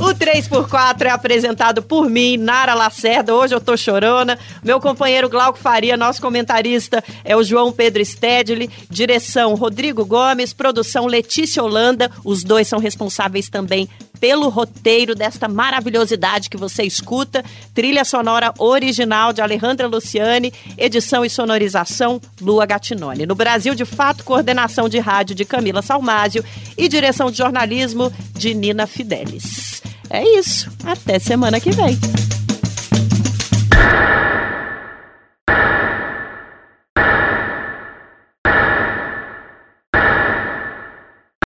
O 0.00 0.14
3x4 0.14 1.06
é 1.06 1.10
apresentado 1.10 1.82
por 1.82 2.08
mim, 2.08 2.36
Nara 2.36 2.72
Lacerda. 2.72 3.34
Hoje 3.34 3.54
eu 3.54 3.60
tô 3.60 3.76
chorona. 3.76 4.38
Meu 4.62 4.80
companheiro 4.80 5.28
Glauco 5.28 5.58
Faria, 5.58 5.96
nosso 5.96 6.22
comentarista, 6.22 7.02
é 7.24 7.36
o 7.36 7.42
João 7.42 7.72
Pedro 7.72 8.02
Stedley. 8.02 8.70
Direção 8.88 9.56
Rodrigo 9.56 10.06
Gomes. 10.06 10.52
Produção 10.52 11.06
Letícia 11.06 11.62
Holanda. 11.62 12.10
Os 12.24 12.44
dois 12.44 12.68
são 12.68 12.78
responsáveis 12.78 13.48
também 13.48 13.88
pelo 14.20 14.48
roteiro 14.48 15.14
desta 15.14 15.48
maravilhosidade 15.48 16.50
que 16.50 16.56
você 16.56 16.82
escuta. 16.82 17.44
Trilha 17.74 18.04
sonora 18.04 18.52
original 18.58 19.32
de 19.32 19.40
Alejandra 19.40 19.86
Luciani. 19.86 20.52
Edição 20.76 21.24
e 21.24 21.30
sonorização 21.30 22.20
Lua 22.40 22.66
Gatinone. 22.66 23.26
No 23.26 23.34
Brasil, 23.34 23.74
de 23.74 23.84
fato, 23.84 24.24
coordenação 24.24 24.88
de 24.88 24.98
rádio 24.98 25.34
de 25.34 25.44
Camila 25.44 25.82
Salmásio 25.82 26.44
e 26.76 26.88
direção 26.88 27.30
de 27.30 27.38
jornalismo 27.38 28.12
de 28.34 28.54
Nina 28.54 28.86
Fidelis. 28.86 29.82
É 30.10 30.22
isso. 30.38 30.70
Até 30.84 31.18
semana 31.18 31.60
que 31.60 31.70
vem. 31.70 31.98